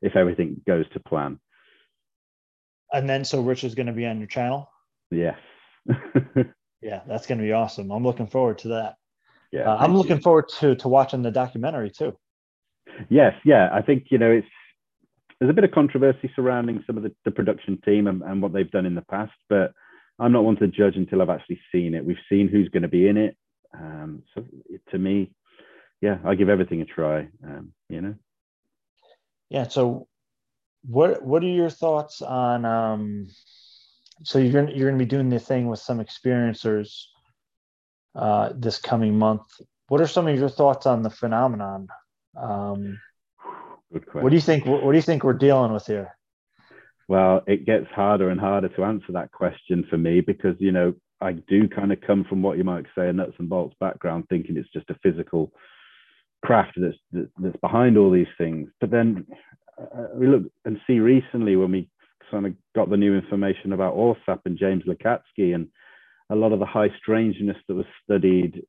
if 0.00 0.14
everything 0.14 0.60
goes 0.66 0.88
to 0.92 1.00
plan. 1.00 1.40
And 2.92 3.08
then, 3.08 3.24
so 3.24 3.42
Richard's 3.42 3.74
going 3.74 3.86
to 3.86 3.92
be 3.92 4.06
on 4.06 4.18
your 4.18 4.28
channel. 4.28 4.70
Yes. 5.10 5.38
yeah, 6.82 7.00
that's 7.08 7.26
going 7.26 7.38
to 7.38 7.44
be 7.44 7.52
awesome. 7.52 7.90
I'm 7.90 8.04
looking 8.04 8.28
forward 8.28 8.58
to 8.58 8.68
that. 8.68 8.94
Yeah, 9.50 9.70
uh, 9.70 9.76
I'm 9.80 9.96
looking 9.96 10.16
you. 10.16 10.22
forward 10.22 10.48
to 10.60 10.76
to 10.76 10.88
watching 10.88 11.22
the 11.22 11.30
documentary 11.32 11.90
too. 11.90 12.16
Yes, 13.08 13.34
yeah, 13.44 13.68
I 13.72 13.82
think 13.82 14.06
you 14.10 14.18
know 14.18 14.30
it's 14.30 14.46
there's 15.38 15.50
a 15.50 15.54
bit 15.54 15.64
of 15.64 15.72
controversy 15.72 16.30
surrounding 16.36 16.84
some 16.86 16.96
of 16.96 17.02
the, 17.02 17.12
the 17.24 17.30
production 17.30 17.80
team 17.84 18.06
and, 18.06 18.22
and 18.22 18.40
what 18.40 18.52
they've 18.52 18.70
done 18.70 18.86
in 18.86 18.94
the 18.94 19.02
past, 19.02 19.32
but 19.48 19.72
I'm 20.18 20.30
not 20.30 20.44
one 20.44 20.56
to 20.56 20.68
judge 20.68 20.94
until 20.94 21.20
I've 21.20 21.30
actually 21.30 21.60
seen 21.72 21.94
it. 21.94 22.04
We've 22.04 22.16
seen 22.28 22.46
who's 22.46 22.68
going 22.68 22.84
to 22.84 22.88
be 22.88 23.08
in 23.08 23.16
it. 23.16 23.36
Um, 23.74 24.22
so 24.34 24.44
to 24.90 24.98
me, 24.98 25.32
yeah, 26.00 26.18
I 26.24 26.34
give 26.36 26.48
everything 26.48 26.80
a 26.80 26.84
try. 26.84 27.28
Um, 27.44 27.72
you 27.88 28.00
know. 28.00 28.14
Yeah. 29.48 29.68
So, 29.68 30.06
what 30.84 31.22
what 31.22 31.42
are 31.42 31.46
your 31.46 31.70
thoughts 31.70 32.22
on? 32.22 32.64
Um, 32.64 33.28
so 34.24 34.38
you're 34.38 34.52
gonna, 34.52 34.76
you're 34.76 34.88
going 34.88 34.98
to 34.98 35.04
be 35.04 35.08
doing 35.08 35.28
the 35.28 35.40
thing 35.40 35.66
with 35.66 35.80
some 35.80 35.98
experiencers 35.98 37.04
uh, 38.14 38.50
this 38.54 38.78
coming 38.78 39.18
month. 39.18 39.42
What 39.88 40.00
are 40.00 40.06
some 40.06 40.28
of 40.28 40.38
your 40.38 40.48
thoughts 40.48 40.86
on 40.86 41.02
the 41.02 41.10
phenomenon? 41.10 41.88
Um, 42.36 42.98
Good 43.92 44.06
question. 44.06 44.22
What 44.22 44.30
do 44.30 44.36
you 44.36 44.42
think? 44.42 44.66
What, 44.66 44.82
what 44.82 44.92
do 44.92 44.98
you 44.98 45.02
think 45.02 45.22
we're 45.22 45.34
dealing 45.34 45.72
with 45.72 45.86
here? 45.86 46.16
Well, 47.08 47.42
it 47.46 47.66
gets 47.66 47.86
harder 47.94 48.30
and 48.30 48.40
harder 48.40 48.68
to 48.68 48.84
answer 48.84 49.12
that 49.12 49.32
question 49.32 49.86
for 49.90 49.98
me 49.98 50.20
because 50.20 50.56
you 50.58 50.72
know 50.72 50.94
I 51.20 51.32
do 51.32 51.68
kind 51.68 51.92
of 51.92 52.00
come 52.00 52.24
from 52.24 52.42
what 52.42 52.56
you 52.56 52.64
might 52.64 52.86
say 52.96 53.08
a 53.08 53.12
nuts 53.12 53.34
and 53.38 53.48
bolts 53.48 53.76
background, 53.80 54.24
thinking 54.28 54.56
it's 54.56 54.72
just 54.72 54.90
a 54.90 54.98
physical 55.02 55.52
craft 56.44 56.76
that's 56.76 56.96
that's 57.38 57.56
behind 57.60 57.98
all 57.98 58.10
these 58.10 58.26
things. 58.38 58.70
But 58.80 58.90
then 58.90 59.26
uh, 59.78 60.06
we 60.14 60.26
look 60.26 60.44
and 60.64 60.80
see 60.86 61.00
recently 61.00 61.56
when 61.56 61.72
we 61.72 61.88
kind 62.30 62.46
of 62.46 62.54
got 62.74 62.88
the 62.88 62.96
new 62.96 63.14
information 63.14 63.72
about 63.72 63.94
AAWSAP 63.94 64.40
and 64.46 64.58
James 64.58 64.84
Lacatski 64.84 65.54
and 65.54 65.68
a 66.30 66.34
lot 66.34 66.52
of 66.52 66.60
the 66.60 66.66
high 66.66 66.88
strangeness 66.98 67.58
that 67.68 67.74
was 67.74 67.86
studied 68.02 68.62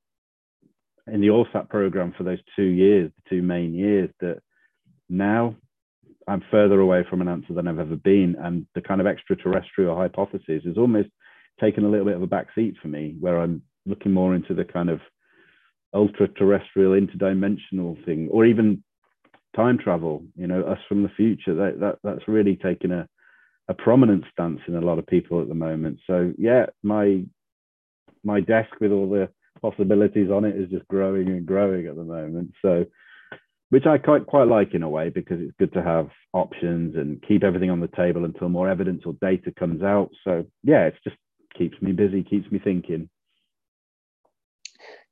in 1.08 1.22
the 1.22 1.28
AAWSAP 1.28 1.70
program 1.70 2.14
for 2.18 2.24
those 2.24 2.40
two 2.56 2.64
years, 2.64 3.12
the 3.16 3.30
two 3.30 3.42
main 3.42 3.74
years, 3.74 4.10
that 4.22 4.40
now 5.10 5.56
I'm 6.28 6.44
further 6.50 6.80
away 6.80 7.06
from 7.10 7.22
an 7.22 7.28
answer 7.28 7.54
than 7.54 7.68
I've 7.68 7.80
ever 7.80 7.96
been. 7.96 8.36
And 8.42 8.66
the 8.76 8.82
kind 8.82 9.02
of 9.02 9.08
extraterrestrial 9.08 9.96
hypothesis 9.96 10.64
is 10.66 10.78
almost 10.78 11.10
taken 11.60 11.84
a 11.84 11.90
little 11.90 12.06
bit 12.06 12.16
of 12.16 12.24
a 12.24 12.28
backseat 12.28 12.78
for 12.82 12.88
me, 12.88 13.16
where 13.20 13.40
I'm 13.40 13.62
looking 13.86 14.14
more 14.14 14.34
into 14.34 14.54
the 14.54 14.64
kind 14.64 14.90
of 14.90 15.02
ultra 15.94 16.28
terrestrial, 16.28 17.00
interdimensional 17.00 18.04
thing, 18.06 18.30
or 18.32 18.46
even 18.46 18.84
time 19.56 19.78
travel, 19.78 20.24
you 20.36 20.48
know, 20.48 20.64
us 20.64 20.80
from 20.88 21.04
the 21.04 21.10
future. 21.10 21.54
That, 21.54 21.80
that 21.80 22.00
that's 22.04 22.28
really 22.28 22.56
taken 22.56 22.92
a, 22.92 23.08
a 23.68 23.74
prominent 23.74 24.24
stance 24.32 24.62
in 24.68 24.76
a 24.76 24.82
lot 24.82 25.00
of 25.00 25.08
people 25.08 25.42
at 25.42 25.48
the 25.48 25.54
moment. 25.56 26.00
So 26.08 26.34
yeah, 26.38 26.68
my 26.82 27.24
my 28.24 28.40
desk 28.40 28.70
with 28.80 28.92
all 28.92 29.10
the 29.10 29.30
possibilities 29.62 30.30
on 30.30 30.46
it 30.46 30.56
is 30.56 30.70
just 30.70 30.88
growing 30.88 31.28
and 31.28 31.46
growing 31.46 31.88
at 31.88 31.96
the 31.96 32.04
moment. 32.04 32.54
So 32.62 32.86
which 33.74 33.88
I 33.88 33.98
quite 33.98 34.28
quite 34.28 34.48
like 34.48 34.76
in 34.76 34.84
a 34.84 34.90
way 34.90 35.10
because 35.10 35.42
it's 35.42 35.58
good 35.58 35.74
to 35.74 35.82
have 35.82 36.10
options 36.32 36.96
and 36.96 37.20
keep 37.28 37.44
everything 37.44 37.72
on 37.72 37.80
the 37.80 37.88
table 37.88 38.24
until 38.24 38.48
more 38.48 38.70
evidence 38.70 39.02
or 39.04 39.14
data 39.14 39.52
comes 39.52 39.82
out. 39.82 40.12
So 40.24 40.46
yeah, 40.64 40.86
it 40.86 40.96
just 41.04 41.16
keeps 41.58 41.82
me 41.82 41.92
busy, 41.92 42.22
keeps 42.24 42.52
me 42.52 42.60
thinking. 42.60 43.10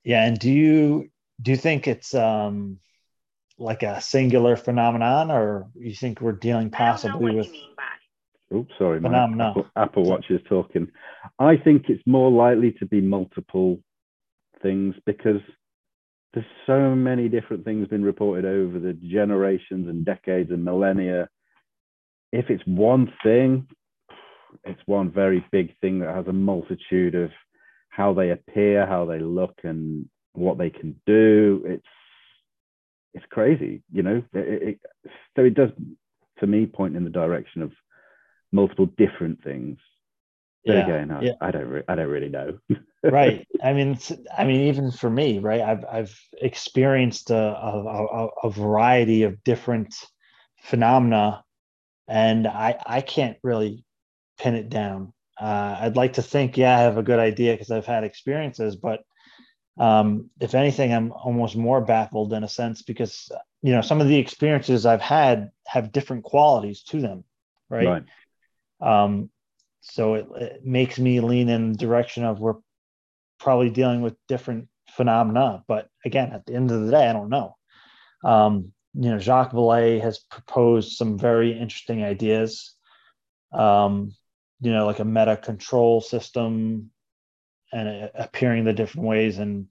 Yeah, 0.03 0.25
and 0.25 0.37
do 0.37 0.51
you 0.51 1.09
do 1.41 1.49
you 1.49 1.57
think 1.57 1.87
it's 1.87 2.13
um 2.13 2.77
like 3.57 3.81
a 3.81 3.99
singular 3.99 4.55
phenomenon, 4.55 5.31
or 5.31 5.69
you 5.73 5.95
think 5.95 6.21
we're 6.21 6.31
dealing 6.31 6.69
possibly 6.69 7.33
with? 7.33 7.51
Oops, 8.53 8.73
sorry, 8.77 8.99
my 8.99 9.23
Apple, 9.23 9.65
Apple 9.75 10.03
Watch 10.03 10.25
is 10.29 10.41
talking. 10.47 10.91
I 11.39 11.57
think 11.57 11.89
it's 11.89 12.05
more 12.05 12.29
likely 12.29 12.73
to 12.73 12.85
be 12.85 13.01
multiple 13.01 13.79
things 14.61 14.95
because 15.05 15.41
there's 16.33 16.45
so 16.65 16.95
many 16.95 17.27
different 17.27 17.65
things 17.65 17.87
been 17.87 18.03
reported 18.03 18.45
over 18.45 18.79
the 18.79 18.93
generations 18.93 19.87
and 19.87 20.05
decades 20.05 20.49
and 20.51 20.63
millennia. 20.63 21.27
If 22.31 22.49
it's 22.49 22.63
one 22.65 23.11
thing, 23.23 23.67
it's 24.63 24.81
one 24.85 25.11
very 25.11 25.45
big 25.51 25.77
thing 25.79 25.99
that 25.99 26.15
has 26.15 26.27
a 26.27 26.33
multitude 26.33 27.15
of 27.15 27.31
how 27.89 28.13
they 28.13 28.31
appear, 28.31 28.85
how 28.85 29.05
they 29.05 29.19
look, 29.19 29.55
and 29.63 30.07
what 30.33 30.57
they 30.57 30.69
can 30.69 30.95
do. 31.05 31.63
It's 31.65 31.85
it's 33.13 33.25
crazy, 33.29 33.83
you 33.91 34.03
know. 34.03 34.23
It, 34.33 34.63
it, 34.63 34.79
so 35.35 35.43
it 35.43 35.53
does, 35.53 35.69
to 36.39 36.47
me, 36.47 36.65
point 36.65 36.95
in 36.95 37.03
the 37.03 37.09
direction 37.09 37.61
of 37.61 37.71
multiple 38.53 38.87
different 38.97 39.43
things. 39.43 39.77
But 40.65 40.75
yeah, 40.75 40.83
again, 40.83 41.11
I, 41.11 41.21
yeah. 41.21 41.31
I 41.41 41.51
don't, 41.51 41.67
re- 41.67 41.83
I 41.87 41.95
don't 41.95 42.09
really 42.09 42.29
know. 42.29 42.59
right. 43.03 43.47
I 43.63 43.73
mean, 43.73 43.97
I 44.37 44.45
mean, 44.45 44.67
even 44.67 44.91
for 44.91 45.09
me, 45.09 45.39
right? 45.39 45.61
I've 45.61 45.85
I've 45.91 46.19
experienced 46.39 47.31
a, 47.31 47.35
a, 47.35 48.27
a 48.43 48.49
variety 48.49 49.23
of 49.23 49.43
different 49.43 49.95
phenomena, 50.61 51.43
and 52.07 52.47
I 52.47 52.77
I 52.85 53.01
can't 53.01 53.37
really 53.43 53.83
pin 54.37 54.55
it 54.55 54.69
down. 54.69 55.13
Uh, 55.39 55.77
I'd 55.81 55.95
like 55.95 56.13
to 56.13 56.21
think, 56.21 56.57
yeah, 56.57 56.77
I 56.77 56.81
have 56.81 56.97
a 56.97 57.03
good 57.03 57.19
idea 57.19 57.53
because 57.53 57.71
I've 57.71 57.87
had 57.87 58.03
experiences, 58.03 58.75
but 58.75 59.03
um, 59.79 60.29
if 60.39 60.53
anything, 60.53 60.93
I'm 60.93 61.11
almost 61.11 61.55
more 61.55 61.81
baffled 61.81 62.33
in 62.33 62.43
a 62.43 62.47
sense 62.47 62.83
because 62.83 63.31
you 63.63 63.71
know 63.71 63.81
some 63.81 63.99
of 63.99 64.07
the 64.07 64.17
experiences 64.17 64.85
I've 64.85 65.01
had 65.01 65.49
have 65.65 65.91
different 65.91 66.23
qualities 66.23 66.83
to 66.83 67.01
them, 67.01 67.23
right? 67.69 68.05
right. 68.81 69.03
Um, 69.03 69.31
so 69.81 70.15
it, 70.15 70.27
it 70.35 70.65
makes 70.65 70.97
me 70.99 71.19
lean 71.19 71.49
in 71.49 71.71
the 71.71 71.77
direction 71.77 72.23
of 72.23 72.39
we're 72.39 72.55
probably 73.39 73.69
dealing 73.69 74.01
with 74.01 74.15
different 74.27 74.67
phenomena. 74.89 75.63
But 75.67 75.89
again, 76.05 76.31
at 76.31 76.45
the 76.45 76.55
end 76.55 76.71
of 76.71 76.85
the 76.85 76.91
day, 76.91 77.07
I 77.07 77.13
don't 77.13 77.29
know. 77.29 77.57
Um, 78.23 78.71
you 78.93 79.09
know, 79.09 79.19
Jacques 79.19 79.53
Vallée 79.53 80.01
has 80.01 80.19
proposed 80.19 80.93
some 80.93 81.17
very 81.17 81.57
interesting 81.57 82.03
ideas. 82.03 82.75
Um, 83.51 84.13
you 84.61 84.71
know, 84.71 84.85
like 84.85 84.99
a 84.99 85.05
meta 85.05 85.35
control 85.37 86.01
system 86.01 86.91
and 87.73 88.11
appearing 88.15 88.63
the 88.63 88.73
different 88.73 89.07
ways. 89.07 89.39
And 89.39 89.67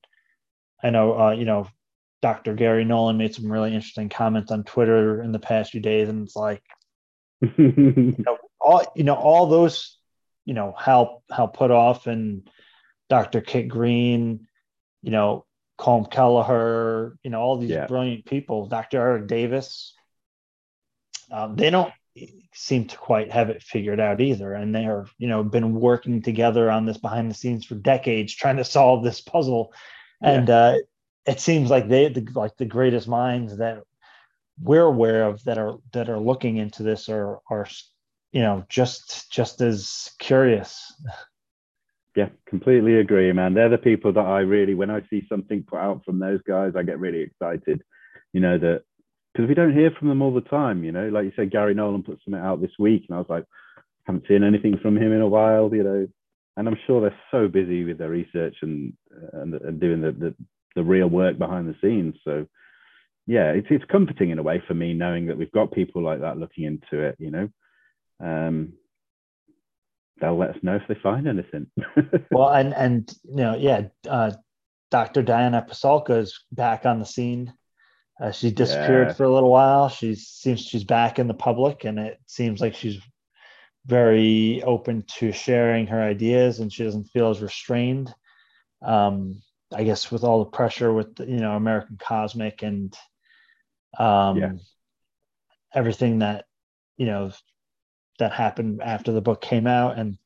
I 0.83 0.91
know, 0.91 1.19
uh, 1.19 1.31
you 1.33 1.45
know, 1.45 1.69
Dr. 2.23 2.55
Gary 2.55 2.85
Nolan 2.85 3.17
made 3.17 3.35
some 3.35 3.51
really 3.51 3.75
interesting 3.75 4.09
comments 4.09 4.51
on 4.51 4.65
Twitter 4.65 5.23
in 5.23 5.33
the 5.33 5.39
past 5.39 5.71
few 5.71 5.81
days, 5.81 6.09
and 6.09 6.27
it's 6.27 6.37
like, 6.37 6.63
you 7.41 8.15
know, 8.19 8.37
all 8.61 8.85
you 8.95 9.05
know, 9.05 9.15
all 9.15 9.47
those, 9.47 9.99
you 10.51 10.55
know, 10.55 10.75
Hal 10.77 11.23
Hal 11.31 11.47
Puthoff 11.47 12.09
and 12.09 12.51
Dr. 13.09 13.41
Kit 13.41 13.69
Green, 13.69 14.49
you 15.01 15.13
know, 15.13 15.47
Colm 15.79 16.11
Kelleher, 16.11 17.17
you 17.23 17.31
know, 17.31 17.41
all 17.41 17.57
these 17.57 17.71
yeah. 17.71 17.87
brilliant 17.87 18.25
people, 18.25 18.67
Dr. 18.67 18.99
Eric 18.99 19.29
Davis. 19.29 19.95
Um, 21.31 21.55
they 21.55 21.71
don't 21.71 21.93
seem 22.53 22.87
to 22.87 22.97
quite 22.97 23.31
have 23.31 23.49
it 23.49 23.63
figured 23.63 24.01
out 24.01 24.21
either. 24.21 24.53
And 24.53 24.75
they 24.75 24.87
are, 24.87 25.07
you 25.19 25.29
know, 25.29 25.45
been 25.45 25.73
working 25.73 26.21
together 26.21 26.69
on 26.69 26.85
this 26.85 26.99
behind 26.99 27.31
the 27.31 27.35
scenes 27.37 27.65
for 27.65 27.77
decades, 27.77 28.35
trying 28.35 28.57
to 28.57 28.65
solve 28.65 29.05
this 29.05 29.21
puzzle. 29.21 29.73
And 30.21 30.49
yeah. 30.49 30.57
uh, 30.57 30.79
it 31.27 31.39
seems 31.39 31.71
like 31.71 31.89
they, 31.89 32.09
the, 32.09 32.27
like 32.35 32.57
the 32.57 32.67
greatest 32.67 33.07
minds 33.07 33.59
that 33.59 33.85
we're 34.61 34.83
aware 34.83 35.29
of 35.29 35.45
that 35.45 35.59
are 35.59 35.77
that 35.93 36.11
are 36.11 36.19
looking 36.19 36.57
into 36.57 36.83
this 36.83 37.09
are 37.09 37.39
are, 37.49 37.69
you 38.33 38.43
know, 38.43 38.65
just 38.69 39.31
just 39.33 39.61
as 39.61 40.11
curious. 40.19 40.93
Yeah, 42.17 42.29
completely 42.49 42.97
agree, 42.97 43.33
man. 43.33 43.55
They're 43.55 43.69
the 43.69 43.79
people 43.79 44.13
that 44.13 44.27
I 44.27 44.41
really, 44.41 44.75
when 44.75 44.91
I 44.91 45.01
see 45.09 45.25
something 45.29 45.63
put 45.63 45.79
out 45.79 46.05
from 46.05 46.19
those 46.19 46.41
guys, 46.43 46.73
I 46.77 46.83
get 46.83 46.99
really 46.99 47.21
excited. 47.21 47.83
You 48.33 48.41
know 48.41 48.59
that 48.59 48.83
because 49.33 49.49
we 49.49 49.55
don't 49.55 49.73
hear 49.77 49.93
from 49.93 50.09
them 50.09 50.23
all 50.23 50.35
the 50.35 50.41
time. 50.41 50.83
You 50.83 50.93
know, 50.93 51.09
like 51.09 51.25
you 51.25 51.33
said, 51.37 51.53
Gary 51.53 51.75
Nolan 51.75 52.03
put 52.03 52.19
something 52.25 52.43
out 52.43 52.61
this 52.61 52.73
week, 52.79 53.05
and 53.09 53.15
I 53.15 53.19
was 53.19 53.31
like, 53.31 53.45
haven't 54.05 54.27
seen 54.27 54.43
anything 54.43 54.79
from 54.79 54.97
him 54.97 55.13
in 55.13 55.21
a 55.21 55.29
while. 55.29 55.73
You 55.73 55.85
know, 55.85 56.09
and 56.57 56.69
I'm 56.69 56.79
sure 56.87 57.01
they're 57.01 57.19
so 57.31 57.49
busy 57.49 57.85
with 57.85 57.99
their 57.99 58.11
research 58.11 58.57
and 58.63 58.93
and, 59.33 59.55
and 59.55 59.81
doing 59.81 60.01
the, 60.01 60.13
the 60.13 60.35
the 60.77 60.83
real 60.85 61.09
work 61.09 61.39
behind 61.39 61.69
the 61.69 61.77
scenes. 61.81 62.17
So 62.25 62.47
yeah, 63.27 63.53
it's 63.53 63.69
it's 63.71 63.85
comforting 63.91 64.31
in 64.31 64.39
a 64.39 64.43
way 64.43 64.63
for 64.67 64.75
me 64.75 64.95
knowing 64.95 65.27
that 65.27 65.39
we've 65.39 65.53
got 65.53 65.73
people 65.73 66.03
like 66.03 66.21
that 66.21 66.39
looking 66.39 66.65
into 66.65 67.03
it. 67.05 67.17
You 67.19 67.31
know, 67.31 67.49
um, 68.21 68.75
they'll 70.21 70.37
let 70.37 70.51
us 70.51 70.63
know 70.63 70.77
if 70.77 70.83
they 70.89 70.95
find 70.95 71.27
anything. 71.27 71.67
well, 72.31 72.51
and 72.51 72.75
and 72.75 73.13
you 73.25 73.37
know, 73.37 73.57
yeah, 73.57 73.89
uh, 74.09 74.33
Dr. 74.91 75.23
Diana 75.23 75.67
Pasulka 75.69 76.19
is 76.19 76.45
back 76.53 76.87
on 76.87 76.99
the 76.99 77.07
scene. 77.07 77.53
Uh, 78.21 78.31
she 78.31 78.51
disappeared 78.51 79.09
yeah. 79.09 79.15
for 79.15 79.25
a 79.25 79.33
little 79.33 79.51
while. 79.51 79.89
She 79.89 80.15
seems 80.15 80.61
she's 80.61 80.85
back 80.85 81.19
in 81.19 81.27
the 81.27 81.35
public, 81.35 81.85
and 81.85 81.99
it 81.99 82.21
seems 82.27 82.61
like 82.61 82.75
she's 82.75 82.99
very 83.87 84.63
open 84.63 85.05
to 85.19 85.33
sharing 85.33 85.87
her 85.87 86.03
ideas, 86.03 86.61
and 86.61 86.73
she 86.73 86.85
doesn't 86.85 87.09
feel 87.09 87.31
as 87.31 87.41
restrained. 87.41 88.15
Um, 88.83 89.43
I 89.73 89.85
guess 89.85 90.11
with 90.11 90.25
all 90.25 90.41
the 90.41 90.51
pressure 90.51 90.93
with 90.93 91.19
you 91.21 91.39
know 91.39 91.53
American 91.53 91.97
Cosmic 91.97 92.63
and 92.63 92.95
um, 93.99 94.37
yeah. 94.37 94.53
everything 95.75 96.19
that 96.19 96.45
you 96.97 97.07
know 97.07 97.31
that 98.21 98.33
happened 98.33 98.81
after 98.83 99.13
the 99.13 99.21
book 99.21 99.41
came 99.43 99.67
out 99.67 99.99
and 99.99 100.17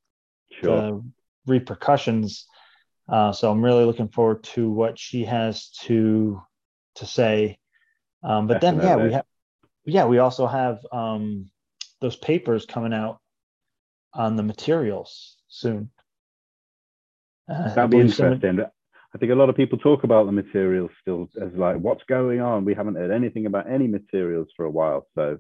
sure. 0.52 0.76
the 0.76 1.04
repercussions. 1.46 2.46
Uh, 3.08 3.32
so 3.32 3.50
I'm 3.50 3.64
really 3.64 3.84
looking 3.84 4.08
forward 4.08 4.44
to 4.54 4.70
what 4.70 4.98
she 4.98 5.24
has 5.24 5.70
to 5.84 6.40
to 6.96 7.06
say. 7.06 7.58
Um, 8.22 8.46
but 8.46 8.60
Definitely. 8.60 8.86
then, 8.86 8.98
yeah, 8.98 9.04
we 9.04 9.12
have 9.12 9.24
yeah 9.84 10.04
we 10.06 10.18
also 10.18 10.46
have 10.46 10.78
um, 10.92 11.50
those 12.00 12.16
papers 12.16 12.66
coming 12.66 12.92
out 12.92 13.18
on 14.12 14.36
the 14.36 14.42
materials 14.42 15.36
soon. 15.48 15.90
Uh, 17.50 17.74
That'd 17.74 17.90
be 17.90 18.00
interesting. 18.00 18.60
I 19.14 19.18
think 19.18 19.30
a 19.30 19.36
lot 19.36 19.48
of 19.48 19.54
people 19.54 19.78
talk 19.78 20.02
about 20.02 20.26
the 20.26 20.32
materials 20.32 20.90
still 21.00 21.28
as 21.40 21.52
like 21.54 21.76
what's 21.76 22.02
going 22.08 22.40
on. 22.40 22.64
We 22.64 22.74
haven't 22.74 22.96
heard 22.96 23.12
anything 23.12 23.46
about 23.46 23.70
any 23.70 23.86
materials 23.86 24.48
for 24.56 24.64
a 24.64 24.70
while. 24.70 25.06
So 25.14 25.38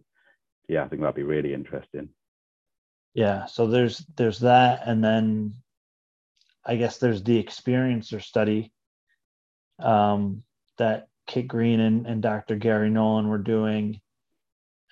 yeah, 0.68 0.84
I 0.84 0.88
think 0.88 1.02
that'd 1.02 1.16
be 1.16 1.24
really 1.24 1.52
interesting. 1.52 2.08
Yeah. 3.14 3.46
So 3.46 3.68
there's 3.68 4.04
there's 4.16 4.40
that, 4.40 4.82
and 4.86 5.02
then 5.02 5.54
I 6.64 6.76
guess 6.76 6.98
there's 6.98 7.22
the 7.22 7.42
experiencer 7.42 8.22
study 8.22 8.72
um, 9.78 10.42
that 10.78 11.08
Kit 11.26 11.48
Green 11.48 11.80
and, 11.80 12.06
and 12.06 12.22
Dr. 12.22 12.56
Gary 12.56 12.90
Nolan 12.90 13.28
were 13.28 13.38
doing. 13.38 14.00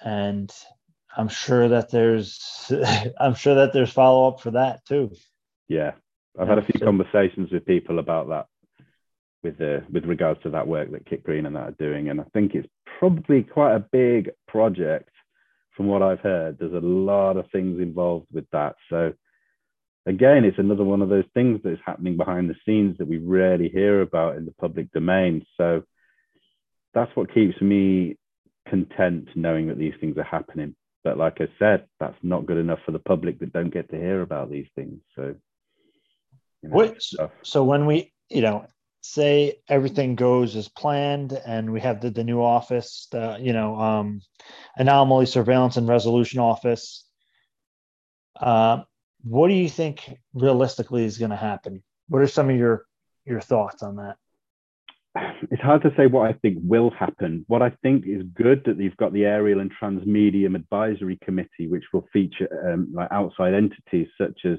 And 0.01 0.53
I'm 1.17 1.29
sure 1.29 1.69
that 1.69 1.91
there's 1.91 2.73
I'm 3.21 3.35
sure 3.35 3.57
that 3.57 3.73
there's 3.73 3.93
follow 3.93 4.29
up 4.29 4.41
for 4.41 4.53
that 4.53 4.85
too. 4.87 5.13
Yeah. 5.69 5.93
I've 6.39 6.49
had 6.49 6.59
a 6.59 6.63
few 6.65 6.81
conversations 6.81 7.51
with 7.51 7.67
people 7.67 7.99
about 7.99 8.29
that 8.29 8.47
with 9.43 9.59
the 9.59 9.85
with 9.91 10.05
regards 10.05 10.41
to 10.43 10.51
that 10.51 10.67
work 10.67 10.91
that 10.93 11.07
Kit 11.07 11.23
Green 11.23 11.47
and 11.47 11.57
that 11.57 11.69
are 11.69 11.77
doing. 11.79 12.09
And 12.09 12.21
I 12.21 12.25
think 12.33 12.55
it's 12.55 12.69
probably 12.99 13.43
quite 13.43 13.75
a 13.75 13.81
big 13.81 14.31
project 14.49 15.11
from 15.77 15.87
what 15.87 16.03
I've 16.03 16.21
heard. 16.21 16.59
There's 16.59 16.73
a 16.73 16.87
lot 16.87 17.37
of 17.37 17.51
things 17.51 17.81
involved 17.81 18.27
with 18.33 18.47
that. 18.53 18.77
So 18.91 19.13
again, 20.07 20.45
it's 20.45 20.59
another 20.59 20.85
one 20.85 21.03
of 21.03 21.09
those 21.09 21.25
things 21.35 21.61
that's 21.63 21.81
happening 21.85 22.17
behind 22.17 22.51
the 22.51 22.57
scenes 22.67 22.99
that 22.99 23.09
we 23.09 23.19
rarely 23.19 23.69
hear 23.69 24.03
about 24.03 24.37
in 24.37 24.45
the 24.45 24.53
public 24.53 24.93
domain. 24.93 25.45
So 25.57 25.83
that's 26.95 27.15
what 27.17 27.33
keeps 27.33 27.61
me 27.61 28.17
content 28.69 29.29
knowing 29.35 29.69
that 29.69 29.79
these 29.79 29.95
things 30.01 30.17
are 30.19 30.25
happening. 30.25 30.75
But 31.05 31.19
like 31.19 31.41
I 31.41 31.49
said, 31.59 31.87
that's 31.99 32.19
not 32.23 32.47
good 32.47 32.59
enough 32.59 32.79
for 32.85 32.93
the 32.93 32.99
public 32.99 33.41
that 33.41 33.53
don't 33.53 33.73
get 33.73 33.91
to 33.91 33.97
hear 33.97 34.23
about 34.23 34.51
these 34.51 34.69
things. 34.77 35.01
So, 35.17 35.35
you 36.63 36.69
know, 36.69 36.75
what, 36.75 36.97
so 37.43 37.65
when 37.65 37.87
we, 37.87 38.13
you 38.29 38.41
know, 38.41 38.67
say 39.03 39.57
everything 39.69 40.15
goes 40.15 40.57
as 40.57 40.69
planned 40.69 41.33
and 41.33 41.73
we 41.73 41.81
have 41.81 42.01
the, 42.01 42.11
the 42.11 42.25
new 42.25 42.41
office 42.41 43.09
the 43.11 43.37
you 43.41 43.53
know 43.53 43.77
um, 43.77 44.21
anomaly 44.77 45.27
surveillance 45.27 45.77
and 45.77 45.89
resolution 45.89 46.41
office 46.41 47.05
uh, 48.41 48.83
what 49.25 49.49
do 49.49 49.55
you 49.55 49.69
think 49.69 50.19
realistically 50.35 51.05
is 51.05 51.19
going 51.19 51.31
to 51.31 51.37
happen? 51.37 51.83
What 52.09 52.23
are 52.23 52.27
some 52.27 52.51
of 52.51 52.57
your 52.57 52.87
your 53.25 53.41
thoughts 53.41 53.83
on 53.83 53.97
that? 53.97 54.17
It's 55.51 55.63
hard 55.63 55.83
to 55.83 55.93
say 55.97 56.07
what 56.07 56.29
i 56.29 56.33
think 56.33 56.59
will 56.63 56.91
happen. 56.91 57.45
What 57.47 57.63
i 57.63 57.71
think 57.83 58.05
is 58.07 58.23
good 58.35 58.63
that 58.65 58.79
you've 58.79 58.97
got 58.97 59.13
the 59.13 59.25
aerial 59.25 59.61
and 59.61 59.71
transmedium 59.81 60.57
advisory 60.57 61.19
committee 61.23 61.69
which 61.69 61.85
will 61.93 62.07
feature 62.13 62.73
um, 62.73 62.89
like 62.93 63.09
outside 63.13 63.55
entities 63.55 64.09
such 64.19 64.41
as 64.45 64.59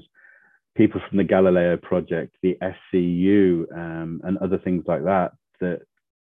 people 0.76 1.00
from 1.08 1.18
the 1.18 1.24
Galileo 1.24 1.76
project, 1.76 2.36
the 2.42 2.56
SCU, 2.62 3.72
um, 3.76 4.20
and 4.24 4.38
other 4.38 4.58
things 4.58 4.84
like 4.86 5.04
that, 5.04 5.32
that, 5.60 5.82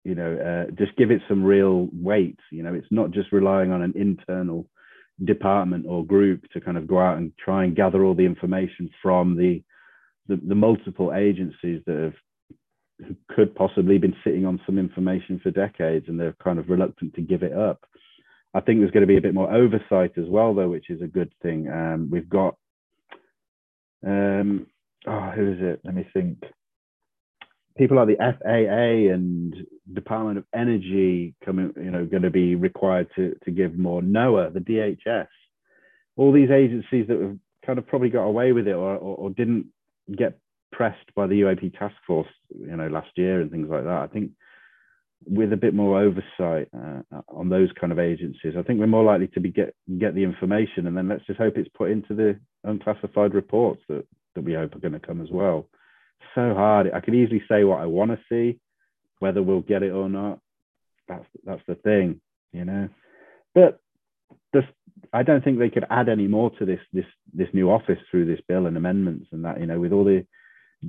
you 0.04 0.14
know, 0.14 0.36
uh, 0.36 0.70
just 0.72 0.96
give 0.96 1.10
it 1.10 1.22
some 1.28 1.44
real 1.44 1.88
weight. 1.92 2.38
You 2.50 2.62
know, 2.62 2.74
it's 2.74 2.90
not 2.90 3.12
just 3.12 3.32
relying 3.32 3.70
on 3.70 3.82
an 3.82 3.94
internal 3.96 4.66
department 5.24 5.86
or 5.88 6.04
group 6.04 6.44
to 6.52 6.60
kind 6.60 6.76
of 6.76 6.88
go 6.88 6.98
out 6.98 7.18
and 7.18 7.32
try 7.38 7.64
and 7.64 7.76
gather 7.76 8.04
all 8.04 8.14
the 8.14 8.26
information 8.26 8.90
from 9.00 9.36
the, 9.36 9.62
the, 10.26 10.40
the 10.48 10.54
multiple 10.54 11.12
agencies 11.14 11.82
that 11.86 11.96
have 11.96 12.14
who 13.06 13.16
could 13.34 13.54
possibly 13.54 13.98
been 13.98 14.14
sitting 14.24 14.46
on 14.46 14.60
some 14.64 14.78
information 14.78 15.40
for 15.42 15.50
decades 15.50 16.06
and 16.08 16.18
they're 16.18 16.36
kind 16.42 16.58
of 16.58 16.68
reluctant 16.68 17.14
to 17.14 17.20
give 17.20 17.42
it 17.42 17.52
up. 17.52 17.84
I 18.54 18.60
think 18.60 18.80
there's 18.80 18.90
going 18.90 19.02
to 19.02 19.06
be 19.06 19.16
a 19.16 19.22
bit 19.22 19.34
more 19.34 19.52
oversight 19.52 20.12
as 20.18 20.28
well, 20.28 20.54
though, 20.54 20.68
which 20.68 20.90
is 20.90 21.00
a 21.00 21.06
good 21.06 21.32
thing. 21.42 21.68
Um, 21.68 22.08
we've 22.10 22.28
got 22.28 22.56
um, 24.06 24.66
oh, 25.06 25.30
who 25.34 25.52
is 25.52 25.58
it? 25.60 25.80
Let 25.84 25.94
me 25.94 26.06
think. 26.12 26.38
People 27.76 27.96
like 27.96 28.08
the 28.08 28.16
FAA 28.18 29.12
and 29.14 29.54
Department 29.94 30.38
of 30.38 30.44
Energy 30.54 31.34
coming, 31.42 31.72
you 31.76 31.90
know, 31.90 32.04
going 32.04 32.22
to 32.22 32.30
be 32.30 32.54
required 32.54 33.08
to 33.16 33.34
to 33.44 33.50
give 33.50 33.78
more. 33.78 34.02
NOAA, 34.02 34.52
the 34.52 34.60
DHS, 34.60 35.28
all 36.16 36.32
these 36.32 36.50
agencies 36.50 37.06
that 37.08 37.18
have 37.18 37.38
kind 37.64 37.78
of 37.78 37.86
probably 37.86 38.10
got 38.10 38.24
away 38.24 38.52
with 38.52 38.68
it 38.68 38.74
or, 38.74 38.96
or, 38.96 39.16
or 39.16 39.30
didn't 39.30 39.66
get 40.16 40.38
pressed 40.70 41.14
by 41.14 41.26
the 41.26 41.40
UAP 41.42 41.78
task 41.78 41.94
force, 42.06 42.28
you 42.50 42.76
know, 42.76 42.88
last 42.88 43.10
year 43.16 43.40
and 43.40 43.50
things 43.50 43.68
like 43.70 43.84
that. 43.84 44.02
I 44.02 44.06
think 44.08 44.32
with 45.26 45.52
a 45.52 45.56
bit 45.56 45.74
more 45.74 46.00
oversight 46.00 46.68
uh, 46.76 47.02
on 47.28 47.48
those 47.48 47.68
kind 47.80 47.92
of 47.92 47.98
agencies, 47.98 48.54
I 48.58 48.62
think 48.62 48.80
we're 48.80 48.86
more 48.86 49.04
likely 49.04 49.28
to 49.28 49.40
be 49.40 49.50
get 49.50 49.74
get 49.98 50.14
the 50.14 50.24
information, 50.24 50.86
and 50.86 50.96
then 50.96 51.08
let's 51.08 51.26
just 51.26 51.38
hope 51.38 51.56
it's 51.56 51.68
put 51.76 51.90
into 51.90 52.14
the 52.14 52.38
unclassified 52.64 53.34
reports 53.34 53.82
that 53.88 54.06
that 54.34 54.44
we 54.44 54.54
hope 54.54 54.74
are 54.74 54.80
going 54.80 54.92
to 54.92 55.00
come 55.00 55.20
as 55.20 55.30
well. 55.30 55.68
So 56.34 56.54
hard. 56.54 56.90
I 56.92 57.00
could 57.00 57.14
easily 57.14 57.42
say 57.48 57.64
what 57.64 57.80
I 57.80 57.86
want 57.86 58.10
to 58.12 58.18
see, 58.28 58.58
whether 59.18 59.42
we'll 59.42 59.60
get 59.60 59.82
it 59.82 59.90
or 59.90 60.08
not. 60.08 60.40
That's 61.08 61.26
that's 61.44 61.62
the 61.66 61.74
thing, 61.74 62.20
you 62.52 62.64
know. 62.64 62.88
But 63.54 63.80
this, 64.52 64.64
I 65.12 65.22
don't 65.22 65.44
think 65.44 65.58
they 65.58 65.70
could 65.70 65.86
add 65.90 66.08
any 66.08 66.26
more 66.26 66.50
to 66.58 66.64
this 66.64 66.80
this 66.92 67.06
this 67.32 67.48
new 67.52 67.70
office 67.70 67.98
through 68.10 68.26
this 68.26 68.40
bill 68.48 68.66
and 68.66 68.76
amendments 68.76 69.26
and 69.32 69.44
that. 69.44 69.60
You 69.60 69.66
know, 69.66 69.80
with 69.80 69.92
all 69.92 70.04
the 70.04 70.26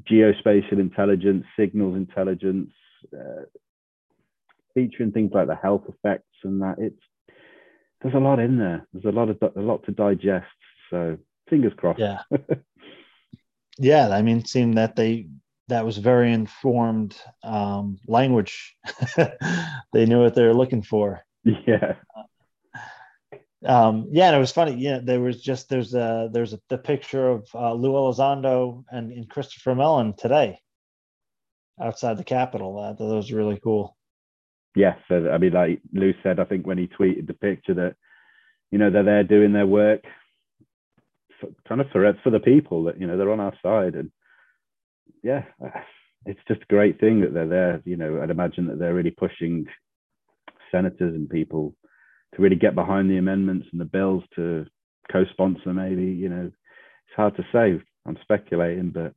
geospatial 0.10 0.80
intelligence, 0.80 1.46
signals 1.58 1.96
intelligence, 1.96 2.72
uh, 3.14 3.44
featuring 4.74 5.12
things 5.12 5.32
like 5.34 5.48
the 5.48 5.56
health 5.56 5.84
effects 5.88 6.36
and 6.44 6.62
that. 6.62 6.76
It's 6.78 7.02
there's 8.02 8.16
a 8.16 8.20
lot 8.20 8.40
in 8.40 8.58
there. 8.58 8.86
There's 8.94 9.06
a 9.06 9.18
lot 9.18 9.30
of 9.30 9.38
a 9.56 9.62
lot 9.62 9.84
to 9.86 9.92
digest. 9.92 10.48
So 10.90 11.18
fingers 11.50 11.74
crossed. 11.78 12.00
Yeah. 12.00 12.20
yeah, 13.78 14.10
I 14.10 14.22
mean, 14.22 14.46
seeing 14.46 14.76
that 14.76 14.96
they 14.96 15.28
that 15.70 15.86
was 15.86 15.98
very 15.98 16.34
informed 16.34 17.16
um, 17.44 17.98
language. 18.08 18.76
they 19.94 20.06
knew 20.06 20.22
what 20.22 20.36
they 20.36 20.44
were 20.44 20.54
looking 20.54 20.84
for. 20.84 21.22
Yeah. 21.44 21.96
Um, 23.66 24.10
yeah, 24.12 24.28
and 24.28 24.36
it 24.36 24.40
was 24.40 24.52
funny. 24.52 24.76
Yeah, 24.76 25.00
there 25.02 25.22
was 25.22 25.42
just 25.42 25.70
there's 25.70 25.94
a 25.94 26.30
there's 26.32 26.54
a, 26.54 26.60
the 26.70 26.78
picture 26.78 27.30
of 27.30 27.48
uh, 27.56 27.74
Lou 27.74 27.94
Elizondo 27.94 28.84
and, 28.92 29.12
and 29.14 29.30
Christopher 29.30 29.74
Mellon 29.74 30.14
today 30.18 30.60
outside 31.82 32.18
the 32.18 32.26
Capitol. 32.26 32.78
Uh, 32.78 32.94
that 32.94 33.04
was 33.04 33.32
really 33.32 33.60
cool 33.64 33.96
yes, 34.76 34.98
I 35.10 35.38
mean, 35.38 35.54
like 35.54 35.82
Lou 35.94 36.14
said, 36.24 36.40
I 36.40 36.46
think 36.46 36.66
when 36.66 36.78
he 36.78 36.88
tweeted 36.88 37.28
the 37.28 37.34
picture 37.34 37.74
that, 37.76 37.96
you 38.72 38.78
know, 38.78 38.90
they're 38.90 39.04
there 39.04 39.24
doing 39.24 39.54
their 39.54 39.68
work, 39.68 40.04
for, 41.40 41.50
kind 41.68 41.82
of 41.82 41.88
for 41.92 42.12
for 42.24 42.30
the 42.30 42.40
people 42.40 42.84
that 42.86 43.00
you 43.00 43.08
know 43.08 43.18
they're 43.18 43.32
on 43.32 43.40
our 43.40 43.54
side, 43.62 43.96
and 43.96 44.12
yeah, 45.24 45.44
it's 46.26 46.40
just 46.48 46.62
a 46.62 46.74
great 46.74 47.00
thing 47.00 47.22
that 47.22 47.34
they're 47.34 47.48
there. 47.48 47.82
You 47.86 47.98
know, 47.98 48.22
I'd 48.22 48.30
imagine 48.30 48.68
that 48.68 48.80
they're 48.80 48.94
really 48.94 49.12
pushing 49.12 49.66
senators 50.72 51.14
and 51.14 51.30
people 51.30 51.76
to 52.36 52.42
really 52.42 52.56
get 52.56 52.76
behind 52.76 53.10
the 53.10 53.18
amendments 53.18 53.68
and 53.72 53.80
the 53.80 53.86
bills 53.86 54.24
to 54.36 54.66
co-sponsor. 55.12 55.74
Maybe 55.74 56.06
you 56.06 56.30
know, 56.30 56.46
it's 56.46 57.16
hard 57.16 57.36
to 57.38 57.44
say. 57.52 57.84
I'm 58.06 58.18
speculating, 58.22 58.90
but 58.90 59.14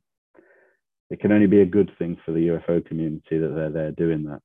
it 1.09 1.19
can 1.19 1.31
only 1.31 1.47
be 1.47 1.61
a 1.61 1.65
good 1.65 1.91
thing 1.99 2.17
for 2.25 2.31
the 2.31 2.47
UFO 2.47 2.85
community 2.85 3.37
that 3.37 3.53
they're 3.53 3.69
there 3.69 3.91
doing 3.91 4.23
that. 4.25 4.41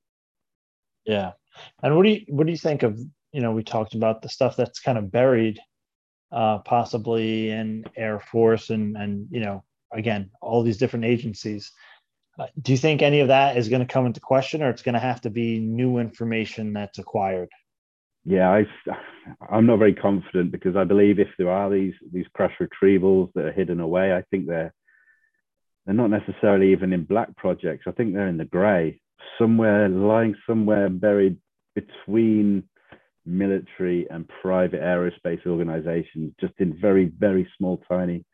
Yeah. 1.05 1.33
And 1.83 1.97
what 1.97 2.05
do 2.05 2.11
you 2.11 2.25
what 2.29 2.47
do 2.47 2.53
you 2.53 2.59
think 2.59 2.83
of, 2.83 2.99
you 3.33 3.41
know, 3.41 3.53
we 3.53 3.63
talked 3.63 3.95
about 3.95 4.23
the 4.23 4.29
stuff 4.29 4.57
that's 4.57 4.81
kind 4.81 4.99
of 4.99 5.11
buried 5.11 5.61
uh 6.31 6.59
possibly 6.59 7.51
in 7.51 7.85
Air 7.97 8.21
Force 8.21 8.71
and 8.71 8.97
and 8.97 9.27
you 9.31 9.41
know, 9.41 9.65
again, 9.93 10.31
all 10.41 10.63
these 10.63 10.79
different 10.79 11.05
agencies. 11.05 11.73
Uh, 12.39 12.47
do 12.63 12.73
you 12.73 12.79
think 12.79 13.03
any 13.03 13.21
of 13.21 13.29
that 13.29 13.59
is 13.59 13.69
going 13.69 13.87
to 13.87 13.93
come 13.93 14.07
into 14.07 14.21
question, 14.21 14.63
or 14.63 14.71
it's 14.71 14.83
going 14.83 14.95
to 14.95 14.99
have 14.99 15.21
to 15.21 15.29
be 15.29 15.59
new 15.59 15.99
information 15.99 16.73
that's 16.73 16.99
acquired? 16.99 17.51
Yeah, 18.25 18.51
I, 18.51 18.67
I'm 19.51 19.67
not 19.67 19.79
very 19.79 19.95
confident 19.95 20.53
because 20.53 20.77
I 20.77 20.85
believe 20.85 21.19
if 21.19 21.29
there 21.39 21.51
are 21.51 21.69
these 21.69 21.95
these 22.13 22.27
crash 22.35 22.55
retrievals 22.61 23.33
that 23.35 23.45
are 23.45 23.53
hidden 23.53 23.81
away, 23.81 24.15
I 24.15 24.23
think 24.31 24.47
they're 24.47 24.73
they're 25.85 25.95
not 25.95 26.11
necessarily 26.11 26.73
even 26.73 26.93
in 26.93 27.05
black 27.05 27.37
projects. 27.37 27.85
I 27.87 27.93
think 27.93 28.15
they're 28.15 28.29
in 28.29 28.37
the 28.37 28.45
grey, 28.45 29.01
somewhere 29.39 29.89
lying 29.89 30.35
somewhere 30.47 30.89
buried 30.89 31.37
between 31.75 32.65
military 33.25 34.09
and 34.11 34.29
private 34.41 34.81
aerospace 34.81 35.47
organizations, 35.47 36.33
just 36.41 36.55
in 36.59 36.79
very 36.81 37.07
very 37.19 37.49
small 37.57 37.83
tiny 37.89 38.25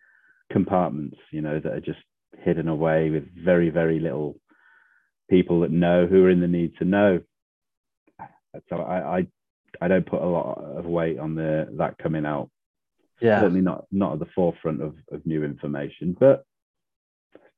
compartments, 0.50 1.18
you 1.30 1.40
know, 1.40 1.60
that 1.60 1.72
are 1.72 1.80
just 1.80 1.98
hidden 2.44 2.68
away 2.68 3.10
with 3.10 3.24
very, 3.44 3.70
very 3.70 4.00
little 4.00 4.38
people 5.30 5.60
that 5.60 5.70
know 5.70 6.06
who 6.06 6.24
are 6.24 6.30
in 6.30 6.40
the 6.40 6.48
need 6.48 6.72
to 6.78 6.84
know. 6.84 7.20
So 8.68 8.76
I, 8.76 9.18
I, 9.18 9.26
I 9.80 9.88
don't 9.88 10.06
put 10.06 10.22
a 10.22 10.26
lot 10.26 10.58
of 10.58 10.86
weight 10.86 11.18
on 11.18 11.34
the 11.34 11.68
that 11.78 11.98
coming 11.98 12.24
out. 12.24 12.50
Yeah, 13.20 13.40
certainly 13.40 13.60
not 13.60 13.84
not 13.90 14.14
at 14.14 14.18
the 14.20 14.28
forefront 14.34 14.80
of, 14.80 14.94
of 15.12 15.26
new 15.26 15.44
information, 15.44 16.16
but 16.18 16.44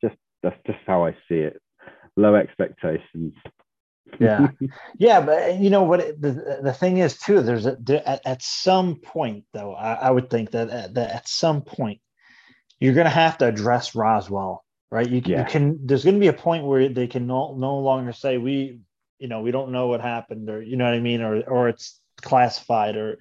just 0.02 0.16
that's 0.42 0.56
just 0.66 0.78
how 0.86 1.04
I 1.04 1.12
see 1.28 1.36
it. 1.36 1.60
Low 2.16 2.34
expectations. 2.34 3.34
yeah, 4.18 4.48
yeah, 4.98 5.20
but 5.20 5.38
eh, 5.38 5.58
you 5.60 5.70
know 5.70 5.84
what? 5.84 6.00
The 6.20 6.60
the 6.62 6.72
thing 6.72 6.98
is 6.98 7.18
too. 7.18 7.40
There's 7.42 7.66
a 7.66 7.76
at, 8.06 8.20
at 8.24 8.42
some 8.42 8.96
point 8.96 9.44
though. 9.52 9.74
I, 9.74 9.94
I 9.94 10.10
would 10.10 10.30
think 10.30 10.50
that, 10.52 10.70
eh, 10.70 10.88
that 10.92 11.10
at 11.10 11.28
some 11.28 11.62
point 11.62 12.00
you're 12.80 12.94
going 12.94 13.04
to 13.04 13.10
have 13.10 13.38
to 13.38 13.46
address 13.46 13.94
Roswell, 13.94 14.64
right? 14.90 15.08
You, 15.08 15.22
yeah. 15.24 15.40
you 15.40 15.44
can. 15.44 15.86
There's 15.86 16.02
going 16.02 16.14
to 16.14 16.20
be 16.20 16.28
a 16.28 16.32
point 16.32 16.64
where 16.64 16.88
they 16.88 17.06
can 17.06 17.26
no, 17.26 17.54
no 17.56 17.78
longer 17.78 18.12
say 18.12 18.38
we, 18.38 18.80
you 19.18 19.28
know, 19.28 19.42
we 19.42 19.50
don't 19.50 19.70
know 19.70 19.86
what 19.86 20.00
happened, 20.00 20.48
or 20.48 20.62
you 20.62 20.76
know 20.76 20.86
what 20.86 20.94
I 20.94 21.00
mean, 21.00 21.20
or 21.20 21.42
or 21.42 21.68
it's 21.68 22.00
classified, 22.22 22.96
or 22.96 23.18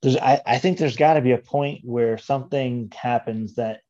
there's. 0.00 0.16
I, 0.16 0.40
I 0.46 0.58
think 0.58 0.78
there's 0.78 0.96
got 0.96 1.14
to 1.14 1.20
be 1.20 1.32
a 1.32 1.38
point 1.38 1.80
where 1.82 2.18
something 2.18 2.92
happens 2.96 3.56
that 3.56 3.80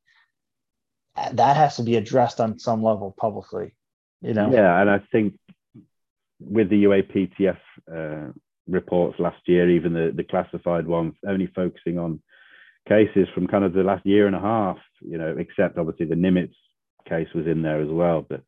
eh, 1.16 1.30
that 1.34 1.57
has 1.57 1.76
to 1.76 1.82
be 1.82 1.96
addressed 1.96 2.40
on 2.40 2.59
some 2.59 2.82
level 2.82 3.14
publicly. 3.16 3.74
You 4.23 4.35
know. 4.35 4.53
Yeah, 4.53 4.81
and 4.81 4.91
I 4.91 5.01
think 5.12 5.35
with 6.41 6.71
the 6.71 6.85
UAPTF 6.85 7.59
uh, 7.93 8.33
reports 8.66 9.18
last 9.18 9.41
year, 9.47 9.68
even 9.71 9.93
the 9.93 10.12
the 10.14 10.25
classified 10.25 10.87
ones, 10.87 11.14
only 11.27 11.49
focusing 11.55 11.99
on 11.99 12.21
cases 12.89 13.29
from 13.35 13.47
kind 13.47 13.64
of 13.64 13.73
the 13.73 13.83
last 13.83 14.05
year 14.07 14.27
and 14.27 14.37
a 14.37 14.41
half, 14.41 14.79
you 15.01 15.18
know, 15.18 15.35
except 15.39 15.79
obviously 15.79 16.07
the 16.07 16.14
Nimitz 16.14 16.55
case 17.09 17.29
was 17.35 17.47
in 17.47 17.62
there 17.62 17.81
as 17.81 17.89
well. 17.91 18.25
But 18.29 18.43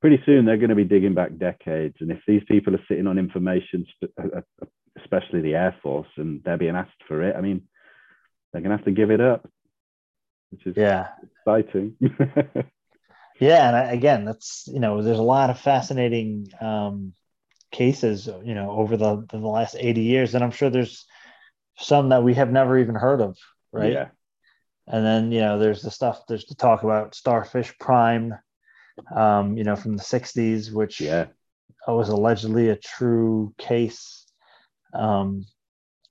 pretty 0.00 0.22
soon 0.24 0.44
they're 0.44 0.56
going 0.56 0.70
to 0.70 0.76
be 0.76 0.84
digging 0.84 1.14
back 1.14 1.36
decades. 1.36 1.96
And 2.00 2.10
if 2.10 2.20
these 2.26 2.42
people 2.48 2.74
are 2.74 2.84
sitting 2.88 3.06
on 3.06 3.18
information, 3.18 3.86
uh, 4.02 4.38
uh, 4.38 4.66
especially 4.98 5.42
the 5.42 5.54
Air 5.54 5.76
Force, 5.82 6.08
and 6.16 6.42
they're 6.44 6.56
being 6.56 6.76
asked 6.76 7.02
for 7.08 7.22
it, 7.22 7.36
I 7.36 7.40
mean, 7.40 7.62
they're 8.52 8.62
going 8.62 8.70
to 8.70 8.76
have 8.76 8.86
to 8.86 8.92
give 8.92 9.10
it 9.10 9.20
up, 9.20 9.48
which 10.50 10.66
is 10.66 10.74
yeah 10.76 11.08
exciting. 11.22 11.96
yeah, 13.38 13.68
and 13.68 13.76
I, 13.76 13.92
again, 13.92 14.24
that's 14.24 14.68
you 14.72 14.80
know, 14.80 15.02
there's 15.02 15.18
a 15.18 15.22
lot 15.22 15.50
of 15.50 15.58
fascinating 15.58 16.48
um, 16.60 17.12
cases, 17.70 18.28
you 18.44 18.54
know, 18.54 18.70
over 18.70 18.96
the 18.96 19.26
the 19.30 19.38
last 19.38 19.76
80 19.78 20.02
years, 20.02 20.34
and 20.34 20.42
I'm 20.42 20.50
sure 20.50 20.70
there's 20.70 21.06
some 21.78 22.08
that 22.08 22.24
we 22.24 22.34
have 22.34 22.50
never 22.50 22.78
even 22.78 22.94
heard 22.94 23.20
of 23.20 23.36
right? 23.76 23.92
Yeah. 23.92 24.08
And 24.88 25.04
then 25.04 25.32
you 25.32 25.40
know, 25.40 25.58
there's 25.58 25.82
the 25.82 25.90
stuff 25.90 26.22
there's 26.26 26.44
to 26.46 26.54
talk 26.54 26.82
about 26.82 27.14
Starfish 27.14 27.76
Prime, 27.78 28.34
um, 29.14 29.56
you 29.56 29.64
know, 29.64 29.76
from 29.76 29.96
the 29.96 30.02
'60s, 30.02 30.72
which 30.72 31.00
yeah 31.00 31.26
was 31.88 32.08
allegedly 32.08 32.68
a 32.68 32.76
true 32.76 33.54
case. 33.58 34.26
Um, 34.92 35.46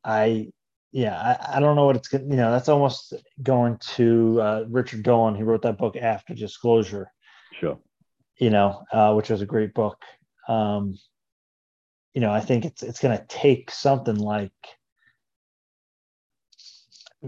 I 0.03 0.51
yeah, 0.95 1.19
I, 1.19 1.57
I 1.57 1.59
don't 1.59 1.75
know 1.75 1.85
what 1.85 1.97
it's 1.97 2.13
you 2.13 2.21
know 2.21 2.51
that's 2.51 2.69
almost 2.69 3.13
going 3.43 3.77
to 3.95 4.41
uh, 4.41 4.65
Richard 4.69 5.03
Dolan. 5.03 5.35
He 5.35 5.43
wrote 5.43 5.63
that 5.63 5.77
book 5.77 5.97
after 5.97 6.33
Disclosure. 6.33 7.11
Sure. 7.59 7.77
You 8.37 8.49
know, 8.49 8.81
uh, 8.93 9.13
which 9.13 9.29
was 9.29 9.41
a 9.41 9.45
great 9.45 9.73
book. 9.73 10.01
Um, 10.47 10.97
you 12.13 12.21
know, 12.21 12.31
I 12.31 12.39
think 12.39 12.63
it's 12.63 12.81
it's 12.81 13.01
going 13.01 13.17
to 13.17 13.25
take 13.27 13.71
something 13.71 14.15
like 14.15 14.53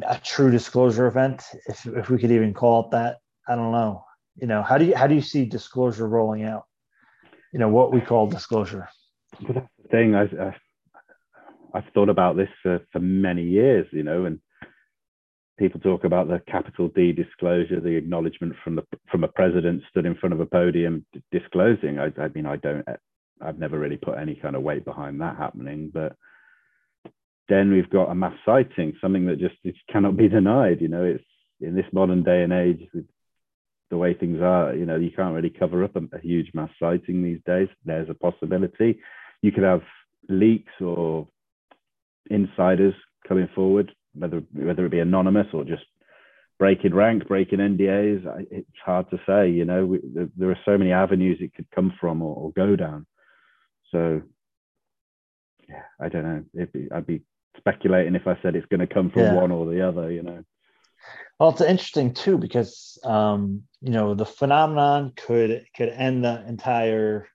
a 0.01 0.17
true 0.23 0.49
disclosure 0.49 1.07
event, 1.07 1.43
if 1.67 1.85
if 1.87 2.09
we 2.09 2.19
could 2.19 2.31
even 2.31 2.53
call 2.53 2.85
it 2.85 2.91
that. 2.91 3.17
I 3.49 3.55
don't 3.55 3.73
know. 3.73 4.05
You 4.37 4.47
know, 4.47 4.63
how 4.63 4.77
do 4.77 4.85
you 4.85 4.95
how 4.95 5.07
do 5.07 5.15
you 5.15 5.21
see 5.21 5.43
disclosure 5.43 6.07
rolling 6.07 6.45
out? 6.45 6.67
You 7.51 7.59
know, 7.59 7.67
what 7.67 7.91
we 7.91 7.99
call 7.99 8.27
disclosure. 8.27 8.87
Well, 9.41 9.55
that's 9.55 9.67
the 9.83 9.89
thing. 9.89 10.15
I, 10.15 10.23
I 10.23 10.55
I've 11.73 11.91
thought 11.93 12.09
about 12.09 12.37
this 12.37 12.49
for, 12.63 12.79
for 12.91 12.99
many 12.99 13.43
years. 13.43 13.87
You 13.91 14.03
know, 14.03 14.25
and 14.25 14.39
people 15.57 15.79
talk 15.79 16.03
about 16.03 16.27
the 16.27 16.41
capital 16.47 16.89
D 16.89 17.11
disclosure, 17.11 17.79
the 17.79 17.95
acknowledgement 17.95 18.53
from 18.63 18.75
the 18.75 18.83
from 19.11 19.23
a 19.23 19.27
president 19.27 19.83
stood 19.89 20.05
in 20.05 20.15
front 20.15 20.33
of 20.33 20.39
a 20.39 20.45
podium 20.45 21.05
disclosing. 21.31 21.99
I, 21.99 22.11
I 22.21 22.27
mean, 22.29 22.45
I 22.45 22.57
don't. 22.57 22.85
I've 23.41 23.59
never 23.59 23.77
really 23.77 23.97
put 23.97 24.17
any 24.17 24.35
kind 24.35 24.55
of 24.55 24.63
weight 24.63 24.83
behind 24.83 25.21
that 25.21 25.37
happening, 25.37 25.91
but 25.93 26.15
then 27.49 27.71
we've 27.71 27.89
got 27.89 28.09
a 28.09 28.15
mass 28.15 28.33
sighting, 28.45 28.93
something 28.99 29.25
that 29.27 29.39
just 29.39 29.55
cannot 29.91 30.17
be 30.17 30.27
denied. 30.27 30.81
You 30.81 30.87
know, 30.87 31.03
it's 31.03 31.23
in 31.61 31.75
this 31.75 31.85
modern 31.93 32.23
day 32.23 32.43
and 32.43 32.51
age 32.51 32.87
with 32.93 33.05
the 33.89 33.97
way 33.97 34.13
things 34.13 34.41
are, 34.41 34.75
you 34.75 34.85
know, 34.85 34.97
you 34.97 35.11
can't 35.11 35.33
really 35.33 35.49
cover 35.49 35.83
up 35.83 35.95
a, 35.95 36.15
a 36.15 36.19
huge 36.19 36.51
mass 36.53 36.69
sighting 36.79 37.23
these 37.23 37.39
days. 37.45 37.69
There's 37.85 38.09
a 38.09 38.13
possibility. 38.13 38.99
You 39.41 39.51
could 39.51 39.63
have 39.63 39.81
leaks 40.27 40.73
or 40.81 41.27
insiders 42.29 42.93
coming 43.27 43.49
forward, 43.55 43.93
whether 44.13 44.41
whether 44.53 44.85
it 44.85 44.91
be 44.91 44.99
anonymous 44.99 45.47
or 45.53 45.63
just 45.63 45.83
breaking 46.59 46.93
rank, 46.93 47.27
breaking 47.27 47.59
NDAs. 47.59 48.47
It's 48.51 48.67
hard 48.83 49.09
to 49.11 49.19
say. 49.27 49.49
You 49.49 49.65
know, 49.65 49.85
we, 49.85 49.99
there 50.35 50.49
are 50.49 50.59
so 50.65 50.77
many 50.77 50.91
avenues 50.91 51.37
it 51.39 51.53
could 51.53 51.69
come 51.71 51.93
from 51.99 52.21
or, 52.21 52.35
or 52.35 52.51
go 52.51 52.75
down. 52.75 53.05
So, 53.91 54.21
yeah, 55.69 55.83
I 55.99 56.09
don't 56.09 56.23
know. 56.23 56.65
Be, 56.73 56.87
I'd 56.91 57.05
be 57.05 57.21
speculating 57.57 58.15
if 58.15 58.27
I 58.27 58.37
said 58.41 58.55
it's 58.55 58.67
going 58.67 58.85
to 58.85 58.93
come 58.93 59.11
from 59.11 59.23
yeah. 59.23 59.33
one 59.33 59.51
or 59.51 59.65
the 59.65 59.87
other, 59.87 60.11
you 60.11 60.23
know. 60.23 60.43
Well, 61.39 61.49
it's 61.49 61.61
interesting 61.61 62.13
too 62.13 62.37
because 62.37 62.97
um, 63.03 63.63
you 63.81 63.91
know 63.91 64.15
the 64.15 64.25
phenomenon 64.25 65.13
could 65.15 65.65
could 65.75 65.89
end 65.89 66.25
the 66.25 66.43
entire 66.47 67.27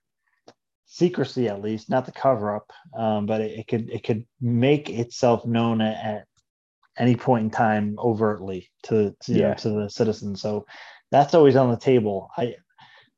secrecy 0.93 1.47
at 1.47 1.61
least, 1.61 1.89
not 1.89 2.05
the 2.05 2.11
cover 2.11 2.55
up, 2.55 2.71
um, 2.95 3.25
but 3.25 3.41
it, 3.41 3.59
it, 3.59 3.67
could 3.67 3.89
it 3.89 4.03
could 4.03 4.25
make 4.39 4.89
itself 4.89 5.43
known 5.43 5.81
at, 5.81 6.25
any 6.99 7.15
point 7.15 7.45
in 7.45 7.49
time 7.49 7.95
overtly 7.97 8.69
to, 8.83 9.15
to 9.23 9.33
yeah. 9.33 9.47
know, 9.47 9.53
to 9.55 9.69
the 9.69 9.89
citizens. 9.89 10.39
So 10.39 10.67
that's 11.09 11.33
always 11.33 11.55
on 11.55 11.71
the 11.71 11.77
table. 11.77 12.29
I 12.37 12.53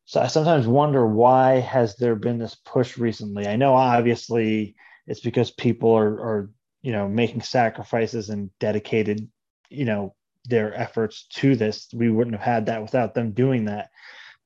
so 0.05 0.21
I 0.21 0.28
sometimes 0.28 0.65
wonder 0.65 1.05
why 1.05 1.59
has 1.59 1.97
there 1.97 2.15
been 2.15 2.38
this 2.38 2.55
push 2.55 2.97
recently? 2.97 3.47
I 3.47 3.57
know 3.57 3.73
obviously 3.73 4.76
it's 5.07 5.19
because 5.19 5.51
people 5.51 5.91
are, 5.93 6.13
are 6.21 6.49
you 6.84 6.93
know 6.93 7.09
making 7.09 7.41
sacrifices 7.41 8.30
and 8.30 8.49
dedicated 8.61 9.28
you 9.69 9.84
know 9.84 10.15
their 10.45 10.73
efforts 10.73 11.28
to 11.32 11.57
this 11.57 11.89
we 11.93 12.09
wouldn't 12.09 12.36
have 12.38 12.45
had 12.45 12.67
that 12.67 12.82
without 12.82 13.15
them 13.15 13.32
doing 13.32 13.65
that 13.65 13.89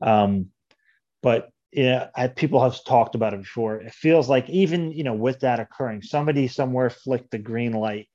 um 0.02 0.48
but 1.22 1.50
yeah 1.72 2.08
I, 2.16 2.28
people 2.28 2.62
have 2.62 2.84
talked 2.84 3.16
about 3.16 3.34
it 3.34 3.42
before 3.42 3.78
it 3.78 3.94
feels 3.94 4.30
like 4.30 4.50
even 4.50 4.92
you 4.92 5.04
know 5.04 5.14
with 5.14 5.42
that 5.42 5.60
occurring 5.60 6.02
somebody 6.02 6.48
somewhere 6.48 6.90
flicked 6.90 7.32
the 7.32 7.38
green 7.38 7.74
light 7.74 8.08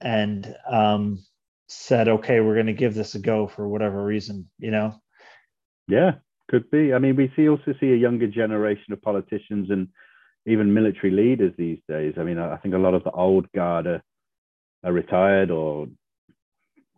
and 0.00 0.54
um 0.70 1.24
said 1.68 2.08
okay 2.08 2.40
we're 2.40 2.54
going 2.54 2.66
to 2.66 2.72
give 2.72 2.94
this 2.94 3.14
a 3.14 3.18
go 3.18 3.46
for 3.46 3.68
whatever 3.68 4.02
reason 4.02 4.48
you 4.58 4.70
know 4.70 4.94
yeah 5.88 6.12
could 6.48 6.70
be 6.70 6.94
i 6.94 6.98
mean 6.98 7.16
we 7.16 7.32
see 7.36 7.48
also 7.48 7.74
see 7.80 7.92
a 7.92 7.96
younger 7.96 8.28
generation 8.28 8.92
of 8.92 9.02
politicians 9.02 9.70
and 9.70 9.88
even 10.48 10.72
military 10.72 11.10
leaders 11.10 11.52
these 11.58 11.78
days. 11.88 12.14
I 12.16 12.24
mean, 12.24 12.38
I 12.38 12.56
think 12.56 12.74
a 12.74 12.78
lot 12.78 12.94
of 12.94 13.04
the 13.04 13.10
old 13.10 13.50
guard 13.52 13.86
are, 13.86 14.02
are 14.82 14.92
retired 14.92 15.50
or 15.50 15.86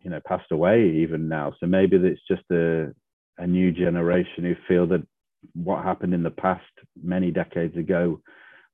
you 0.01 0.09
know 0.09 0.21
passed 0.25 0.51
away 0.51 0.89
even 0.89 1.27
now. 1.27 1.53
So 1.59 1.67
maybe 1.67 1.97
it's 1.97 2.21
just 2.27 2.49
a 2.51 2.93
a 3.37 3.45
new 3.45 3.71
generation 3.71 4.43
who 4.43 4.55
feel 4.67 4.87
that 4.87 5.05
what 5.53 5.83
happened 5.83 6.13
in 6.13 6.23
the 6.23 6.31
past 6.31 6.63
many 7.01 7.31
decades 7.31 7.75
ago 7.75 8.21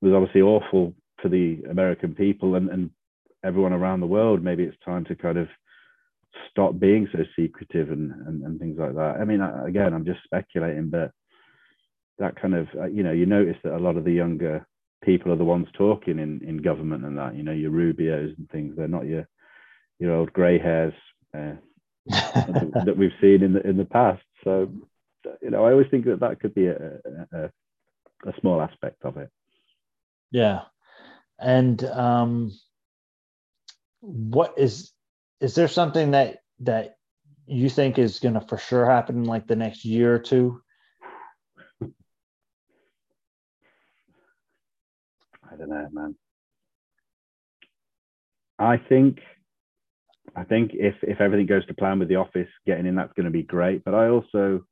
was 0.01 0.13
obviously 0.13 0.41
awful 0.41 0.93
for 1.22 1.30
the 1.30 1.63
American 1.70 2.13
people 2.13 2.55
and, 2.55 2.70
and 2.70 2.89
everyone 3.43 3.74
around 3.74 3.99
the 3.99 4.07
world. 4.07 4.43
Maybe 4.43 4.63
it's 4.63 4.78
time 4.86 5.05
to 5.05 5.15
kind 5.15 5.38
of 5.38 5.47
stop 6.51 6.78
being 6.78 7.07
so 7.11 7.20
secretive 7.36 7.89
and, 7.89 8.11
and, 8.28 8.43
and 8.43 8.59
things 8.59 8.78
like 8.78 8.93
that. 8.95 9.18
I 9.20 9.26
mean, 9.26 9.41
again, 9.41 9.93
I'm 9.93 10.05
just 10.05 10.24
speculating, 10.24 10.89
but 10.89 11.11
that 12.20 12.39
kind 12.39 12.55
of 12.55 12.68
uh, 12.80 12.86
you 12.86 13.03
know 13.03 13.11
you 13.11 13.26
notice 13.26 13.57
that 13.63 13.76
a 13.76 13.80
lot 13.80 13.97
of 13.97 14.03
the 14.03 14.11
younger 14.11 14.65
people 15.03 15.32
are 15.32 15.38
the 15.38 15.43
ones 15.43 15.68
talking 15.78 16.20
in 16.20 16.41
in 16.47 16.57
government 16.57 17.05
and 17.05 17.18
that 17.18 17.36
you 17.36 17.43
know 17.43 17.51
your 17.51 17.72
Rubios 17.72 18.36
and 18.38 18.49
things 18.49 18.76
they're 18.76 18.88
not 18.88 19.05
your 19.05 19.28
your 19.99 20.15
old 20.15 20.34
grey 20.34 20.57
hairs 20.57 20.93
uh, 21.36 21.53
that 22.07 22.95
we've 22.97 23.11
seen 23.22 23.43
in 23.43 23.53
the 23.53 23.68
in 23.68 23.78
the 23.78 23.86
past 23.86 24.24
so 24.43 24.70
you 25.41 25.49
know, 25.49 25.65
I 25.65 25.71
always 25.71 25.88
think 25.89 26.05
that 26.05 26.19
that 26.19 26.39
could 26.39 26.53
be 26.53 26.67
a, 26.67 26.99
a, 27.32 27.49
a 28.25 28.34
small 28.39 28.61
aspect 28.61 29.03
of 29.03 29.17
it. 29.17 29.30
Yeah, 30.32 30.63
and 31.39 31.84
um, 31.86 32.51
what 34.01 34.53
is 34.57 34.91
is 35.39 35.55
there 35.55 35.67
something 35.67 36.11
that 36.11 36.39
that 36.61 36.97
you 37.45 37.69
think 37.69 37.97
is 37.97 38.19
going 38.19 38.34
to 38.34 38.41
for 38.41 38.57
sure 38.57 38.86
happen 38.86 39.17
in 39.17 39.23
like 39.23 39.47
the 39.47 39.55
next 39.55 39.86
year 39.86 40.13
or 40.13 40.19
two? 40.19 40.61
I 45.49 45.55
don't 45.57 45.69
know, 45.69 45.88
man. 45.91 46.15
I 48.59 48.78
think 48.78 49.19
I 50.36 50.43
think 50.43 50.71
if 50.73 50.95
if 51.03 51.21
everything 51.21 51.45
goes 51.45 51.65
to 51.67 51.73
plan 51.73 51.99
with 51.99 52.09
the 52.09 52.15
office, 52.15 52.49
getting 52.65 52.86
in 52.86 52.95
that's 52.95 53.13
going 53.13 53.25
to 53.25 53.32
be 53.32 53.43
great. 53.43 53.84
But 53.84 53.93
I 53.93 54.09
also 54.09 54.65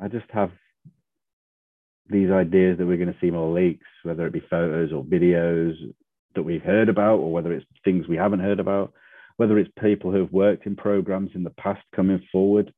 I 0.00 0.08
just 0.08 0.30
have 0.30 0.50
these 2.08 2.30
ideas 2.30 2.78
that 2.78 2.86
we're 2.86 2.96
going 2.96 3.12
to 3.12 3.18
see 3.20 3.30
more 3.30 3.52
leaks, 3.52 3.86
whether 4.02 4.26
it 4.26 4.32
be 4.32 4.42
photos 4.48 4.92
or 4.92 5.02
videos 5.02 5.74
that 6.34 6.42
we've 6.42 6.62
heard 6.62 6.88
about, 6.88 7.16
or 7.16 7.32
whether 7.32 7.52
it's 7.52 7.66
things 7.84 8.06
we 8.06 8.16
haven't 8.16 8.40
heard 8.40 8.60
about, 8.60 8.92
whether 9.36 9.58
it's 9.58 9.70
people 9.80 10.12
who 10.12 10.20
have 10.20 10.32
worked 10.32 10.66
in 10.66 10.76
programs 10.76 11.30
in 11.34 11.42
the 11.42 11.50
past 11.50 11.82
coming 11.94 12.22
forward. 12.30 12.72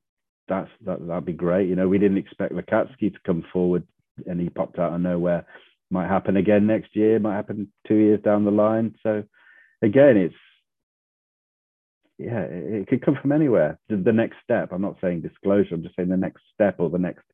That's 0.48 0.70
that 0.86 1.06
that'd 1.06 1.26
be 1.26 1.32
great. 1.32 1.68
You 1.68 1.76
know, 1.76 1.88
we 1.88 1.98
didn't 1.98 2.18
expect 2.18 2.54
Lacatski 2.54 3.12
to 3.12 3.18
come 3.26 3.44
forward, 3.52 3.86
and 4.26 4.40
he 4.40 4.48
popped 4.48 4.78
out 4.78 4.94
of 4.94 5.00
nowhere. 5.00 5.44
Might 5.90 6.08
happen 6.08 6.36
again 6.36 6.66
next 6.66 6.96
year. 6.96 7.18
Might 7.18 7.36
happen 7.36 7.70
two 7.86 7.96
years 7.96 8.20
down 8.22 8.44
the 8.44 8.50
line. 8.50 8.94
So, 9.02 9.24
again, 9.82 10.16
it's 10.16 10.34
yeah, 12.18 12.40
it, 12.40 12.74
it 12.74 12.88
could 12.88 13.04
come 13.04 13.16
from 13.20 13.32
anywhere. 13.32 13.78
The, 13.88 14.12
next 14.12 14.36
step. 14.42 14.70
I'm 14.72 14.82
not 14.82 14.96
saying 15.00 15.22
disclosure. 15.22 15.74
I'm 15.74 15.82
just 15.82 15.96
saying 15.96 16.08
the 16.08 16.16
next 16.16 16.42
step 16.52 16.76
or 16.78 16.90
the 16.90 16.98
next 16.98 17.24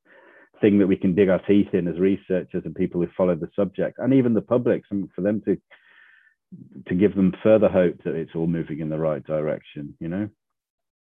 thing 0.61 0.79
that 0.79 0.87
we 0.87 0.97
can 0.97 1.15
dig 1.15 1.29
our 1.29 1.41
teeth 1.41 1.73
in 1.73 1.89
as 1.89 1.99
researchers 1.99 2.63
and 2.65 2.75
people 2.75 3.01
who 3.01 3.09
follow 3.17 3.35
the 3.35 3.51
subject, 3.57 3.99
and 3.99 4.15
even 4.15 4.35
the 4.35 4.43
public, 4.43 4.85
for 5.15 5.21
them 5.21 5.41
to 5.47 5.59
to 6.87 6.95
give 6.95 7.17
them 7.17 7.35
further 7.43 7.69
hope 7.69 7.97
that 8.05 8.15
it's 8.15 8.35
all 8.37 8.47
moving 8.47 8.79
in 8.81 8.89
the 8.89 8.99
right 8.99 9.25
direction. 9.25 9.95
You 10.01 10.09
know. 10.09 10.29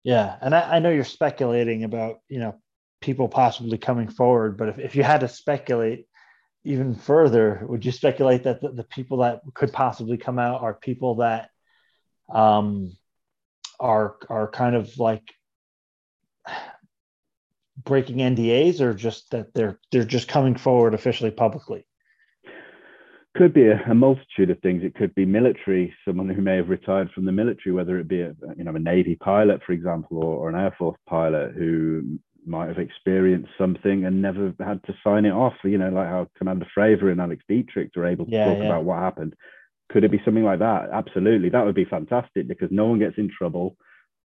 Yeah, 0.03 0.35
and 0.41 0.55
I, 0.55 0.75
I 0.75 0.79
know 0.79 0.91
you're 0.91 1.03
speculating 1.03 1.83
about 1.83 2.19
you 2.29 2.39
know 2.39 2.55
people 3.01 3.27
possibly 3.27 3.77
coming 3.77 4.07
forward, 4.07 4.57
but 4.57 4.69
if, 4.69 4.79
if 4.79 4.95
you 4.95 5.03
had 5.03 5.21
to 5.21 5.27
speculate 5.27 6.07
even 6.63 6.95
further, 6.95 7.63
would 7.67 7.85
you 7.85 7.91
speculate 7.91 8.43
that 8.43 8.61
the, 8.61 8.71
the 8.71 8.83
people 8.83 9.17
that 9.17 9.41
could 9.53 9.71
possibly 9.71 10.17
come 10.17 10.39
out 10.39 10.61
are 10.61 10.73
people 10.73 11.15
that 11.15 11.49
um, 12.33 12.97
are 13.79 14.15
are 14.29 14.49
kind 14.49 14.75
of 14.75 14.97
like 14.97 15.23
breaking 17.83 18.17
NDAs 18.17 18.79
or 18.81 18.93
just 18.93 19.31
that 19.31 19.53
they're 19.53 19.79
they're 19.91 20.03
just 20.03 20.27
coming 20.27 20.55
forward 20.55 20.93
officially 20.93 21.31
publicly? 21.31 21.85
Could 23.35 23.53
be 23.53 23.67
a, 23.67 23.81
a, 23.89 23.93
multitude 23.93 24.49
of 24.49 24.59
things. 24.59 24.81
It 24.83 24.95
could 24.95 25.13
be 25.13 25.25
military, 25.25 25.93
someone 26.05 26.29
who 26.29 26.41
may 26.41 26.55
have 26.55 26.69
retired 26.69 27.11
from 27.11 27.25
the 27.25 27.33
military, 27.33 27.73
whether 27.73 27.99
it 27.99 28.07
be 28.07 28.21
a 28.21 28.33
you 28.57 28.63
know 28.63 28.75
a 28.75 28.79
Navy 28.79 29.15
pilot, 29.15 29.61
for 29.65 29.73
example, 29.73 30.17
or, 30.19 30.37
or 30.37 30.49
an 30.49 30.55
Air 30.55 30.73
Force 30.77 30.97
pilot 31.07 31.53
who 31.53 32.19
might 32.45 32.67
have 32.67 32.77
experienced 32.77 33.49
something 33.57 34.05
and 34.05 34.21
never 34.21 34.53
had 34.59 34.81
to 34.83 34.95
sign 35.03 35.25
it 35.25 35.31
off. 35.31 35.53
You 35.63 35.77
know, 35.77 35.89
like 35.89 36.07
how 36.07 36.27
Commander 36.37 36.67
Fravor 36.77 37.11
and 37.11 37.19
Alex 37.19 37.43
Dietrich 37.49 37.91
are 37.97 38.05
able 38.05 38.25
to 38.25 38.31
yeah, 38.31 38.45
talk 38.45 38.57
yeah. 38.59 38.65
about 38.65 38.85
what 38.85 38.99
happened. 38.99 39.35
Could 39.91 40.03
it 40.03 40.11
be 40.11 40.21
something 40.25 40.43
like 40.43 40.59
that? 40.59 40.89
Absolutely. 40.91 41.49
That 41.49 41.65
would 41.65 41.75
be 41.75 41.85
fantastic 41.85 42.47
because 42.47 42.69
no 42.71 42.85
one 42.85 42.99
gets 42.99 43.17
in 43.17 43.29
trouble. 43.35 43.77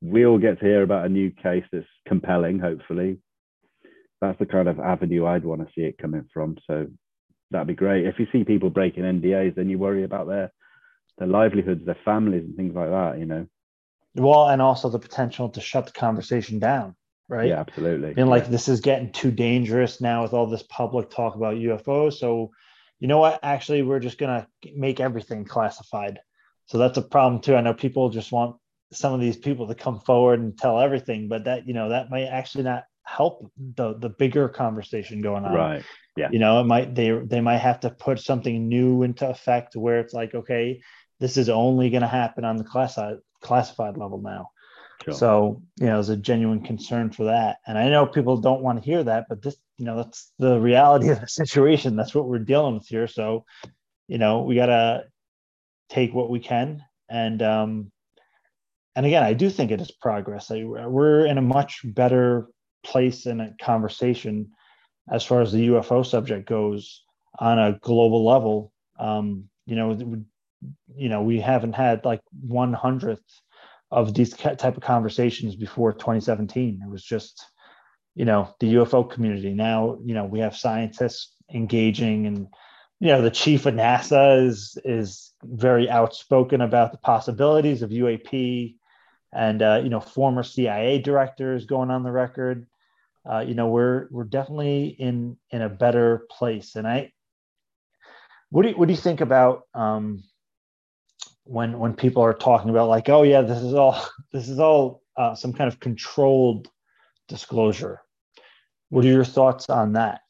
We 0.02 0.26
all 0.26 0.38
get 0.38 0.60
to 0.60 0.66
hear 0.66 0.84
about 0.84 1.06
a 1.06 1.10
new 1.10 1.32
case 1.32 1.64
that's 1.72 1.88
compelling, 2.08 2.60
hopefully 2.60 3.20
that's 4.22 4.40
the 4.40 4.46
kind 4.46 4.68
of 4.68 4.80
avenue 4.80 5.26
I'd 5.26 5.46
want 5.46 5.62
to 5.62 5.74
see 5.76 5.82
it 5.82 5.98
coming 5.98 6.28
from. 6.34 6.58
So 6.68 6.88
that'd 7.52 7.68
be 7.68 7.74
great. 7.74 8.06
If 8.06 8.20
you 8.20 8.28
see 8.32 8.44
people 8.44 8.70
breaking 8.70 9.04
NDAs, 9.04 9.56
then 9.56 9.70
you 9.70 9.78
worry 9.78 10.04
about 10.04 10.28
their 10.28 10.52
their 11.18 11.28
livelihoods, 11.28 11.86
their 11.86 11.98
families, 12.04 12.44
and 12.44 12.56
things 12.56 12.76
like 12.76 12.90
that. 12.90 13.20
You 13.20 13.26
know. 13.26 13.48
Well, 14.16 14.48
and 14.48 14.62
also 14.62 14.90
the 14.90 15.00
potential 15.00 15.50
to 15.50 15.62
shut 15.62 15.88
the 15.88 15.92
conversation 15.92 16.60
down, 16.60 16.96
right? 17.28 17.50
Yeah, 17.50 17.60
absolutely. 17.60 18.14
And 18.18 18.30
like 18.30 18.48
this 18.48 18.68
is 18.68 18.80
getting 18.80 19.12
too 19.12 19.32
dangerous 19.32 20.00
now 20.00 20.24
with 20.24 20.34
all 20.34 20.48
this 20.48 20.64
public 20.64 21.10
talk 21.10 21.36
about 21.36 21.56
UFOs. 21.56 22.14
So, 22.14 22.52
you 23.00 23.08
know 23.08 23.18
what? 23.18 23.40
Actually, 23.44 23.82
we're 23.82 24.00
just 24.00 24.18
gonna 24.18 24.48
make 24.76 25.00
everything 25.00 25.46
classified. 25.46 26.20
So 26.68 26.78
that's 26.78 26.98
a 26.98 27.02
problem 27.02 27.42
too. 27.42 27.56
I 27.56 27.62
know 27.62 27.74
people 27.74 28.10
just 28.10 28.32
want 28.32 28.56
some 28.92 29.14
of 29.14 29.20
these 29.20 29.38
people 29.38 29.68
to 29.68 29.76
come 29.76 30.00
forward 30.00 30.40
and 30.40 30.58
tell 30.58 30.80
everything, 30.80 31.28
but 31.28 31.46
that 31.46 31.68
you 31.68 31.74
know 31.74 31.90
that 31.90 32.10
might 32.10 32.26
actually 32.26 32.64
not 32.64 32.84
help 33.06 33.52
the 33.76 33.94
the 34.00 34.10
bigger 34.10 34.50
conversation 34.50 35.22
going 35.22 35.46
on 35.46 35.54
right 35.54 35.84
yeah 36.18 36.28
you 36.32 36.40
know 36.40 36.60
it 36.60 36.64
might 36.64 36.96
they 36.96 37.12
they 37.12 37.40
might 37.40 37.58
have 37.58 37.80
to 37.80 37.90
put 37.90 38.20
something 38.20 38.68
new 38.68 39.04
into 39.04 39.30
effect 39.30 39.76
where 39.76 40.00
it's 40.00 40.14
like 40.14 40.34
okay 40.34 40.82
this 41.20 41.38
is 41.38 41.48
only 41.48 41.90
going 41.92 42.02
to 42.02 42.08
happen 42.08 42.44
on 42.44 42.58
the 42.58 42.64
classified 42.64 43.18
classified 43.42 43.96
level 43.96 44.20
now 44.22 44.50
sure. 45.04 45.14
so 45.14 45.62
you 45.80 45.86
know 45.86 45.94
there's 45.94 46.10
a 46.10 46.18
genuine 46.18 46.62
concern 46.62 47.12
for 47.12 47.26
that 47.26 47.58
and 47.68 47.78
i 47.78 47.90
know 47.90 48.08
people 48.08 48.38
don't 48.38 48.64
want 48.64 48.80
to 48.80 48.84
hear 48.84 49.04
that 49.04 49.26
but 49.30 49.42
this 49.42 49.56
you 49.78 49.86
know 49.86 49.98
that's 49.98 50.32
the 50.40 50.60
reality 50.60 51.10
of 51.10 51.20
the 51.20 51.28
situation 51.28 51.96
that's 51.96 52.16
what 52.16 52.28
we're 52.28 52.40
dealing 52.40 52.76
with 52.76 52.88
here 52.88 53.08
so 53.08 53.46
you 54.08 54.18
know 54.18 54.44
we 54.44 54.56
got 54.56 54.68
to 54.68 55.04
take 55.90 56.14
what 56.14 56.30
we 56.30 56.40
can 56.40 56.82
and 57.10 57.42
um 57.42 57.92
and 58.96 59.06
again 59.06 59.24
i 59.24 59.34
do 59.34 59.50
think 59.50 59.72
it 59.72 59.82
is 59.82 59.92
progress 59.92 60.50
we're 60.50 61.26
in 61.26 61.38
a 61.38 61.42
much 61.42 61.82
better 61.84 62.48
place 62.84 63.26
in 63.26 63.42
a 63.42 63.54
conversation 63.62 64.50
as 65.12 65.24
far 65.26 65.42
as 65.42 65.52
the 65.52 65.68
UFO 65.68 66.06
subject 66.06 66.48
goes 66.48 67.04
on 67.40 67.60
a 67.60 67.78
global 67.82 68.26
level. 68.26 68.72
Um, 69.00 69.50
you 69.66 69.76
know, 69.76 69.98
you 70.96 71.10
know, 71.10 71.22
we 71.22 71.40
haven't 71.40 71.74
had 71.74 72.06
like 72.06 72.22
one 72.42 72.74
hundredth 72.74 73.24
of 73.92 74.14
these 74.14 74.34
type 74.34 74.78
of 74.78 74.82
conversations 74.82 75.56
before 75.56 75.94
2017. 75.94 76.82
It 76.84 76.90
was 76.90 77.04
just, 77.04 77.46
you 78.16 78.26
know, 78.26 78.54
the 78.60 78.76
UFO 78.76 79.10
community. 79.10 79.54
Now, 79.54 80.00
you 80.04 80.14
know, 80.14 80.26
we 80.26 80.40
have 80.40 80.56
scientists 80.56 81.34
engaging, 81.54 82.26
and 82.26 82.48
you 83.00 83.10
know, 83.10 83.22
the 83.22 83.32
chief 83.32 83.66
of 83.66 83.74
NASA 83.74 84.46
is 84.46 84.78
is 84.84 85.34
very 85.44 85.90
outspoken 85.90 86.62
about 86.62 86.92
the 86.92 86.98
possibilities 86.98 87.82
of 87.82 87.92
UAP, 87.92 88.76
and 89.34 89.62
uh, 89.62 89.82
you 89.84 89.90
know, 89.90 90.00
former 90.00 90.44
CIA 90.44 91.00
directors 91.00 91.66
going 91.66 91.92
on 91.92 92.04
the 92.04 92.12
record. 92.12 92.68
Uh, 93.30 93.40
you 93.40 93.56
know 93.56 93.68
we're 93.68 94.08
we're 94.12 94.24
definitely 94.24 94.88
in 95.00 95.36
in 95.50 95.62
a 95.62 95.70
better 95.70 96.28
place. 96.30 96.76
And 96.76 96.88
i 96.88 97.12
what 98.50 98.62
do 98.62 98.70
you, 98.70 98.76
what 98.78 98.88
do 98.88 98.94
you 98.94 99.00
think 99.00 99.22
about 99.22 99.64
um, 99.74 100.24
when 101.44 101.78
when 101.80 101.94
people 101.94 102.24
are 102.24 102.34
talking 102.34 102.70
about 102.70 102.88
like 102.88 103.10
oh 103.10 103.24
yeah 103.24 103.42
this 103.42 103.62
is 103.62 103.74
all 103.74 104.00
this 104.32 104.48
is 104.48 104.60
all 104.60 105.02
uh, 105.18 105.36
some 105.36 105.54
kind 105.54 105.68
of 105.68 105.80
controlled 105.80 106.70
disclosure 107.28 108.02
what 108.90 109.06
are 109.06 109.10
your 109.10 109.26
thoughts 109.26 109.70
on 109.70 109.94
that 109.94 110.22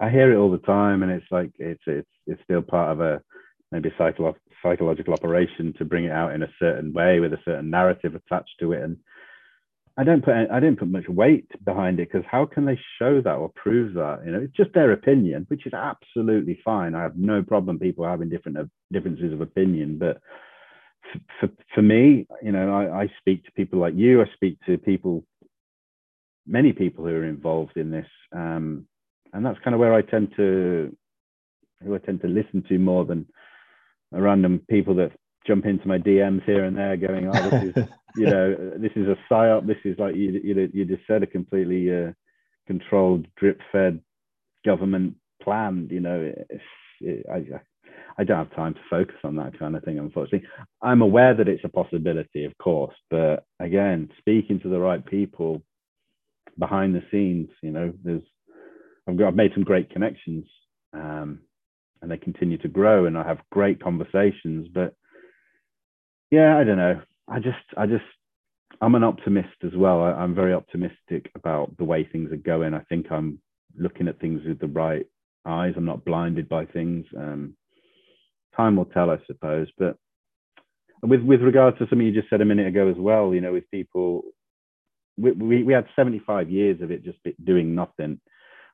i 0.00 0.08
hear 0.08 0.32
it 0.32 0.36
all 0.36 0.50
the 0.50 0.58
time 0.58 1.02
and 1.02 1.12
it's 1.12 1.26
like 1.30 1.50
it's 1.58 1.82
it's 1.86 2.08
it's 2.26 2.42
still 2.42 2.62
part 2.62 2.92
of 2.92 3.00
a 3.00 3.20
maybe 3.72 3.92
psycholo- 3.98 4.34
psychological 4.62 5.14
operation 5.14 5.72
to 5.76 5.84
bring 5.84 6.04
it 6.04 6.12
out 6.12 6.32
in 6.32 6.42
a 6.42 6.52
certain 6.58 6.92
way 6.92 7.20
with 7.20 7.32
a 7.32 7.40
certain 7.44 7.70
narrative 7.70 8.14
attached 8.14 8.54
to 8.60 8.72
it 8.72 8.82
and 8.82 8.96
I 9.96 10.02
don't 10.02 10.24
put 10.24 10.34
I 10.34 10.58
didn't 10.58 10.80
put 10.80 10.88
much 10.88 11.08
weight 11.08 11.48
behind 11.64 12.00
it 12.00 12.10
because 12.10 12.26
how 12.28 12.46
can 12.46 12.64
they 12.64 12.78
show 12.98 13.20
that 13.20 13.34
or 13.36 13.48
prove 13.54 13.94
that? 13.94 14.22
You 14.24 14.32
know, 14.32 14.40
it's 14.40 14.56
just 14.56 14.72
their 14.74 14.92
opinion, 14.92 15.44
which 15.48 15.66
is 15.66 15.72
absolutely 15.72 16.58
fine. 16.64 16.96
I 16.96 17.02
have 17.02 17.16
no 17.16 17.44
problem 17.44 17.78
people 17.78 18.04
having 18.04 18.28
different 18.28 18.58
uh, 18.58 18.64
differences 18.90 19.32
of 19.32 19.40
opinion, 19.40 19.98
but 19.98 20.20
for, 21.38 21.48
for 21.74 21.82
me, 21.82 22.26
you 22.42 22.50
know, 22.50 22.72
I, 22.72 23.02
I 23.02 23.12
speak 23.20 23.44
to 23.44 23.52
people 23.52 23.78
like 23.78 23.94
you. 23.94 24.20
I 24.20 24.26
speak 24.34 24.58
to 24.66 24.78
people, 24.78 25.24
many 26.46 26.72
people 26.72 27.04
who 27.04 27.10
are 27.10 27.24
involved 27.24 27.76
in 27.76 27.90
this, 27.90 28.06
um, 28.32 28.86
and 29.32 29.44
that's 29.44 29.58
kind 29.60 29.74
of 29.74 29.80
where 29.80 29.94
I 29.94 30.02
tend 30.02 30.32
to, 30.36 30.96
who 31.82 31.94
I 31.94 31.98
tend 31.98 32.20
to 32.22 32.28
listen 32.28 32.64
to 32.68 32.78
more 32.78 33.04
than 33.04 33.26
random 34.12 34.62
people 34.68 34.94
that 34.96 35.12
jump 35.46 35.66
into 35.66 35.88
my 35.88 35.98
DMs 35.98 36.44
here 36.44 36.64
and 36.64 36.76
there, 36.76 36.96
going, 36.96 37.28
"Oh, 37.28 37.50
this 37.50 37.74
is 37.74 37.84
you 38.16 38.26
know, 38.26 38.72
this 38.76 38.92
is 38.96 39.08
a 39.08 39.16
psyop. 39.30 39.66
This 39.66 39.78
is 39.84 39.98
like 39.98 40.14
you 40.14 40.40
you, 40.42 40.70
you 40.72 40.84
just 40.84 41.06
said, 41.06 41.22
a 41.22 41.26
completely 41.26 41.92
uh, 41.92 42.12
controlled, 42.66 43.26
drip-fed 43.36 44.00
government 44.64 45.16
plan. 45.42 45.88
You 45.90 46.00
know, 46.00 46.32
it, 47.00 47.26
I 47.30 47.44
I 48.16 48.24
don't 48.24 48.38
have 48.38 48.54
time 48.54 48.74
to 48.74 48.80
focus 48.88 49.16
on 49.24 49.36
that 49.36 49.58
kind 49.58 49.76
of 49.76 49.82
thing. 49.82 49.98
Unfortunately, 49.98 50.48
I'm 50.82 51.02
aware 51.02 51.34
that 51.34 51.48
it's 51.48 51.64
a 51.64 51.68
possibility, 51.68 52.44
of 52.44 52.56
course, 52.58 52.94
but 53.10 53.44
again, 53.60 54.10
speaking 54.18 54.60
to 54.60 54.68
the 54.68 54.78
right 54.78 55.04
people 55.04 55.62
behind 56.58 56.94
the 56.94 57.02
scenes, 57.10 57.48
you 57.62 57.70
know, 57.70 57.92
there's 58.02 58.22
I've 59.08 59.16
got 59.16 59.28
I've 59.28 59.34
made 59.34 59.52
some 59.54 59.64
great 59.64 59.90
connections. 59.90 60.46
Um, 60.92 61.40
and 62.04 62.10
they 62.10 62.18
continue 62.18 62.58
to 62.58 62.68
grow 62.68 63.06
and 63.06 63.16
I 63.18 63.26
have 63.26 63.38
great 63.50 63.82
conversations. 63.82 64.68
But 64.72 64.94
yeah, 66.30 66.56
I 66.58 66.62
don't 66.62 66.76
know. 66.76 67.00
I 67.26 67.40
just 67.40 67.64
I 67.76 67.86
just 67.86 68.04
I'm 68.80 68.94
an 68.94 69.02
optimist 69.02 69.56
as 69.64 69.74
well. 69.74 70.02
I, 70.02 70.22
am 70.22 70.34
very 70.34 70.52
optimistic 70.52 71.30
about 71.34 71.76
the 71.78 71.84
way 71.84 72.04
things 72.04 72.30
are 72.30 72.36
going. 72.36 72.74
I 72.74 72.80
think 72.80 73.06
I'm 73.10 73.38
looking 73.76 74.06
at 74.06 74.20
things 74.20 74.42
with 74.46 74.60
the 74.60 74.66
right 74.66 75.06
eyes. 75.46 75.74
I'm 75.76 75.86
not 75.86 76.04
blinded 76.04 76.48
by 76.48 76.66
things. 76.66 77.06
Um, 77.16 77.56
time 78.54 78.76
will 78.76 78.84
tell, 78.84 79.10
I 79.10 79.18
suppose. 79.26 79.68
But 79.78 79.96
with 81.02 81.22
with 81.22 81.40
regards 81.40 81.78
to 81.78 81.86
something 81.88 82.06
you 82.06 82.12
just 82.12 82.28
said 82.28 82.42
a 82.42 82.44
minute 82.44 82.66
ago 82.66 82.88
as 82.88 82.96
well, 82.98 83.32
you 83.32 83.40
know, 83.40 83.52
with 83.52 83.70
people, 83.70 84.22
we, 85.16 85.32
we, 85.32 85.62
we 85.62 85.72
had 85.72 85.86
75 85.96 86.50
years 86.50 86.80
of 86.80 86.90
it 86.90 87.04
just 87.04 87.18
doing 87.44 87.74
nothing. 87.74 88.20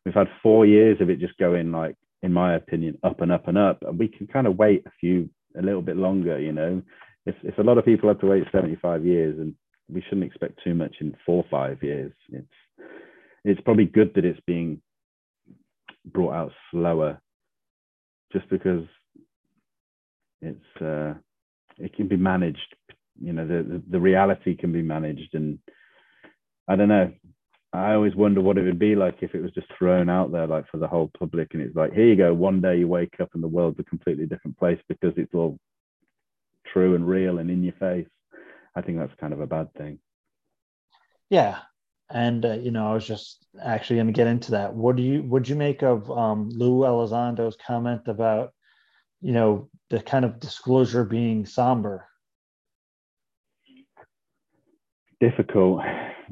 We've 0.05 0.15
had 0.15 0.29
four 0.43 0.65
years 0.65 1.01
of 1.01 1.11
it 1.11 1.21
just 1.21 1.37
going 1.39 1.73
like, 1.73 1.97
in 2.23 2.33
my 2.33 2.55
opinion, 2.55 2.99
up 3.03 3.21
and 3.21 3.33
up 3.33 3.49
and 3.49 3.59
up. 3.59 3.83
And 3.83 3.99
we 3.99 4.09
can 4.09 4.27
kind 4.27 4.47
of 4.47 4.57
wait 4.57 4.87
a 4.87 4.91
few, 5.01 5.29
a 5.59 5.63
little 5.63 5.83
bit 5.83 5.97
longer, 5.97 6.39
you 6.39 6.53
know. 6.53 6.83
If, 7.27 7.35
if 7.43 7.59
a 7.59 7.63
lot 7.63 7.79
of 7.79 7.85
people 7.85 8.09
have 8.09 8.21
to 8.21 8.27
wait 8.27 8.45
75 8.51 9.05
years 9.05 9.39
and 9.39 9.55
we 9.93 10.03
shouldn't 10.03 10.25
expect 10.25 10.61
too 10.65 10.75
much 10.75 10.97
in 11.01 11.17
four 11.27 11.45
or 11.45 11.49
five 11.51 11.83
years, 11.83 12.13
it's, 12.31 12.47
it's 13.45 13.61
probably 13.63 13.87
good 13.87 14.13
that 14.15 14.25
it's 14.25 14.41
being 14.47 14.81
brought 16.07 16.35
out 16.35 16.53
slower 16.71 17.21
just 18.33 18.49
because 18.49 18.85
it's, 20.41 20.83
uh, 20.83 21.15
it 21.79 21.95
can 21.95 22.09
be 22.09 22.17
managed. 22.17 22.77
You 23.23 23.35
know, 23.35 23.47
the, 23.47 23.63
the, 23.63 23.83
the 23.91 24.01
reality 24.01 24.57
can 24.57 24.73
be 24.73 24.83
managed. 24.83 25.35
And 25.35 25.59
I 26.71 26.77
don't 26.77 26.89
know. 26.89 27.13
I 27.73 27.95
always 27.95 28.15
wonder 28.15 28.41
what 28.41 28.57
it 28.57 28.63
would 28.63 28.79
be 28.79 28.95
like 28.95 29.17
if 29.23 29.35
it 29.35 29.43
was 29.43 29.51
just 29.51 29.67
thrown 29.77 30.09
out 30.09 30.31
there, 30.31 30.47
like 30.47 30.69
for 30.71 30.77
the 30.79 30.87
whole 30.87 31.11
public. 31.19 31.53
And 31.53 31.63
it's 31.63 31.75
like, 31.75 31.93
here 31.93 32.07
you 32.07 32.15
go. 32.15 32.33
One 32.33 32.61
day 32.61 32.79
you 32.79 32.87
wake 32.87 33.17
up 33.21 33.31
and 33.35 33.43
the 33.43 33.49
world's 33.49 33.81
a 33.81 33.85
completely 33.85 34.27
different 34.27 34.57
place 34.57 34.79
because 34.89 35.13
it's 35.17 35.35
all 35.35 35.59
true 36.73 36.95
and 36.95 37.09
real 37.09 37.39
and 37.39 37.51
in 37.51 37.65
your 37.65 37.73
face. 37.73 38.07
I 38.77 38.83
think 38.83 38.99
that's 38.99 39.15
kind 39.19 39.33
of 39.33 39.41
a 39.41 39.49
bad 39.49 39.75
thing. 39.75 39.99
Yeah. 41.29 41.59
And 42.09 42.45
uh, 42.45 42.53
you 42.53 42.71
know, 42.71 42.89
I 42.89 42.95
was 42.95 43.07
just 43.07 43.45
actually 43.61 43.97
going 43.97 44.07
to 44.07 44.13
get 44.13 44.29
into 44.29 44.53
that. 44.53 44.73
What 44.73 44.95
do 44.95 45.03
you 45.03 45.25
would 45.25 45.49
you 45.49 45.57
make 45.57 45.83
of 45.83 46.09
um, 46.09 46.51
Lou 46.51 46.85
Elizondo's 46.85 47.57
comment 47.67 48.03
about, 48.07 48.53
you 49.21 49.33
know, 49.33 49.69
the 49.91 50.01
kind 50.01 50.25
of 50.25 50.39
disclosure 50.39 51.05
being 51.05 51.47
somber? 51.47 52.07
Difficult. 55.21 55.83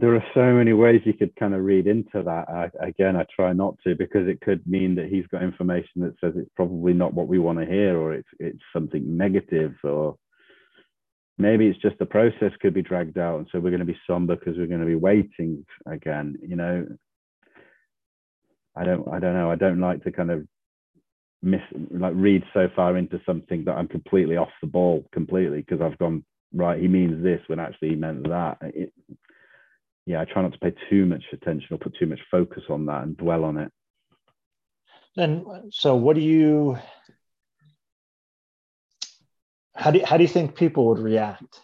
There 0.01 0.15
are 0.15 0.25
so 0.33 0.53
many 0.53 0.73
ways 0.75 1.01
you 1.05 1.13
could 1.13 1.35
kind 1.37 1.55
of 1.55 1.65
read 1.65 1.89
into 1.89 2.23
that. 2.23 2.49
I, 2.49 2.71
again, 2.87 3.17
I 3.17 3.27
try 3.35 3.53
not 3.53 3.75
to 3.85 3.97
because 3.97 4.29
it 4.29 4.41
could 4.41 4.65
mean 4.67 4.95
that 4.95 5.09
he's 5.09 5.27
got 5.27 5.43
information 5.43 6.03
that 6.03 6.15
says 6.21 6.35
it's 6.37 6.51
probably 6.55 6.93
not 6.93 7.15
what 7.15 7.27
we 7.27 7.39
want 7.41 7.59
to 7.59 7.67
hear, 7.67 7.99
or 7.99 8.13
it's 8.13 8.29
it's 8.39 8.63
something 8.73 9.17
negative, 9.17 9.75
or 9.83 10.17
maybe 11.37 11.67
it's 11.67 11.81
just 11.81 11.99
the 11.99 12.07
process 12.07 12.53
could 12.61 12.75
be 12.75 12.83
dragged 12.83 13.19
out, 13.19 13.39
and 13.39 13.49
so 13.51 13.59
we're 13.59 13.71
going 13.71 13.81
to 13.81 13.87
be 13.87 13.99
somber 14.07 14.37
because 14.37 14.57
we're 14.57 14.67
going 14.67 14.81
to 14.81 14.87
be 14.87 14.95
waiting 14.95 15.65
again. 15.87 16.37
You 16.47 16.57
know, 16.57 16.87
I 18.77 18.85
don't 18.85 19.09
I 19.09 19.19
don't 19.19 19.35
know. 19.35 19.51
I 19.51 19.57
don't 19.57 19.81
like 19.81 20.05
to 20.05 20.13
kind 20.13 20.31
of 20.31 20.47
miss 21.43 21.63
like 21.91 22.13
read 22.15 22.45
so 22.55 22.69
far 22.77 22.97
into 22.97 23.21
something 23.27 23.65
that 23.65 23.77
I'm 23.77 23.89
completely 23.89 24.37
off 24.37 24.51
the 24.61 24.69
ball 24.69 25.05
completely 25.13 25.59
because 25.59 25.81
I've 25.81 25.99
gone 25.99 26.25
right. 26.55 26.81
He 26.81 26.89
means 26.89 27.23
this 27.23 27.41
when 27.49 27.59
actually 27.59 27.91
he 27.91 27.95
meant 27.97 28.29
that. 28.29 28.59
It, 28.63 28.93
yeah, 30.09 30.21
I 30.21 30.25
try 30.25 30.43
not 30.43 30.53
to 30.53 30.59
pay 30.59 30.75
too 30.89 31.07
much 31.07 31.25
attention 31.33 31.69
or 31.71 31.79
put 31.79 31.95
too 31.99 32.07
much 32.07 32.21
focus 32.31 32.63
on 32.71 32.87
that 32.87 33.03
and 33.03 33.17
dwell 33.17 33.45
on 33.45 33.59
it. 33.59 33.71
And 35.17 35.45
so, 35.71 35.97
what 35.97 36.17
do 36.17 36.23
you? 36.23 36.79
How 39.75 39.91
do 39.91 39.99
you, 39.99 40.07
how 40.07 40.17
do 40.17 40.25
you 40.25 40.29
think 40.29 40.57
people 40.57 40.87
would 40.89 40.99
react 40.99 41.61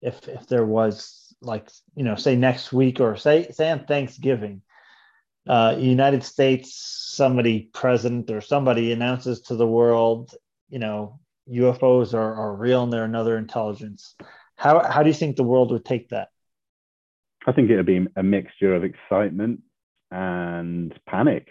if 0.00 0.26
if 0.26 0.46
there 0.46 0.64
was 0.64 1.34
like 1.40 1.68
you 1.94 2.04
know 2.04 2.14
say 2.14 2.34
next 2.34 2.72
week 2.72 3.00
or 3.00 3.16
say 3.16 3.50
say 3.50 3.70
on 3.70 3.84
Thanksgiving 3.84 4.62
uh, 5.48 5.76
United 5.78 6.22
States, 6.24 6.74
somebody 6.74 7.70
president 7.72 8.30
or 8.30 8.40
somebody 8.40 8.92
announces 8.92 9.40
to 9.42 9.56
the 9.56 9.66
world, 9.66 10.34
you 10.68 10.78
know, 10.78 11.18
UFOs 11.50 12.14
are, 12.14 12.34
are 12.34 12.54
real 12.54 12.84
and 12.84 12.92
they're 12.92 13.04
another 13.04 13.36
intelligence. 13.36 14.14
How, 14.56 14.88
how 14.88 15.02
do 15.02 15.08
you 15.08 15.14
think 15.14 15.36
the 15.36 15.42
world 15.42 15.72
would 15.72 15.84
take 15.84 16.10
that? 16.10 16.28
I 17.46 17.52
think 17.52 17.70
it'll 17.70 17.84
be 17.84 18.06
a 18.16 18.22
mixture 18.22 18.74
of 18.74 18.84
excitement 18.84 19.60
and 20.10 20.94
panic. 21.08 21.48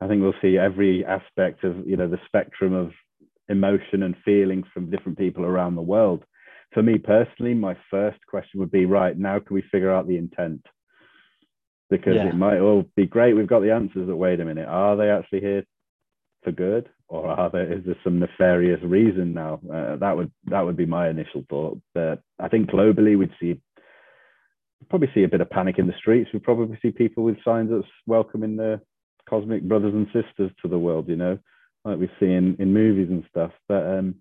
I 0.00 0.08
think 0.08 0.22
we'll 0.22 0.34
see 0.42 0.58
every 0.58 1.04
aspect 1.04 1.64
of, 1.64 1.86
you 1.86 1.96
know, 1.96 2.08
the 2.08 2.18
spectrum 2.26 2.74
of 2.74 2.92
emotion 3.48 4.02
and 4.02 4.16
feelings 4.24 4.66
from 4.72 4.90
different 4.90 5.18
people 5.18 5.44
around 5.44 5.76
the 5.76 5.82
world. 5.82 6.24
For 6.72 6.82
me 6.82 6.98
personally, 6.98 7.54
my 7.54 7.76
first 7.90 8.18
question 8.28 8.58
would 8.60 8.72
be, 8.72 8.86
right, 8.86 9.16
now 9.16 9.38
can 9.38 9.54
we 9.54 9.62
figure 9.70 9.92
out 9.92 10.08
the 10.08 10.16
intent? 10.16 10.66
because 11.90 12.14
yeah. 12.16 12.28
it 12.28 12.34
might 12.34 12.58
all 12.58 12.84
be 12.96 13.06
great. 13.06 13.34
We've 13.34 13.46
got 13.46 13.60
the 13.60 13.72
answers, 13.72 14.06
but 14.06 14.16
wait 14.16 14.40
a 14.40 14.44
minute, 14.44 14.66
are 14.66 14.96
they 14.96 15.10
actually 15.10 15.40
here 15.40 15.64
for 16.42 16.52
good, 16.52 16.88
or 17.08 17.28
are 17.28 17.50
there 17.50 17.72
is 17.72 17.84
there 17.84 17.96
some 18.02 18.18
nefarious 18.18 18.80
reason 18.82 19.34
now? 19.34 19.60
Uh, 19.72 19.96
that 19.96 20.16
would 20.16 20.30
that 20.46 20.62
would 20.62 20.76
be 20.76 20.86
my 20.86 21.08
initial 21.08 21.44
thought. 21.48 21.80
But 21.94 22.22
I 22.38 22.48
think 22.48 22.70
globally 22.70 23.18
we'd 23.18 23.30
see 23.40 23.60
probably 24.88 25.10
see 25.14 25.24
a 25.24 25.28
bit 25.28 25.40
of 25.40 25.50
panic 25.50 25.78
in 25.78 25.86
the 25.86 25.94
streets. 25.98 26.30
We 26.32 26.38
probably 26.38 26.78
see 26.82 26.90
people 26.90 27.24
with 27.24 27.42
signs 27.44 27.70
that's 27.70 27.86
welcoming 28.06 28.56
the 28.56 28.80
cosmic 29.28 29.62
brothers 29.62 29.94
and 29.94 30.06
sisters 30.06 30.50
to 30.62 30.68
the 30.68 30.78
world. 30.78 31.08
You 31.08 31.16
know, 31.16 31.38
like 31.84 31.98
we 31.98 32.08
see 32.20 32.26
in 32.26 32.56
in 32.58 32.72
movies 32.72 33.08
and 33.10 33.24
stuff. 33.30 33.52
But 33.68 33.86
um, 33.86 34.16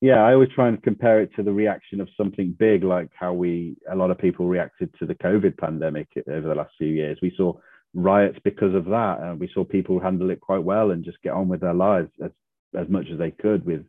yeah, 0.00 0.22
I 0.22 0.32
always 0.32 0.48
try 0.54 0.68
and 0.68 0.82
compare 0.82 1.20
it 1.20 1.30
to 1.36 1.42
the 1.42 1.52
reaction 1.52 2.00
of 2.00 2.08
something 2.16 2.56
big, 2.58 2.84
like 2.84 3.10
how 3.18 3.32
we 3.32 3.76
a 3.90 3.96
lot 3.96 4.10
of 4.10 4.18
people 4.18 4.46
reacted 4.46 4.94
to 4.98 5.06
the 5.06 5.14
COVID 5.14 5.58
pandemic 5.58 6.08
over 6.28 6.48
the 6.48 6.54
last 6.54 6.72
few 6.78 6.88
years. 6.88 7.18
We 7.20 7.34
saw 7.36 7.54
riots 7.94 8.38
because 8.42 8.74
of 8.74 8.86
that, 8.86 9.18
and 9.20 9.38
we 9.38 9.50
saw 9.52 9.64
people 9.64 10.00
handle 10.00 10.30
it 10.30 10.40
quite 10.40 10.62
well 10.62 10.92
and 10.92 11.04
just 11.04 11.22
get 11.22 11.32
on 11.32 11.48
with 11.48 11.60
their 11.60 11.74
lives 11.74 12.10
as 12.24 12.30
as 12.78 12.88
much 12.88 13.06
as 13.12 13.18
they 13.18 13.30
could 13.30 13.66
with 13.66 13.84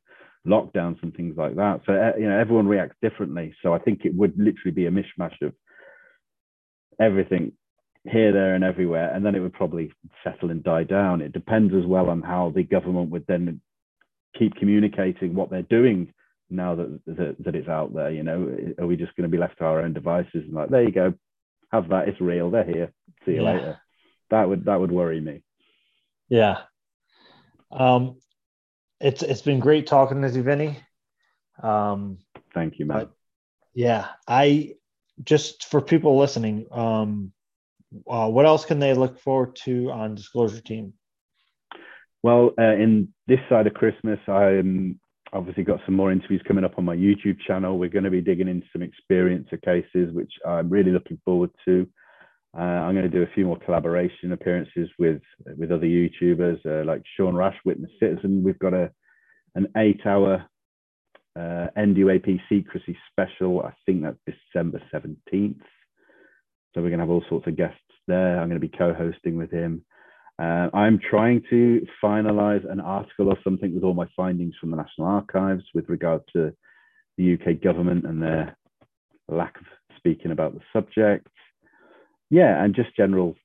lockdowns 0.46 1.02
and 1.04 1.16
things 1.16 1.36
like 1.38 1.56
that. 1.56 1.82
So 1.86 1.94
uh, 1.94 2.18
you 2.18 2.28
know, 2.28 2.40
everyone 2.40 2.68
reacts 2.68 2.96
differently. 3.02 3.54
So 3.62 3.74
I 3.74 3.80
think 3.80 4.06
it 4.06 4.16
would 4.16 4.38
literally 4.38 4.72
be 4.74 4.88
a 4.88 4.92
mishmash 4.92 5.40
of 5.42 5.54
everything 7.00 7.54
here, 8.10 8.32
there, 8.32 8.56
and 8.56 8.64
everywhere, 8.64 9.14
and 9.14 9.26
then 9.26 9.36
it 9.36 9.40
would 9.40 9.54
probably 9.54 9.92
settle 10.24 10.50
and 10.50 10.64
die 10.64 10.84
down. 10.84 11.22
It 11.22 11.34
depends 11.34 11.74
as 11.76 11.86
well 11.86 12.10
on 12.10 12.22
how 12.22 12.52
the 12.56 12.64
government 12.64 13.12
would 13.12 13.26
then 13.28 13.62
keep 14.38 14.56
communicating 14.56 15.36
what 15.36 15.50
they're 15.50 15.62
doing 15.62 16.14
now 16.50 16.76
that, 16.76 17.00
that, 17.06 17.36
that 17.40 17.56
it's 17.56 17.70
out 17.70 17.94
there 17.94 18.12
you 18.12 18.24
know. 18.24 18.74
Are 18.80 18.88
we 18.88 18.98
just 18.98 19.16
going 19.16 19.30
to 19.30 19.36
be 19.36 19.38
left 19.38 19.58
to 19.60 19.66
our 19.66 19.82
own 19.82 19.94
devices? 19.94 20.44
And 20.46 20.54
like 20.54 20.70
there 20.70 20.84
you 20.84 20.92
go. 20.92 21.14
Have 21.72 21.90
that. 21.90 22.10
It's 22.10 22.20
real. 22.20 22.52
They're 22.52 22.66
here. 22.66 22.92
See 23.26 23.32
you 23.32 23.44
yeah. 23.44 23.54
later. 23.54 23.82
That 24.30 24.50
would 24.50 24.66
that 24.66 24.80
would 24.80 24.92
worry 24.92 25.22
me. 25.22 25.44
Yeah. 26.30 26.58
Um 27.72 28.18
it's 29.02 29.24
it's 29.24 29.42
been 29.42 29.60
great 29.60 29.88
talking 29.88 30.22
to 30.22 30.30
you 30.30 30.44
vinny 30.44 30.78
um 31.64 32.18
thank 32.54 32.80
you 32.80 32.86
Matt. 32.86 33.10
yeah 33.74 34.08
i 34.28 34.76
just 35.24 35.66
for 35.66 35.82
people 35.82 36.18
listening 36.18 36.68
um 36.72 37.32
uh, 38.10 38.28
what 38.28 38.46
else 38.46 38.64
can 38.64 38.80
they 38.80 38.94
look 38.94 39.20
forward 39.20 39.56
to 39.56 39.92
on 39.92 40.16
disclosure 40.16 40.62
team 40.62 40.94
well, 42.24 42.52
uh, 42.60 42.74
in 42.74 43.10
this 43.28 43.40
side 43.50 43.68
of 43.68 43.74
Christmas, 43.74 44.20
I'm 44.28 45.00
obviously 45.34 45.64
got 45.64 45.80
some 45.86 45.96
more 45.96 46.12
interviews 46.12 46.42
coming 46.48 46.64
up 46.64 46.78
on 46.78 46.86
my 46.86 46.96
YouTube 46.96 47.40
channel. 47.48 47.80
We're 47.80 47.90
going 47.90 48.04
to 48.04 48.12
be 48.12 48.22
digging 48.22 48.48
into 48.48 48.68
some 48.72 48.82
experiencer 48.82 49.62
cases, 49.64 50.14
which 50.14 50.32
I'm 50.46 50.70
really 50.70 50.92
looking 50.92 51.20
forward 51.26 51.52
to. 51.66 51.88
Uh, 52.58 52.62
I'm 52.62 52.96
going 52.96 53.10
to 53.10 53.18
do 53.18 53.24
a 53.24 53.34
few 53.34 53.46
more 53.46 53.58
collaboration 53.60 54.34
appearances 54.34 54.90
with 55.00 55.22
with 55.58 55.72
other 55.72 55.86
YouTubers 55.86 56.60
uh, 56.66 56.86
like 56.86 57.02
Sean 57.16 57.36
Rash, 57.36 57.56
Witness 57.64 57.92
Citizen. 58.00 58.44
We've 58.44 58.60
got 58.60 58.74
a 58.74 58.92
an 59.56 59.68
eight-hour 59.78 60.46
uh, 61.38 61.68
NUAP 61.78 62.40
secrecy 62.50 62.98
special. 63.12 63.62
I 63.62 63.74
think 63.86 64.04
that's 64.04 64.38
December 64.54 64.82
17th. 64.94 65.60
So 66.74 66.82
we're 66.82 66.90
going 66.90 67.00
to 67.00 67.06
have 67.06 67.10
all 67.10 67.24
sorts 67.30 67.48
of 67.48 67.58
guests 67.58 67.80
there. 68.08 68.40
I'm 68.40 68.50
going 68.50 68.62
to 68.62 68.68
be 68.68 68.78
co-hosting 68.78 69.38
with 69.38 69.52
him. 69.52 69.84
Uh, 70.40 70.70
I'm 70.74 71.00
trying 71.00 71.44
to 71.50 71.86
finalize 72.04 72.70
an 72.70 72.80
article 72.80 73.30
or 73.30 73.38
something 73.44 73.76
with 73.76 73.84
all 73.84 73.94
my 73.94 74.08
findings 74.16 74.56
from 74.60 74.72
the 74.72 74.78
National 74.78 75.08
Archives 75.08 75.64
with 75.74 75.88
regard 75.90 76.22
to 76.34 76.54
the 77.18 77.34
UK 77.34 77.62
government 77.62 78.06
and 78.06 78.22
their 78.22 78.58
lack 79.28 79.58
of 79.58 79.66
speaking 79.98 80.32
about 80.32 80.54
the 80.54 80.62
subject. 80.74 81.28
Yeah, 82.32 82.64
and 82.64 82.74
just 82.74 82.96
general, 82.96 83.36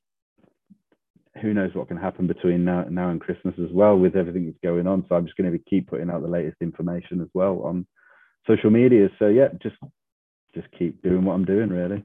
who 1.42 1.52
knows 1.52 1.74
what 1.74 1.88
can 1.88 1.96
happen 1.96 2.28
between 2.28 2.64
now, 2.64 2.84
now 2.88 3.10
and 3.10 3.20
Christmas 3.20 3.56
as 3.58 3.70
well 3.72 3.98
with 3.98 4.14
everything 4.14 4.46
that's 4.46 4.58
going 4.62 4.86
on. 4.86 5.04
So 5.08 5.16
I'm 5.16 5.26
just 5.26 5.36
going 5.36 5.52
to 5.52 5.58
keep 5.58 5.88
putting 5.88 6.08
out 6.08 6.22
the 6.22 6.28
latest 6.28 6.58
information 6.60 7.20
as 7.20 7.28
well 7.34 7.62
on 7.64 7.84
social 8.46 8.70
media. 8.70 9.10
So 9.18 9.26
yeah, 9.26 9.48
just 9.60 9.74
just 10.54 10.68
keep 10.78 11.02
doing 11.02 11.24
what 11.24 11.34
I'm 11.34 11.44
doing 11.44 11.68
really 11.68 12.02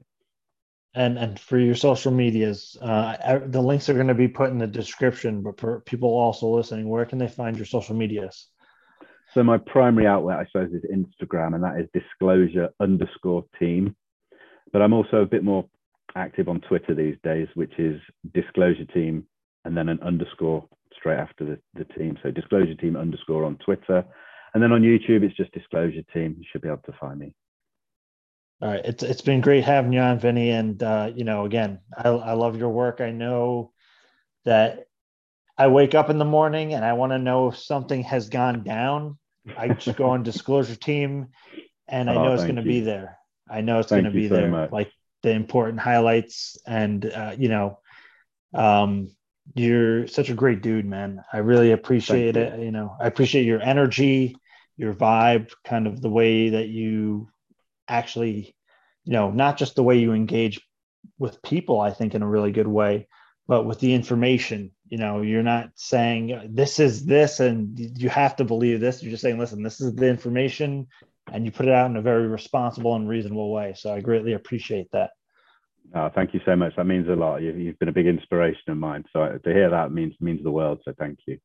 and 0.94 1.16
and 1.16 1.40
for 1.40 1.58
your 1.58 1.74
social 1.74 2.12
medias 2.12 2.76
uh, 2.82 3.38
the 3.46 3.62
links 3.62 3.88
are 3.88 3.94
going 3.94 4.08
to 4.08 4.14
be 4.14 4.28
put 4.28 4.50
in 4.50 4.58
the 4.58 4.66
description 4.66 5.40
but 5.40 5.58
for 5.58 5.80
people 5.80 6.10
also 6.10 6.54
listening 6.54 6.86
where 6.86 7.06
can 7.06 7.16
they 7.16 7.28
find 7.28 7.56
your 7.56 7.64
social 7.64 7.96
medias 7.96 8.48
so 9.32 9.42
my 9.42 9.56
primary 9.56 10.06
outlet 10.06 10.38
i 10.38 10.44
suppose 10.44 10.70
is 10.74 10.84
instagram 10.94 11.54
and 11.54 11.64
that 11.64 11.80
is 11.80 11.88
disclosure 11.94 12.68
underscore 12.78 13.42
team 13.58 13.96
but 14.72 14.82
I'm 14.82 14.92
also 14.92 15.18
a 15.18 15.26
bit 15.26 15.44
more 15.44 15.66
active 16.16 16.48
on 16.48 16.60
Twitter 16.60 16.94
these 16.94 17.16
days, 17.22 17.48
which 17.54 17.72
is 17.78 18.00
Disclosure 18.34 18.84
Team 18.86 19.24
and 19.64 19.76
then 19.76 19.88
an 19.88 20.00
underscore 20.02 20.66
straight 20.96 21.18
after 21.18 21.44
the, 21.44 21.58
the 21.74 21.84
team. 21.94 22.18
So 22.22 22.30
Disclosure 22.30 22.74
Team 22.74 22.96
underscore 22.96 23.44
on 23.44 23.56
Twitter. 23.58 24.04
And 24.54 24.62
then 24.62 24.72
on 24.72 24.82
YouTube, 24.82 25.22
it's 25.22 25.36
just 25.36 25.52
Disclosure 25.52 26.02
Team. 26.12 26.36
You 26.38 26.44
should 26.50 26.62
be 26.62 26.68
able 26.68 26.82
to 26.86 26.92
find 27.00 27.18
me. 27.18 27.32
All 28.60 28.68
right, 28.68 28.84
it's 28.84 29.02
it's 29.02 29.22
been 29.22 29.40
great 29.40 29.64
having 29.64 29.92
you 29.92 29.98
on, 29.98 30.20
Vinny, 30.20 30.50
and 30.50 30.80
uh, 30.80 31.10
you 31.12 31.24
know, 31.24 31.44
again, 31.46 31.80
I, 31.96 32.10
I 32.10 32.32
love 32.34 32.56
your 32.56 32.68
work. 32.68 33.00
I 33.00 33.10
know 33.10 33.72
that 34.44 34.86
I 35.58 35.66
wake 35.66 35.96
up 35.96 36.10
in 36.10 36.18
the 36.18 36.24
morning 36.24 36.72
and 36.72 36.84
I 36.84 36.92
want 36.92 37.10
to 37.10 37.18
know 37.18 37.48
if 37.48 37.56
something 37.56 38.04
has 38.04 38.28
gone 38.28 38.62
down. 38.62 39.18
I 39.58 39.68
just 39.68 39.96
go 39.98 40.10
on 40.10 40.22
Disclosure 40.22 40.76
Team, 40.76 41.28
and 41.88 42.08
I 42.08 42.14
oh, 42.14 42.22
know 42.22 42.34
it's 42.34 42.44
going 42.44 42.56
to 42.56 42.62
be 42.62 42.80
there. 42.80 43.18
I 43.50 43.62
know 43.62 43.80
it's 43.80 43.90
going 43.90 44.04
to 44.04 44.12
be 44.12 44.28
so 44.28 44.34
there, 44.36 44.48
much. 44.48 44.70
like 44.70 44.92
the 45.22 45.30
important 45.30 45.80
highlights, 45.80 46.56
and 46.66 47.04
uh, 47.04 47.34
you 47.38 47.48
know, 47.48 47.78
um, 48.54 49.10
you're 49.54 50.06
such 50.06 50.30
a 50.30 50.34
great 50.34 50.62
dude, 50.62 50.86
man. 50.86 51.22
I 51.32 51.38
really 51.38 51.72
appreciate 51.72 52.34
Thank 52.34 52.54
it. 52.54 52.58
You. 52.58 52.64
you 52.66 52.70
know, 52.72 52.96
I 53.00 53.06
appreciate 53.06 53.44
your 53.44 53.60
energy, 53.60 54.36
your 54.76 54.94
vibe, 54.94 55.52
kind 55.64 55.86
of 55.86 56.00
the 56.00 56.10
way 56.10 56.50
that 56.50 56.68
you 56.68 57.28
actually, 57.88 58.54
you 59.04 59.12
know, 59.12 59.30
not 59.30 59.58
just 59.58 59.74
the 59.74 59.82
way 59.82 59.98
you 59.98 60.12
engage 60.12 60.60
with 61.18 61.42
people, 61.42 61.80
I 61.80 61.90
think, 61.90 62.14
in 62.14 62.22
a 62.22 62.28
really 62.28 62.52
good 62.52 62.68
way, 62.68 63.08
but 63.46 63.64
with 63.64 63.80
the 63.80 63.94
information. 63.94 64.72
You 64.88 64.98
know, 64.98 65.22
you're 65.22 65.42
not 65.42 65.70
saying 65.74 66.50
this 66.52 66.78
is 66.78 67.06
this 67.06 67.40
and 67.40 67.78
you 67.98 68.10
have 68.10 68.36
to 68.36 68.44
believe 68.44 68.80
this. 68.80 69.02
You're 69.02 69.10
just 69.10 69.22
saying, 69.22 69.38
listen, 69.38 69.62
this 69.62 69.80
is 69.80 69.94
the 69.94 70.06
information, 70.06 70.86
and 71.30 71.44
you 71.44 71.52
put 71.52 71.66
it 71.66 71.72
out 71.72 71.90
in 71.90 71.96
a 71.96 72.02
very 72.02 72.26
responsible 72.26 72.96
and 72.96 73.08
reasonable 73.08 73.52
way. 73.52 73.74
So 73.76 73.94
I 73.94 74.00
greatly 74.00 74.32
appreciate 74.32 74.90
that. 74.92 75.10
Oh, 75.94 76.10
thank 76.14 76.32
you 76.32 76.40
so 76.44 76.56
much. 76.56 76.74
That 76.76 76.86
means 76.86 77.08
a 77.08 77.14
lot. 77.14 77.42
You've, 77.42 77.58
you've 77.58 77.78
been 77.78 77.88
a 77.88 77.92
big 77.92 78.06
inspiration 78.06 78.62
of 78.68 78.78
mine. 78.78 79.04
So 79.12 79.38
to 79.42 79.52
hear 79.52 79.70
that 79.70 79.92
means 79.92 80.14
means 80.20 80.42
the 80.42 80.50
world. 80.50 80.80
So 80.84 80.94
thank 80.98 81.18
you. 81.26 81.38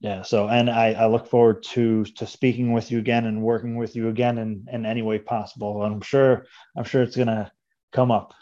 Yeah. 0.00 0.22
So, 0.22 0.48
and 0.48 0.70
I, 0.70 0.92
I 0.92 1.06
look 1.06 1.26
forward 1.26 1.62
to 1.74 2.04
to 2.04 2.26
speaking 2.26 2.72
with 2.72 2.90
you 2.90 2.98
again 2.98 3.26
and 3.26 3.42
working 3.42 3.76
with 3.76 3.96
you 3.96 4.08
again 4.08 4.38
in, 4.38 4.66
in 4.70 4.86
any 4.86 5.02
way 5.02 5.18
possible. 5.18 5.82
I'm 5.82 6.00
sure 6.00 6.46
I'm 6.76 6.84
sure 6.84 7.02
it's 7.02 7.16
gonna 7.16 7.50
come 7.92 8.10
up. 8.10 8.34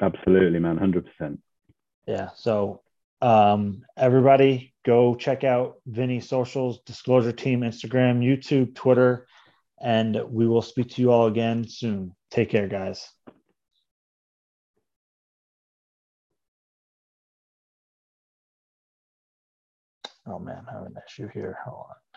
Absolutely, 0.00 0.58
man. 0.58 0.76
Hundred 0.76 1.06
percent. 1.06 1.40
Yeah. 2.06 2.30
So, 2.34 2.82
um, 3.22 3.84
everybody 3.96 4.74
go 4.84 5.14
check 5.14 5.44
out 5.44 5.76
Vinny's 5.86 6.28
socials, 6.28 6.80
Disclosure 6.84 7.32
Team, 7.32 7.60
Instagram, 7.60 8.20
YouTube, 8.20 8.74
Twitter, 8.74 9.26
and 9.82 10.20
we 10.30 10.46
will 10.46 10.62
speak 10.62 10.90
to 10.90 11.02
you 11.02 11.10
all 11.12 11.26
again 11.26 11.66
soon. 11.68 12.14
Take 12.30 12.50
care, 12.50 12.68
guys. 12.68 13.08
Oh 20.26 20.38
man, 20.38 20.64
I 20.68 20.74
have 20.74 20.82
an 20.86 20.94
issue 21.06 21.28
here. 21.32 21.58
Hold 21.64 21.86
on. 21.88 22.07